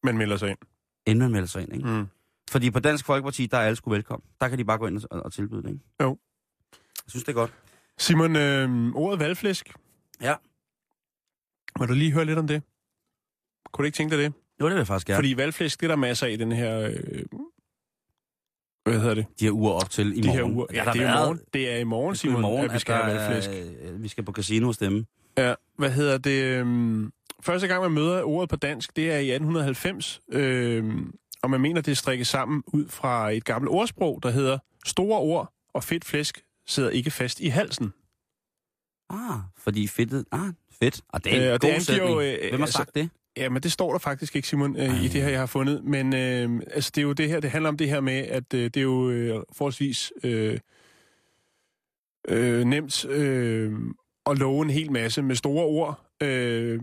man 0.04 0.16
melder 0.18 0.36
sig 0.36 0.48
ind. 0.50 0.58
inden 1.06 1.22
man 1.22 1.30
melder 1.32 1.46
sig 1.48 1.62
ind, 1.62 1.74
ikke? 1.74 1.88
Mm. 1.88 2.06
Fordi 2.50 2.70
på 2.70 2.80
Dansk 2.80 3.04
Folkeparti, 3.06 3.46
der 3.46 3.56
er 3.58 3.62
alle 3.62 3.76
sgu 3.76 3.90
velkommen. 3.90 4.26
Der 4.40 4.48
kan 4.48 4.58
de 4.58 4.64
bare 4.64 4.78
gå 4.78 4.86
ind 4.86 5.00
og, 5.10 5.22
og 5.24 5.32
tilbyde 5.32 5.62
det, 5.62 5.68
ikke? 5.68 5.84
Jo. 6.02 6.18
Jeg 7.04 7.10
synes, 7.10 7.24
det 7.24 7.28
er 7.32 7.34
godt. 7.34 7.52
Simon, 7.98 8.36
øh, 8.36 8.92
ordet 8.94 9.20
valgflæsk. 9.20 9.74
Ja. 10.20 10.34
Må 11.78 11.86
du 11.86 11.94
lige 11.94 12.12
høre 12.12 12.24
lidt 12.24 12.38
om 12.38 12.46
det? 12.46 12.62
Kunne 13.76 13.82
du 13.82 13.86
ikke 13.86 13.96
tænke 13.96 14.16
dig 14.16 14.24
det? 14.24 14.32
Jo, 14.60 14.64
det 14.66 14.72
vil 14.74 14.78
jeg 14.78 14.86
faktisk 14.86 15.06
gerne. 15.06 15.16
Fordi 15.16 15.36
valgflæsk, 15.36 15.80
det 15.80 15.86
er 15.86 15.88
der 15.88 15.96
masser 15.96 16.26
af 16.26 16.30
i 16.30 16.36
den 16.36 16.52
her... 16.52 16.80
Øh, 16.80 17.22
hvad 18.84 19.00
hedder 19.00 19.14
det? 19.14 19.26
de 19.40 19.44
her 19.44 19.52
uger 19.52 19.72
op 19.72 19.90
til 19.90 20.18
i 20.18 20.20
De 20.20 20.26
morgen. 20.26 20.38
her 20.38 20.44
uger. 20.56 20.66
Ja, 20.72 20.84
der 20.84 20.92
det 20.92 21.02
er 21.02 21.04
været- 21.06 21.16
i 21.16 21.24
morgen. 21.24 21.40
Det 21.54 21.70
er 21.72 21.76
i 21.76 21.84
morgen, 21.84 22.12
Det 22.14 22.24
er 22.24 22.28
i 22.28 22.30
Simon, 22.30 22.40
morgen, 22.42 22.64
at 22.64 22.74
vi 22.74 22.78
skal 22.78 22.94
der 22.94 23.02
have 23.04 23.16
er- 23.18 23.30
valgflæsk. 23.30 23.50
øh, 23.82 24.02
Vi 24.02 24.08
skal 24.08 24.24
på 24.24 24.32
casino 24.32 24.68
og 24.68 24.74
stemme. 24.74 25.06
Ja, 25.38 25.54
hvad 25.78 25.90
hedder 25.90 26.18
det? 26.18 26.42
øhm, 26.44 27.12
Første 27.42 27.66
gang, 27.66 27.82
man 27.82 27.92
møder 27.92 28.22
ordet 28.22 28.48
på 28.50 28.56
dansk, 28.56 28.96
det 28.96 29.10
er 29.12 29.18
i 29.18 29.30
1890. 29.30 30.20
øhm, 30.32 31.14
Og 31.42 31.50
man 31.50 31.60
mener, 31.60 31.80
det 31.80 31.90
er 31.92 31.96
strikket 31.96 32.26
sammen 32.26 32.62
ud 32.66 32.88
fra 32.88 33.30
et 33.30 33.44
gammelt 33.44 33.70
ordsprog, 33.70 34.22
der 34.22 34.30
hedder 34.30 34.58
Store 34.86 35.18
ord 35.20 35.52
og 35.74 35.84
fedt 35.84 36.04
flæsk 36.04 36.42
sidder 36.66 36.90
ikke 36.90 37.10
fast 37.10 37.40
i 37.40 37.48
halsen. 37.48 37.92
Ah, 39.10 39.38
fordi 39.58 39.86
fedtet... 39.86 40.24
Ah, 40.32 40.52
fedt. 40.82 41.00
Og 41.08 41.24
det 41.24 41.32
er 41.32 41.36
en 41.36 41.42
Øh, 41.42 41.52
øh, 41.54 41.60
god 41.60 41.70
det 41.70 41.98
jo, 41.98 42.20
øh, 42.20 42.36
Hvem 42.40 42.60
har 42.60 42.66
altså- 42.66 42.76
sagt 42.76 42.94
det? 42.94 43.10
Ja, 43.36 43.48
men 43.48 43.62
det 43.62 43.72
står 43.72 43.92
der 43.92 43.98
faktisk 43.98 44.36
ikke, 44.36 44.48
Simon, 44.48 44.76
øh, 44.76 45.04
i 45.04 45.08
det 45.08 45.22
her, 45.22 45.28
jeg 45.28 45.38
har 45.38 45.46
fundet. 45.46 45.84
Men 45.84 46.14
øh, 46.14 46.60
altså, 46.70 46.92
det 46.94 47.00
er 47.00 47.06
jo 47.06 47.12
det 47.12 47.28
her, 47.28 47.40
det 47.40 47.50
handler 47.50 47.68
om 47.68 47.76
det 47.76 47.88
her 47.88 48.00
med, 48.00 48.18
at 48.18 48.54
øh, 48.54 48.64
det 48.64 48.76
er 48.76 48.82
jo 48.82 49.10
øh, 49.10 49.42
forholdsvis 49.52 50.12
øh, 50.24 50.58
øh, 52.28 52.64
nemt 52.64 53.04
øh, 53.04 53.72
at 54.26 54.38
love 54.38 54.62
en 54.62 54.70
hel 54.70 54.92
masse 54.92 55.22
med 55.22 55.36
store 55.36 55.64
ord, 55.64 56.06
øh, 56.22 56.80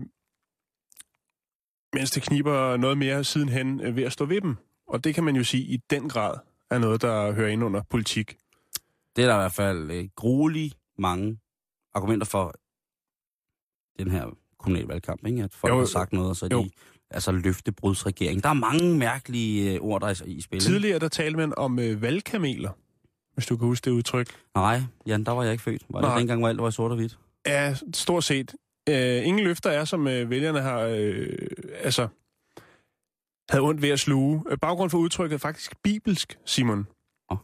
mens 1.92 2.10
det 2.10 2.22
kniber 2.22 2.76
noget 2.76 2.98
mere 2.98 3.24
sidenhen 3.24 3.80
øh, 3.80 3.96
ved 3.96 4.04
at 4.04 4.12
stå 4.12 4.24
ved 4.24 4.40
dem. 4.40 4.56
Og 4.86 5.04
det 5.04 5.14
kan 5.14 5.24
man 5.24 5.36
jo 5.36 5.44
sige 5.44 5.62
i 5.62 5.76
den 5.90 6.08
grad 6.08 6.36
er 6.70 6.78
noget, 6.78 7.02
der 7.02 7.32
hører 7.32 7.48
ind 7.48 7.64
under 7.64 7.82
politik. 7.90 8.36
Det 9.16 9.24
er 9.24 9.28
der 9.28 9.34
i 9.34 9.38
hvert 9.38 9.52
fald 9.52 9.90
øh, 9.90 10.08
gruelig 10.16 10.72
mange 10.98 11.38
argumenter 11.94 12.26
for 12.26 12.54
den 13.98 14.10
her 14.10 14.43
kommunalvalgkamp, 14.64 15.26
ikke? 15.26 15.42
At 15.42 15.54
folk 15.54 15.72
Jo, 15.72 15.78
har 15.78 15.86
sagt 15.86 16.12
noget, 16.12 16.30
og 16.30 16.36
så 16.36 16.48
Jo. 16.52 16.62
de 16.62 16.70
altså 17.10 17.32
løftebrudsregering. 17.32 18.42
Der 18.42 18.48
er 18.48 18.52
mange 18.54 18.98
mærkelige 18.98 19.74
øh, 19.74 19.80
ord, 19.80 20.00
der 20.00 20.06
er 20.08 20.22
i- 20.26 20.40
spil. 20.40 20.60
Tidligere 20.60 20.98
der 20.98 21.08
talte 21.08 21.36
man 21.36 21.52
om 21.56 21.78
øh, 21.78 22.02
valgkameler, 22.02 22.70
hvis 23.34 23.46
du 23.46 23.56
kan 23.56 23.66
huske 23.68 23.84
det 23.84 23.90
udtryk. 23.90 24.28
Nej, 24.54 24.82
Jan, 25.06 25.24
der 25.24 25.32
var 25.32 25.42
jeg 25.42 25.52
ikke 25.52 25.64
født. 25.64 25.82
Var 25.90 26.00
det 26.00 26.08
Nej. 26.08 26.18
dengang, 26.18 26.40
hvor 26.40 26.48
alt 26.48 26.62
var 26.62 26.68
i 26.68 26.72
sort 26.72 26.90
og 26.90 26.96
hvidt? 26.96 27.18
Ja, 27.46 27.76
stort 27.94 28.24
set. 28.24 28.54
Øh, 28.88 29.26
ingen 29.26 29.44
løfter 29.44 29.70
er, 29.70 29.84
som 29.84 30.08
øh, 30.08 30.30
vælgerne 30.30 30.60
har 30.60 30.80
øh, 30.80 31.28
altså, 31.80 32.08
havde 33.50 33.62
ondt 33.62 33.82
ved 33.82 33.88
at 33.88 34.00
sluge. 34.00 34.42
Øh, 34.50 34.58
Baggrund 34.58 34.90
for 34.90 34.98
udtrykket 34.98 35.34
er 35.34 35.38
faktisk 35.38 35.82
bibelsk, 35.82 36.38
Simon. 36.44 36.86
Åh. 37.30 37.38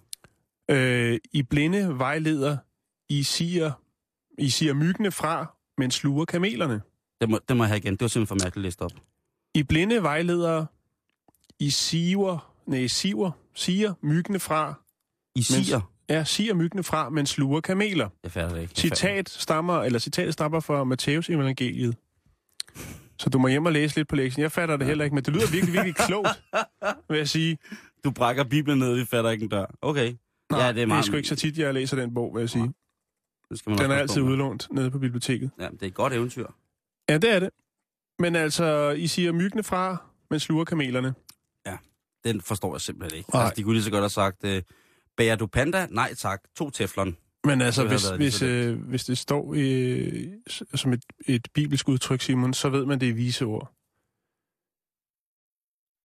Øh, 0.71 1.18
I 1.33 1.43
blinde 1.43 1.99
vejleder, 1.99 2.57
I 3.09 3.23
siger, 3.23 3.73
I 4.39 4.49
siger 4.51 4.75
myggene 4.75 5.11
fra, 5.11 5.47
men 5.79 5.91
sluger 5.91 6.25
kamelerne. 6.25 6.81
Det 7.21 7.31
må, 7.31 7.39
det 7.49 7.57
må 7.57 7.62
jeg 7.64 7.68
have 7.68 7.79
igen. 7.79 7.93
Det 7.93 8.01
var 8.01 8.09
simpelthen 8.09 8.39
for 8.39 8.45
mærkeligt 8.45 8.62
læst 8.62 8.83
op. 8.83 8.93
I 9.55 9.62
blinde 9.62 10.03
vejledere, 10.03 10.66
I 11.59 11.71
siver, 11.71 12.53
nej, 12.66 12.87
siver, 12.87 13.31
siger 13.55 13.95
myggene 14.03 14.41
fra, 14.41 14.75
I 15.35 15.43
siger... 15.43 15.81
ja, 16.09 16.25
siger 16.25 16.55
myggene 16.55 16.83
fra, 16.83 17.09
men 17.09 17.27
sluger 17.27 17.61
kameler. 17.61 18.09
Jeg 18.23 18.33
fatter 18.33 18.55
det 18.55 18.62
ikke. 18.62 18.73
Jeg 18.77 18.81
Citat 18.81 19.29
stammer, 19.29 19.83
eller 19.83 19.99
citatet 19.99 20.33
stammer 20.33 20.61
fra 20.61 20.85
Matteus 20.85 21.31
evangeliet. 21.31 21.97
Så 23.18 23.31
du 23.31 23.39
må 23.39 23.49
hjem 23.49 23.66
og 23.66 23.73
læse 23.73 23.97
lidt 23.97 24.09
på 24.09 24.16
lektionen. 24.16 24.43
Jeg 24.43 24.53
fatter 24.53 24.77
det 24.77 24.87
heller 24.87 25.05
ikke, 25.05 25.14
men 25.14 25.25
det 25.25 25.35
lyder 25.35 25.51
virkelig, 25.51 25.73
virkelig 25.73 25.95
klogt, 25.97 26.43
vil 27.09 27.18
jeg 27.18 27.29
sige. 27.29 27.59
Du 28.05 28.11
brækker 28.11 28.45
Bibelen 28.45 28.79
ned, 28.79 28.95
vi 28.95 29.05
fatter 29.05 29.31
ikke 29.31 29.43
en 29.43 29.49
dør. 29.49 29.66
Okay. 29.83 30.14
Nej, 30.51 30.61
ja, 30.61 30.73
det 30.73 30.83
er, 30.83 30.87
meget, 30.87 31.03
det 31.03 31.07
er 31.07 31.11
sgu 31.11 31.16
ikke 31.16 31.29
så 31.29 31.37
tit, 31.37 31.59
jeg 31.59 31.75
læser 31.75 31.97
den 31.97 32.14
bog, 32.14 32.35
vil 32.35 32.41
jeg 32.41 32.51
sige. 32.51 32.73
Det 33.51 33.59
skal 33.59 33.71
man 33.71 33.79
Den 33.79 33.91
er 33.91 33.95
altid 33.95 34.23
udlånt 34.23 34.68
nede 34.73 34.91
på 34.91 34.99
biblioteket. 34.99 35.51
Ja, 35.61 35.68
det 35.68 35.83
er 35.83 35.87
et 35.87 35.95
godt 35.95 36.12
eventyr. 36.12 36.47
Ja, 37.13 37.19
det 37.19 37.31
er 37.31 37.41
det. 37.41 37.51
Men 38.19 38.37
altså, 38.37 38.91
I 38.91 39.07
siger 39.07 39.33
myggene 39.33 39.63
fra, 39.63 39.97
men 40.31 40.41
sluger 40.41 40.65
kamelerne. 40.65 41.15
Den 42.25 42.41
forstår 42.41 42.75
jeg 42.75 42.81
simpelthen 42.81 43.19
ikke. 43.19 43.31
Nej. 43.31 43.43
Altså, 43.43 43.55
de 43.57 43.63
kunne 43.63 43.75
lige 43.75 43.85
så 43.85 43.91
godt 43.91 44.03
have 44.03 44.11
sagt, 44.11 44.45
øh, 44.45 44.63
bærer 45.17 45.37
du 45.37 45.47
panda? 45.47 45.87
Nej 45.91 46.15
tak. 46.15 46.43
To 46.57 46.71
teflon. 46.71 47.17
Men 47.45 47.61
altså, 47.61 47.87
hvis, 47.89 48.09
hvis, 48.11 48.43
øh, 48.43 48.79
hvis 48.89 49.05
det 49.05 49.19
står 49.19 49.55
øh, 49.57 50.29
s- 50.51 50.81
som 50.81 50.93
et, 50.93 51.05
et 51.27 51.49
bibelsk 51.55 51.89
udtryk, 51.89 52.21
Simon, 52.21 52.55
så 52.55 52.69
ved 52.69 52.87
man, 52.87 53.01
det 53.01 53.09
er 53.09 53.13
vise 53.15 53.45
ord. 53.45 53.73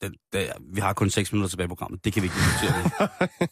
Den, 0.02 0.16
det, 0.34 0.74
vi 0.76 0.80
har 0.82 0.94
kun 0.94 1.10
6 1.10 1.32
minutter 1.34 1.50
tilbage 1.50 1.66
i 1.66 1.68
programmet. 1.68 2.06
Det 2.06 2.14
kan 2.14 2.22
vi 2.24 2.26
ikke 2.26 2.36
diskutere. 2.36 2.84
det. 2.84 3.50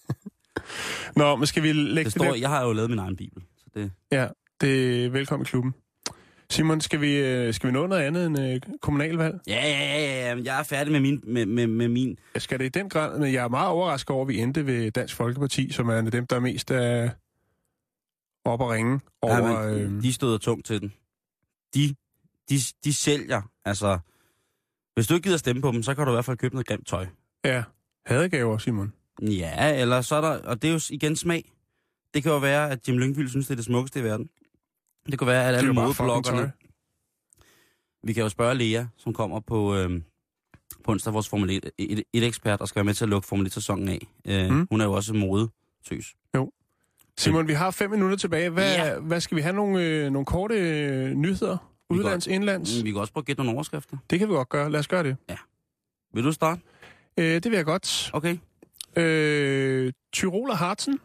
Nå, 1.20 1.36
men 1.36 1.48
skal 1.48 1.64
vi 1.64 1.74
lægge 1.74 1.96
det 1.98 2.06
det, 2.06 2.12
står, 2.12 2.26
der? 2.26 2.36
jeg 2.36 2.50
har 2.50 2.64
jo 2.66 2.74
lavet 2.74 2.90
min 2.90 3.00
egen 3.00 3.16
bibel. 3.16 3.44
Så 3.58 3.66
det, 3.76 3.92
Ja, 4.12 4.28
det 4.62 5.06
er 5.06 5.10
velkommen 5.10 5.46
i 5.46 5.48
klubben. 5.50 5.74
Simon, 6.50 6.82
skal 6.82 7.02
vi, 7.02 7.18
øh, 7.18 7.54
skal 7.54 7.68
vi 7.68 7.74
nå 7.74 7.88
noget 7.88 8.02
andet 8.02 8.26
end 8.26 8.40
øh, 8.40 8.60
kommunalvalg? 8.82 9.40
ja, 9.48 9.54
ja, 9.68 9.98
ja, 9.98 10.36
ja, 10.36 10.42
Jeg 10.44 10.60
er 10.60 10.64
færdig 10.64 10.92
med 10.92 11.00
min... 11.00 11.24
Med, 11.24 11.46
med, 11.46 11.68
med 11.68 11.88
min 11.88 12.18
skal 12.38 12.60
det 12.60 12.66
i 12.66 12.70
den 12.70 12.90
grad, 12.90 13.20
men 13.20 13.34
jeg 13.34 13.44
er 13.44 13.48
meget 13.48 13.70
overrasket 13.70 14.10
over, 14.10 14.22
at 14.22 14.28
vi 14.28 14.38
endte 14.40 14.66
ved 14.66 14.92
Dansk 14.92 15.16
Folkeparti, 15.16 15.72
som 15.72 15.90
er 15.90 16.02
dem, 16.02 16.28
der 16.28 16.36
er 16.36 16.40
mest 16.40 16.72
af 16.72 17.12
op 18.46 18.62
og 18.62 18.70
ringe 18.70 19.00
over... 19.22 19.36
ja, 19.36 19.68
men, 19.72 19.96
øh, 19.98 20.04
De 20.04 20.14
støder 20.14 20.38
tungt 20.38 20.66
til 20.66 20.82
den. 20.82 20.94
De, 21.76 21.96
de, 22.50 22.56
de 22.84 22.94
sælger. 22.94 23.42
Altså, 23.66 24.00
hvis 24.96 25.08
du 25.08 25.14
ikke 25.14 25.24
gider 25.24 25.38
stemme 25.38 25.62
på 25.62 25.72
dem, 25.72 25.84
så 25.84 25.96
kan 25.96 26.06
du 26.06 26.12
i 26.12 26.16
hvert 26.16 26.26
fald 26.26 26.38
købe 26.38 26.56
noget 26.56 26.68
grimt 26.68 26.88
tøj. 26.88 27.06
ja, 27.46 27.64
Hadegaver, 28.06 28.58
Simon. 28.58 28.94
Ja, 29.22 29.82
eller 29.82 30.02
så 30.02 30.16
er 30.16 30.22
der, 30.22 30.48
og 30.48 30.62
det 30.62 30.68
er 30.68 30.74
jo 30.74 30.80
igen 30.90 31.16
smag. 31.16 31.52
Det 32.14 32.24
kan 32.24 32.32
jo 32.32 32.38
være, 32.38 32.70
at 32.72 32.88
Jim 32.88 32.98
Lyngvild 32.98 33.30
synes, 33.30 33.48
det 33.48 33.52
er 33.52 33.56
det 33.56 33.66
smukkeste 33.66 34.00
i 34.00 34.04
verden. 34.04 34.30
Det 35.06 35.20
kan 35.20 35.28
være, 35.28 35.48
at 35.50 35.56
alle 35.56 35.68
jo 35.68 35.74
modebloggerne... 35.74 36.52
Vi 38.04 38.14
kan 38.14 38.24
jo 38.24 38.30
spørge 38.30 38.56
Lea, 38.56 38.86
som 38.98 39.14
kommer 39.14 39.40
på, 39.40 39.76
øh, 39.76 40.02
på 40.84 40.92
onsdag, 40.92 41.14
vores 41.14 41.30
Formel 41.30 41.50
1, 41.50 41.72
et, 41.78 42.04
et 42.14 42.24
ekspert, 42.24 42.62
og 42.62 42.68
skal 42.68 42.76
være 42.80 42.84
med 42.86 42.94
til 42.94 43.06
at 43.06 43.10
lukke 43.10 43.28
Formel 43.28 43.48
1-sæsonen 43.48 43.88
af. 43.90 44.08
Øh, 44.28 44.52
Mm. 44.52 44.68
Hun 44.72 44.82
er 44.82 44.86
jo 44.86 44.94
også 44.94 45.14
modetøs. 45.14 46.16
Simon, 47.18 47.48
vi 47.48 47.54
har 47.54 47.72
fem 47.72 47.90
minutter 47.92 48.18
tilbage. 48.18 48.50
Hvad, 48.50 48.76
Ja. 48.76 49.00
hvad 49.00 49.22
skal 49.22 49.38
vi 49.38 49.42
have 49.42 49.56
nogle, 49.56 49.84
øh, 49.84 50.12
nogle 50.12 50.26
korte 50.26 50.56
øh, 50.56 51.12
nyheder? 51.14 51.58
Vi 51.90 51.98
Udlands, 51.98 52.28
indlands? 52.28 52.78
Mm, 52.80 52.86
Vi 52.86 52.92
kan 52.92 53.02
også 53.02 53.14
prøve 53.14 53.22
at 53.22 53.26
gætte 53.26 53.44
nogle 53.44 53.56
overskrifter. 53.58 53.98
Det 54.10 54.20
kan 54.20 54.28
vi 54.30 54.34
godt 54.34 54.50
gøre. 54.50 54.72
Lad 54.72 54.80
os 54.80 54.88
gøre 54.88 55.04
det. 55.04 55.18
Vil 56.14 56.24
du 56.24 56.32
starte? 56.32 56.62
Øh, 57.18 57.26
det 57.26 57.46
vil 57.46 57.54
jeg 57.54 57.66
godt. 57.66 58.10
Okay. 58.14 58.38
Øh, 58.98 59.94
Tyrol 60.14 60.50
og 60.50 60.58
Harzen. 60.58 61.00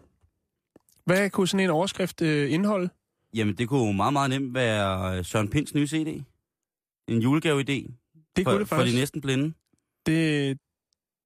Hvad 1.05 1.31
kunne 1.31 1.49
sådan 1.49 1.65
en 1.65 1.71
overskrift 1.71 2.23
øh, 2.23 2.53
indeholde? 2.53 2.89
Jamen, 3.35 3.55
det 3.55 3.69
kunne 3.69 3.87
jo 3.87 3.93
meget, 3.93 4.13
meget 4.13 4.31
nemt 4.31 4.55
være 4.55 5.25
Søren 5.25 5.49
Pins 5.51 5.75
nye 5.75 5.87
CD. 5.87 6.25
En 7.09 7.23
julegave-idé 7.23 7.93
Det 8.37 8.45
for, 8.45 8.51
kunne 8.51 8.61
det 8.61 8.69
for 8.69 8.77
faktisk. 8.77 8.95
de 8.95 9.01
næsten 9.01 9.21
blinde. 9.21 9.55
Det, 10.07 10.59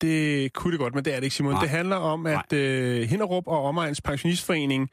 det 0.00 0.52
kunne 0.52 0.72
det 0.72 0.80
godt, 0.80 0.94
men 0.94 1.04
det 1.04 1.12
er 1.12 1.16
det 1.16 1.24
ikke, 1.24 1.36
Simon. 1.36 1.52
Nej. 1.52 1.60
Det 1.60 1.70
handler 1.70 1.96
om, 1.96 2.26
at 2.26 2.52
øh, 2.52 3.08
Hinderup 3.08 3.46
og 3.46 3.64
Omegns 3.64 4.00
Pensionistforening, 4.00 4.90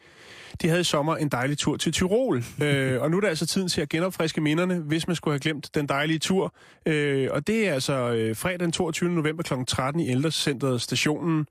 de 0.61 0.67
havde 0.67 0.81
i 0.81 0.83
sommer 0.83 1.15
en 1.15 1.29
dejlig 1.29 1.57
tur 1.57 1.77
til 1.77 1.91
Tyrol. 1.93 2.43
øh, 2.63 3.01
og 3.01 3.11
nu 3.11 3.17
er 3.17 3.21
det 3.21 3.27
altså 3.27 3.45
tiden 3.45 3.67
til 3.67 3.81
at 3.81 3.89
genopfriske 3.89 4.41
minderne, 4.41 4.79
hvis 4.79 5.07
man 5.07 5.15
skulle 5.15 5.33
have 5.33 5.39
glemt 5.39 5.75
den 5.75 5.87
dejlige 5.87 6.19
tur. 6.19 6.55
Øh, 6.85 7.27
og 7.31 7.47
det 7.47 7.67
er 7.67 7.73
altså 7.73 7.93
øh, 7.93 8.35
fredag 8.35 8.59
den 8.59 8.71
22. 8.71 9.09
november 9.09 9.43
kl. 9.43 9.53
13 9.67 10.01
i 10.01 10.09
Ældrecentret 10.09 10.81
stationen 10.81 11.47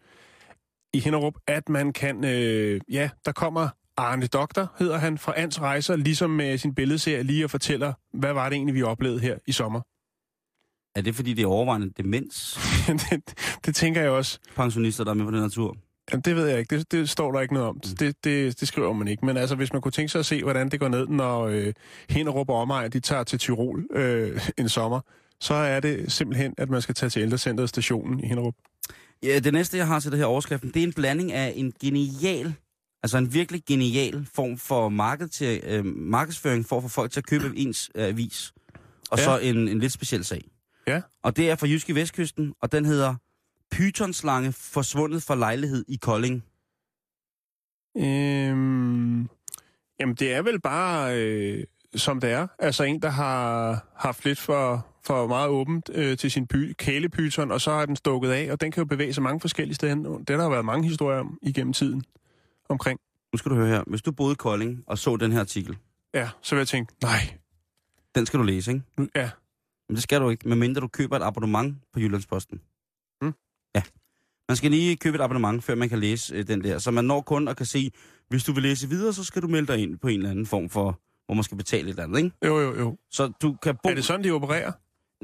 i 0.92 0.98
Hinderup, 1.00 1.34
at 1.46 1.68
man 1.68 1.92
kan... 1.92 2.24
Øh, 2.24 2.80
ja, 2.90 3.10
der 3.24 3.32
kommer 3.32 3.68
Arne 3.98 4.26
Doktor, 4.26 4.72
hedder 4.78 4.98
han, 4.98 5.18
fra 5.18 5.32
Ans 5.36 5.60
Rejser, 5.60 5.96
ligesom 5.96 6.30
med 6.30 6.58
sin 6.58 6.74
billedserie 6.74 7.22
lige 7.22 7.44
og 7.44 7.50
fortæller, 7.50 7.92
hvad 8.14 8.32
var 8.32 8.48
det 8.48 8.56
egentlig, 8.56 8.74
vi 8.74 8.82
oplevede 8.82 9.20
her 9.20 9.38
i 9.46 9.52
sommer. 9.52 9.80
Er 10.98 11.02
det, 11.02 11.14
fordi 11.14 11.34
det 11.34 11.42
er 11.42 11.46
overvejende 11.46 11.90
demens 11.96 12.58
det, 13.10 13.34
det 13.66 13.74
tænker 13.74 14.00
jeg 14.00 14.10
også. 14.10 14.38
pensionister, 14.56 15.04
der 15.04 15.10
er 15.10 15.14
med 15.14 15.24
på 15.24 15.30
den 15.30 15.50
tur? 15.50 15.76
Jamen, 16.12 16.22
det 16.22 16.36
ved 16.36 16.46
jeg 16.46 16.58
ikke. 16.58 16.76
Det, 16.78 16.92
det 16.92 17.10
står 17.10 17.32
der 17.32 17.40
ikke 17.40 17.54
noget 17.54 17.68
om. 17.68 17.74
Mm. 17.74 17.96
Det, 17.96 18.24
det, 18.24 18.60
det 18.60 18.68
skriver 18.68 18.92
man 18.92 19.08
ikke. 19.08 19.26
Men 19.26 19.36
altså, 19.36 19.54
hvis 19.56 19.72
man 19.72 19.82
kunne 19.82 19.92
tænke 19.92 20.12
sig 20.12 20.18
at 20.18 20.26
se, 20.26 20.42
hvordan 20.42 20.68
det 20.68 20.80
går 20.80 20.88
ned, 20.88 21.06
når 21.06 21.46
øh, 21.46 21.72
Hinderup 22.10 22.50
og 22.50 22.56
omegn, 22.56 22.90
de 22.90 23.00
tager 23.00 23.24
til 23.24 23.38
Tyrol 23.38 23.86
øh, 23.92 24.40
en 24.58 24.68
sommer, 24.68 25.00
så 25.40 25.54
er 25.54 25.80
det 25.80 26.12
simpelthen, 26.12 26.54
at 26.58 26.70
man 26.70 26.82
skal 26.82 26.94
tage 26.94 27.10
til 27.10 27.22
ældrecentret 27.22 27.68
stationen 27.68 28.24
i 28.24 28.26
Hinderup. 28.26 28.54
Ja, 29.22 29.38
det 29.38 29.52
næste, 29.52 29.76
jeg 29.76 29.86
har 29.86 30.00
til 30.00 30.10
det 30.10 30.18
her 30.18 30.26
overskriften, 30.26 30.70
det 30.74 30.82
er 30.82 30.86
en 30.86 30.92
blanding 30.92 31.32
af 31.32 31.52
en 31.56 31.72
genial, 31.82 32.54
altså 33.02 33.18
en 33.18 33.34
virkelig 33.34 33.62
genial 33.68 34.26
form 34.34 34.58
for 34.58 34.88
marked 34.88 35.28
til, 35.28 35.60
øh, 35.64 35.84
markedsføring 35.84 36.66
for 36.66 36.76
at 36.76 36.82
få 36.82 36.88
folk 36.88 37.10
til 37.12 37.20
at 37.20 37.26
købe 37.26 37.52
ens 37.56 37.90
øh, 37.94 38.04
avis. 38.04 38.52
Og 39.10 39.18
Ja. 39.18 39.24
så 39.24 39.38
en, 39.38 39.68
en 39.68 39.78
lidt 39.78 39.92
speciel 39.92 40.24
sag. 40.24 40.42
Ja. 40.86 41.02
Og 41.22 41.36
det 41.36 41.50
er 41.50 41.56
fra 41.56 41.66
Jyske 41.66 41.94
Vestkysten, 41.94 42.54
og 42.62 42.72
den 42.72 42.84
hedder 42.84 43.14
Pythonslange 43.70 44.52
forsvundet 44.52 45.22
fra 45.22 45.34
lejlighed 45.34 45.84
i 45.88 45.96
Kolding. 45.96 46.44
Øhm, 47.96 49.28
jamen, 50.00 50.14
det 50.14 50.32
er 50.34 50.42
vel 50.42 50.60
bare, 50.60 51.16
øh, 51.18 51.64
som 51.96 52.20
det 52.20 52.30
er. 52.30 52.46
Altså 52.58 52.84
en, 52.84 53.02
der 53.02 53.08
har 53.08 53.86
haft 53.96 54.24
lidt 54.24 54.38
for, 54.38 54.86
for 55.06 55.26
meget 55.26 55.48
åbent 55.48 55.90
øh, 55.94 56.16
til 56.18 56.30
sin 56.30 56.46
py, 56.46 56.72
kælepyton, 56.78 57.50
og 57.52 57.60
så 57.60 57.70
har 57.70 57.86
den 57.86 57.96
stukket 57.96 58.30
af, 58.30 58.52
og 58.52 58.60
den 58.60 58.70
kan 58.70 58.80
jo 58.80 58.84
bevæge 58.84 59.12
sig 59.12 59.22
mange 59.22 59.40
forskellige 59.40 59.74
steder. 59.74 59.94
hen. 59.94 60.04
Det 60.04 60.30
har 60.30 60.36
der 60.42 60.48
været 60.50 60.64
mange 60.64 60.88
historier 60.88 61.20
om 61.20 61.38
igennem 61.42 61.72
tiden 61.72 62.04
omkring. 62.68 63.00
Nu 63.32 63.38
skal 63.38 63.50
du 63.50 63.56
høre 63.56 63.68
her. 63.68 63.82
Hvis 63.86 64.02
du 64.02 64.12
boede 64.12 64.32
i 64.32 64.34
Kolding 64.34 64.84
og 64.86 64.98
så 64.98 65.16
den 65.16 65.32
her 65.32 65.40
artikel, 65.40 65.76
Ja, 66.14 66.28
så 66.42 66.54
vil 66.54 66.60
jeg 66.60 66.68
tænke, 66.68 66.92
nej, 67.02 67.38
den 68.14 68.26
skal 68.26 68.38
du 68.40 68.44
læse, 68.44 68.70
ikke? 68.72 68.84
ja, 69.16 69.30
Men 69.88 69.94
det 69.94 70.02
skal 70.02 70.20
du 70.20 70.30
ikke, 70.30 70.48
medmindre 70.48 70.80
du 70.80 70.88
køber 70.88 71.16
et 71.16 71.22
abonnement 71.22 71.76
på 71.92 72.00
Jyllandsposten. 72.00 72.60
Mm. 73.22 73.32
Ja. 73.74 73.82
Man 74.48 74.56
skal 74.56 74.70
lige 74.70 74.96
købe 74.96 75.16
et 75.16 75.20
abonnement, 75.20 75.64
før 75.64 75.74
man 75.74 75.88
kan 75.88 75.98
læse 75.98 76.34
øh, 76.34 76.46
den 76.46 76.64
der. 76.64 76.78
Så 76.78 76.90
man 76.90 77.04
når 77.04 77.20
kun 77.20 77.48
og 77.48 77.56
kan 77.56 77.66
se, 77.66 77.90
hvis 78.28 78.44
du 78.44 78.52
vil 78.52 78.62
læse 78.62 78.88
videre, 78.88 79.12
så 79.12 79.24
skal 79.24 79.42
du 79.42 79.48
melde 79.48 79.72
dig 79.72 79.82
ind 79.82 79.98
på 79.98 80.08
en 80.08 80.18
eller 80.18 80.30
anden 80.30 80.46
form 80.46 80.68
for, 80.68 81.00
hvor 81.26 81.34
man 81.34 81.44
skal 81.44 81.56
betale 81.56 81.84
et 81.84 81.88
eller 81.90 82.02
andet, 82.02 82.18
ikke? 82.18 82.36
jo, 82.44 82.60
jo, 82.60 82.78
jo. 82.78 82.96
Så 83.10 83.32
du 83.42 83.56
kan 83.62 83.76
bo... 83.82 83.88
Er 83.88 83.94
det 83.94 84.04
sådan, 84.04 84.24
de 84.24 84.30
opererer? 84.30 84.72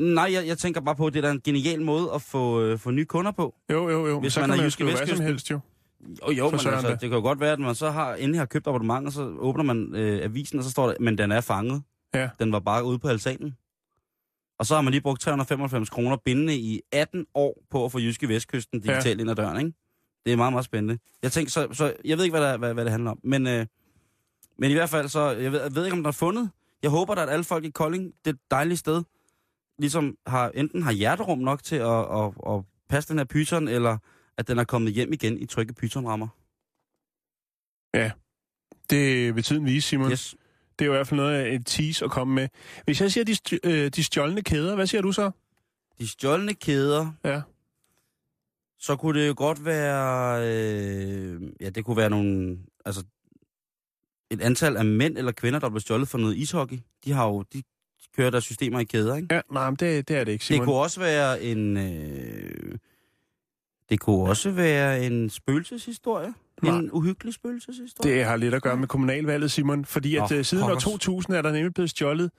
Nej, 0.01 0.33
jeg, 0.33 0.47
jeg 0.47 0.59
tænker 0.59 0.81
bare 0.81 0.97
på, 0.97 1.07
at 1.07 1.15
det 1.15 1.25
er 1.25 1.31
en 1.31 1.41
genial 1.41 1.83
måde 1.83 2.11
at 2.15 2.23
få, 2.23 2.61
øh, 2.63 2.79
få 2.79 2.91
nye 2.91 3.05
kunder 3.05 3.33
på. 3.33 3.55
Jo, 3.71 3.91
jo, 3.91 4.07
jo. 4.07 4.21
Hvis 4.21 4.33
så 4.33 4.41
man 4.41 4.49
kan 4.49 4.53
er 4.53 4.57
man 4.57 4.65
jo 4.67 4.71
skrive 4.71 4.97
hvad 4.97 5.07
som 5.07 5.21
helst, 5.21 5.51
jo. 5.51 5.61
Jo, 6.01 6.31
jo, 6.31 6.45
men 6.45 6.55
altså, 6.55 6.81
da. 6.83 6.91
det 6.91 7.01
kan 7.01 7.13
jo 7.13 7.21
godt 7.21 7.41
være, 7.41 7.53
at 7.53 7.59
man 7.59 7.75
så 7.75 7.91
har, 7.91 8.15
endelig 8.15 8.41
har 8.41 8.47
købt 8.47 8.67
abonnement, 8.67 9.07
og 9.07 9.13
så 9.13 9.23
åbner 9.23 9.65
man 9.65 9.95
øh, 9.95 10.25
avisen, 10.25 10.59
og 10.59 10.65
så 10.65 10.71
står 10.71 10.87
der, 10.87 10.95
men 11.01 11.19
den 11.19 11.33
er 11.33 11.41
fanget. 11.41 11.83
Ja. 12.15 12.29
Den 12.39 12.53
var 12.53 12.59
bare 12.59 12.85
ude 12.85 12.99
på 12.99 13.09
altanen. 13.09 13.57
Og 14.59 14.67
så 14.67 14.75
har 14.75 14.83
man 14.83 14.91
lige 14.91 15.01
brugt 15.01 15.21
395 15.21 15.91
kroner 15.91 16.17
bindende 16.17 16.57
i 16.57 16.81
18 16.93 17.27
år 17.35 17.63
på 17.71 17.85
at 17.85 17.93
få 17.93 17.99
Jyske 17.99 18.29
Vestkysten 18.29 18.81
digitalt 18.81 19.19
ja. 19.19 19.23
ind 19.23 19.31
ad 19.31 19.35
døren, 19.35 19.59
ikke? 19.59 19.73
Det 20.25 20.33
er 20.33 20.37
meget, 20.37 20.53
meget 20.53 20.65
spændende. 20.65 20.99
Jeg 21.23 21.33
tænker, 21.33 21.51
så, 21.51 21.69
så 21.73 21.95
jeg 22.05 22.17
ved 22.19 22.25
ikke, 22.25 22.39
hvad, 22.39 22.49
der, 22.49 22.57
hvad, 22.57 22.75
hvad 22.75 22.85
det 22.85 22.93
handler 22.93 23.11
om, 23.11 23.19
men, 23.25 23.47
øh, 23.47 23.67
men 24.59 24.71
i 24.71 24.75
hvert 24.75 24.89
fald 24.89 25.09
så, 25.09 25.31
jeg 25.31 25.53
ved, 25.53 25.63
jeg 25.63 25.75
ved 25.75 25.85
ikke, 25.85 25.97
om 25.97 26.03
der 26.03 26.09
er 26.09 26.13
fundet. 26.13 26.51
Jeg 26.83 26.91
håber, 26.91 27.15
at 27.15 27.29
alle 27.29 27.45
folk 27.45 27.65
i 27.65 27.71
Kolding, 27.71 28.13
det 28.25 28.31
et 28.31 28.41
dejligt 28.51 28.81
sted, 28.81 29.03
ligesom 29.79 30.17
har, 30.27 30.51
enten 30.55 30.83
har 30.83 30.93
hjerterum 30.93 31.39
nok 31.39 31.63
til 31.63 31.77
at, 31.77 32.01
at, 32.01 32.33
at 32.49 32.63
passe 32.89 33.09
den 33.09 33.19
her 33.19 33.25
pyton, 33.25 33.69
eller 33.69 33.99
at 34.39 34.49
den 34.49 34.59
er 34.59 34.65
kommet 34.65 34.93
hjem 34.93 35.13
igen 35.13 35.39
i 35.39 35.47
trygge 35.47 35.73
pytonrammer. 35.75 36.29
Det 38.91 39.35
vil 39.35 39.43
tiden 39.43 39.65
vise, 39.67 39.89
Simon. 39.89 40.11
Yes. 40.11 40.37
Det 40.79 40.85
er 40.85 40.87
jo 40.87 40.93
i 40.93 40.97
hvert 40.97 41.07
fald 41.09 41.21
noget 41.21 41.35
af 41.35 41.55
et 41.55 41.67
tease 41.67 42.05
at 42.05 42.11
komme 42.11 42.35
med. 42.35 42.49
Hvis 42.85 43.01
jeg 43.01 43.13
siger 43.13 43.25
de, 43.25 43.33
st- 43.33 43.59
øh, 43.65 43.89
de 43.91 44.05
stjålne 44.05 44.43
kæder, 44.43 44.75
hvad 44.75 44.87
siger 44.87 45.03
du 45.03 45.13
så? 45.13 45.31
De 45.99 46.09
stjålne 46.09 46.55
kæder, 46.55 47.13
Ja. 47.25 47.41
så 48.79 48.97
kunne 48.97 49.21
det 49.21 49.29
jo 49.29 49.35
godt 49.37 49.65
være, 49.65 50.39
øh, 50.49 51.43
ja, 51.61 51.71
det 51.71 51.85
kunne 51.85 51.97
være 51.97 52.11
nogle, 52.11 52.59
altså, 52.85 53.05
et 54.31 54.41
antal 54.41 54.77
af 54.77 54.85
mænd 54.85 55.19
eller 55.19 55.33
kvinder, 55.33 55.59
der 55.59 55.69
blev 55.69 55.81
stjålet 55.81 56.09
for 56.09 56.19
noget 56.19 56.37
ishockey. 56.37 56.79
De 57.05 57.13
har 57.13 57.27
jo, 57.27 57.43
de 57.53 57.63
kører 58.17 58.31
deres 58.31 58.45
systemer 58.45 58.81
i 58.81 58.85
kæder, 58.85 59.17
ikke? 59.17 59.35
Ja, 59.35 59.41
nej, 59.51 59.71
men 59.71 59.77
det, 59.77 60.09
det 60.09 60.17
er 60.17 60.25
det 60.25 60.33
ikke, 60.33 60.43
Det 60.43 60.47
Simon. 60.47 60.65
kunne 60.67 60.77
også 60.77 61.01
være 61.01 61.43
en, 61.43 61.77
øh, 61.77 62.79
det 63.89 64.01
kunne 64.01 64.29
også 64.29 64.51
være 64.51 65.07
en 65.07 65.31
spøgelseshistorie. 65.31 66.35
Nej. 66.63 66.79
En 66.79 66.91
uhyggelig 66.93 67.35
spøgelseshistorie. 67.35 68.15
Det 68.15 68.25
har 68.25 68.37
lidt 68.37 68.55
at 68.55 68.63
gøre 68.63 68.77
med 68.77 68.89
kommunalvalget, 68.89 69.51
Simon, 69.51 69.85
fordi 69.85 70.17
at 70.17 70.31
Nå, 70.31 70.37
øh, 70.37 70.45
siden 70.45 70.65
år 70.65 70.69
pokkers. 70.69 70.85
2000 70.85 71.37
er 71.37 71.43
der 71.43 71.53
nemlig 71.53 71.75
blevet 71.75 71.91
stjålet 71.91 72.31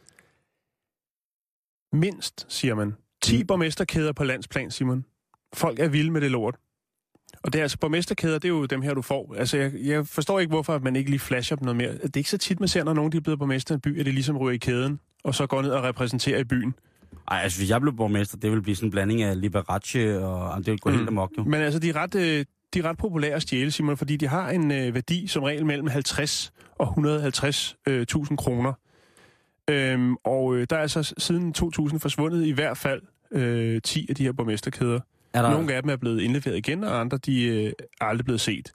mindst, 1.94 2.46
siger 2.50 2.76
man, 2.76 2.96
10 3.22 3.42
Mm. 3.42 3.48
borgmesterkæder 3.48 4.14
på 4.14 4.24
landsplan, 4.24 4.72
Simon. 4.72 5.06
Folk 5.54 5.80
er 5.80 5.88
vilde 5.88 6.12
med 6.12 6.22
det 6.22 6.32
lort. 6.32 6.56
Og 7.44 7.54
det 7.54 7.60
er 7.60 7.64
altså 7.64 7.78
borgmesterkæder, 7.78 8.40
det 8.40 8.46
er 8.46 8.50
jo 8.50 8.66
dem 8.66 8.82
her, 8.82 8.94
du 8.94 9.02
får. 9.02 9.36
Altså, 9.38 9.58
jeg, 9.58 9.72
jeg 9.76 10.08
forstår 10.08 10.40
ikke, 10.40 10.50
hvorfor 10.50 10.80
man 10.80 10.96
ikke 10.96 11.10
lige 11.10 11.20
flasher 11.20 11.58
dem 11.58 11.66
noget 11.66 11.76
mere. 11.78 11.92
Det 11.94 12.04
er 12.04 12.18
ikke 12.18 12.30
så 12.30 12.38
tit, 12.38 12.60
man 12.60 12.70
ser, 12.70 12.84
når 12.84 12.94
nogen 12.94 13.12
de 13.12 13.18
er 13.18 13.22
blevet 13.22 13.40
borgmester 13.40 13.74
i 13.74 13.76
en 13.76 13.82
by, 13.82 14.00
at 14.00 14.06
de 14.06 14.12
ligesom 14.12 14.38
ryger 14.38 14.54
i 14.54 14.58
kæden, 14.58 15.00
og 15.24 15.36
så 15.36 15.48
går 15.48 15.62
ned 15.62 15.70
og 15.72 15.84
repræsenterer 15.84 16.40
i 16.40 16.44
byen. 16.44 16.74
Ej, 17.32 17.40
altså 17.44 17.60
hvis 17.60 17.70
jeg 17.70 17.82
blev 17.82 17.96
borgmester, 17.98 18.38
det 18.38 18.50
ville 18.50 18.62
blive 18.64 18.76
sådan 18.76 18.88
en 18.88 18.92
blanding 18.92 19.22
af 19.22 19.42
Liberace 19.42 20.20
og 20.26 20.58
det 20.58 20.66
ville 20.68 20.78
gå 20.78 20.90
Mm. 20.90 20.96
helt 20.98 21.08
amok 21.08 21.32
jo. 21.38 21.44
Men 21.44 21.62
altså, 21.62 21.80
de 21.80 21.90
er 21.90 21.96
ret, 21.96 22.16
øh, 22.16 22.46
de 22.74 22.80
er 22.80 22.84
ret 22.90 22.98
populære 22.98 23.34
at 23.34 23.42
stjæle, 23.42 23.72
Simon, 23.72 23.98
fordi 23.98 24.18
de 24.18 24.28
har 24.28 24.50
en 24.50 24.72
øh, 24.72 24.94
værdi 24.94 25.28
som 25.28 25.44
regel 25.44 25.66
mellem 25.66 25.88
50 25.88 26.52
og 26.80 26.88
150.000 26.88 27.76
øh, 27.88 28.06
kroner. 28.38 28.74
Øhm, 29.70 30.16
og 30.16 30.56
øh, 30.56 30.68
der 30.70 30.76
er 30.76 30.82
altså 30.82 31.14
siden 31.18 31.54
2000 31.54 32.00
forsvundet 32.00 32.46
i 32.46 32.52
hvert 32.52 32.78
fald 32.78 33.02
øh, 33.32 33.82
10 33.82 34.06
af 34.10 34.16
de 34.16 34.24
her 34.24 34.32
borgmesterkæder. 34.32 35.00
Er 35.34 35.42
der, 35.42 35.50
Nogle 35.52 35.74
af 35.74 35.82
dem 35.84 35.92
er 35.92 35.96
blevet 35.96 36.22
indleveret 36.22 36.58
igen, 36.58 36.84
og 36.84 37.00
andre 37.00 37.18
de 37.18 37.44
øh, 37.48 37.72
er 38.02 38.06
aldrig 38.06 38.26
blevet 38.26 38.42
set. 38.42 38.72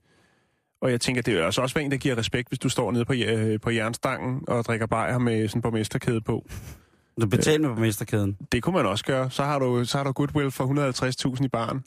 Og 0.82 0.91
jeg 0.91 1.01
tænker, 1.01 1.22
det 1.22 1.38
er 1.38 1.45
altså 1.45 1.62
også 1.62 1.78
en, 1.78 1.91
der 1.91 1.97
giver 1.97 2.18
respekt, 2.18 2.49
hvis 2.49 2.59
du 2.59 2.68
står 2.68 2.93
nede 2.93 3.05
på, 3.05 3.12
øh, 3.12 3.61
på 3.61 3.70
jernstangen 3.70 4.41
og 4.49 4.64
drikker 4.64 4.86
bajer 4.86 5.18
med 5.18 5.49
sådan 5.49 5.59
en 5.59 5.62
borgmesterkæde 5.62 6.20
på. 6.20 6.47
Du 7.20 7.26
betaler 7.26 7.68
med 7.68 7.76
borgmesterkæden. 7.76 8.36
Det 8.52 8.62
kunne 8.62 8.74
man 8.76 8.86
også 8.86 9.04
gøre. 9.04 9.30
Så 9.30 9.44
har 9.44 9.58
du, 9.58 9.84
så 9.84 9.96
har 9.98 10.04
du 10.04 10.12
goodwill 10.12 10.50
for 10.50 11.34
150.000 11.36 11.44
i 11.44 11.48
baren. 11.48 11.84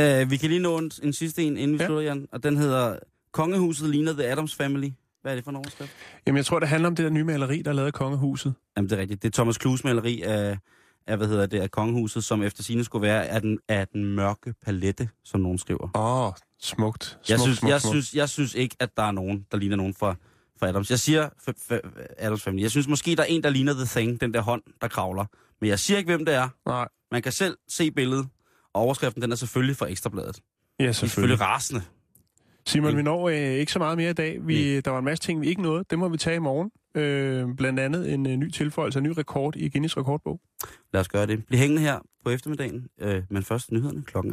Uh, 0.00 0.30
vi 0.30 0.36
kan 0.36 0.48
lige 0.48 0.60
nå 0.62 0.78
en, 0.78 0.90
en 1.02 1.12
sidste 1.12 1.42
en, 1.42 1.56
inden 1.56 1.78
vi 1.78 1.82
Ja. 1.82 1.86
slutter, 1.86 2.02
Jan. 2.04 2.26
Og 2.32 2.42
den 2.42 2.56
hedder 2.56 2.96
Kongehuset 3.32 3.88
ligner 3.90 4.12
The 4.12 4.24
Adams 4.26 4.54
Family. 4.54 4.88
Hvad 5.22 5.32
er 5.32 5.36
det 5.36 5.44
for 5.44 5.50
en 5.50 5.56
overskrift? 5.56 5.92
Jamen, 6.26 6.36
jeg 6.36 6.46
tror, 6.46 6.58
det 6.58 6.68
handler 6.68 6.88
om 6.88 6.96
det 6.96 7.04
der 7.04 7.10
nye 7.10 7.24
maleri, 7.24 7.62
der 7.62 7.70
er 7.70 7.74
lavet 7.74 7.86
af 7.86 7.92
kongehuset. 7.92 8.54
Jamen, 8.76 8.90
det 8.90 8.96
er 8.96 9.00
rigtigt. 9.00 9.22
Det 9.22 9.28
er 9.28 9.32
Thomas 9.32 9.58
Klues 9.58 9.84
maleri 9.84 10.22
af, 10.22 10.58
af, 11.06 11.16
hvad 11.16 11.26
hedder 11.28 11.46
det, 11.46 11.60
af 11.60 11.70
Kongehuset, 11.70 12.24
som 12.24 12.42
efter 12.42 12.62
sine 12.62 12.84
skulle 12.84 13.02
være 13.02 13.26
af 13.26 13.40
den, 13.40 13.58
af 13.68 13.88
den 13.88 14.04
mørke 14.04 14.54
palette, 14.64 15.08
som 15.24 15.40
nogen 15.40 15.58
skriver. 15.58 15.88
Åh, 15.94 16.26
oh, 16.26 16.32
smukt. 16.62 17.04
smukt 17.04 17.30
Jeg 17.30 17.40
synes, 17.40 17.58
smukt, 17.58 17.70
jeg, 17.70 17.80
smukt. 17.80 17.92
synes, 17.92 18.14
jeg 18.14 18.28
synes 18.28 18.54
ikke, 18.54 18.76
at 18.80 18.88
der 18.96 19.02
er 19.02 19.12
nogen, 19.12 19.46
der 19.52 19.58
ligner 19.58 19.76
nogen 19.76 19.94
fra, 19.94 20.14
fra 20.58 20.68
Adams. 20.68 20.90
Jeg 20.90 20.98
siger 20.98 21.28
Adams 22.18 22.42
Family. 22.42 22.62
Jeg 22.62 22.70
synes 22.70 22.88
måske, 22.88 23.16
der 23.16 23.22
er 23.22 23.26
en, 23.26 23.42
der 23.42 23.50
ligner 23.50 23.72
The 23.72 23.84
Thing, 23.84 24.20
den 24.20 24.34
der 24.34 24.40
hånd, 24.40 24.62
der 24.80 24.88
kravler. 24.88 25.24
Men 25.60 25.70
jeg 25.70 25.78
siger 25.78 25.98
ikke, 25.98 26.10
hvem 26.10 26.24
det 26.24 26.34
er. 26.34 26.48
Nej, 26.66 26.88
Man 27.10 27.22
kan 27.22 27.32
selv 27.32 27.56
se 27.68 27.90
billedet, 27.90 28.26
Og 28.74 28.82
overskriften, 28.82 29.22
den 29.22 29.32
er 29.32 29.36
selvfølgelig 29.36 29.76
fra 29.76 29.86
Ekstrabladet. 29.86 30.40
Ja, 30.78 30.84
De 30.84 30.88
er 30.88 30.92
selvfølgelig. 30.92 31.10
selvfølgelig 31.10 31.40
rasende. 31.40 31.82
Simon, 32.66 32.96
vi 32.96 33.02
når 33.02 33.28
øh, 33.28 33.34
ikke 33.36 33.72
så 33.72 33.78
meget 33.78 33.96
mere 33.96 34.10
i 34.10 34.14
dag. 34.14 34.38
Vi, 34.46 34.72
Nej. 34.72 34.80
der 34.80 34.90
var 34.90 34.98
en 34.98 35.04
masse 35.04 35.24
ting, 35.24 35.40
vi 35.40 35.46
ikke 35.48 35.62
nåede. 35.62 35.84
Det 35.90 35.98
må 35.98 36.08
vi 36.08 36.16
tage 36.16 36.36
i 36.36 36.38
morgen. 36.38 36.70
Øh, 36.96 37.56
blandt 37.56 37.80
andet 37.80 38.12
en 38.14 38.26
øh, 38.26 38.36
ny 38.36 38.50
tilføjelse, 38.50 38.98
en 38.98 39.02
ny 39.02 39.12
rekord 39.18 39.56
i 39.56 39.68
Guinness 39.68 39.96
rekordbog. 39.96 40.40
Lad 40.92 41.00
os 41.00 41.08
gøre 41.08 41.26
det. 41.26 41.46
Bliv 41.46 41.58
hængende 41.58 41.82
her 41.82 41.98
på 42.24 42.30
eftermiddagen, 42.30 42.86
øh, 43.00 43.22
men 43.30 43.42
først 43.42 43.72
nyhederne 43.72 44.02
klokken 44.02 44.32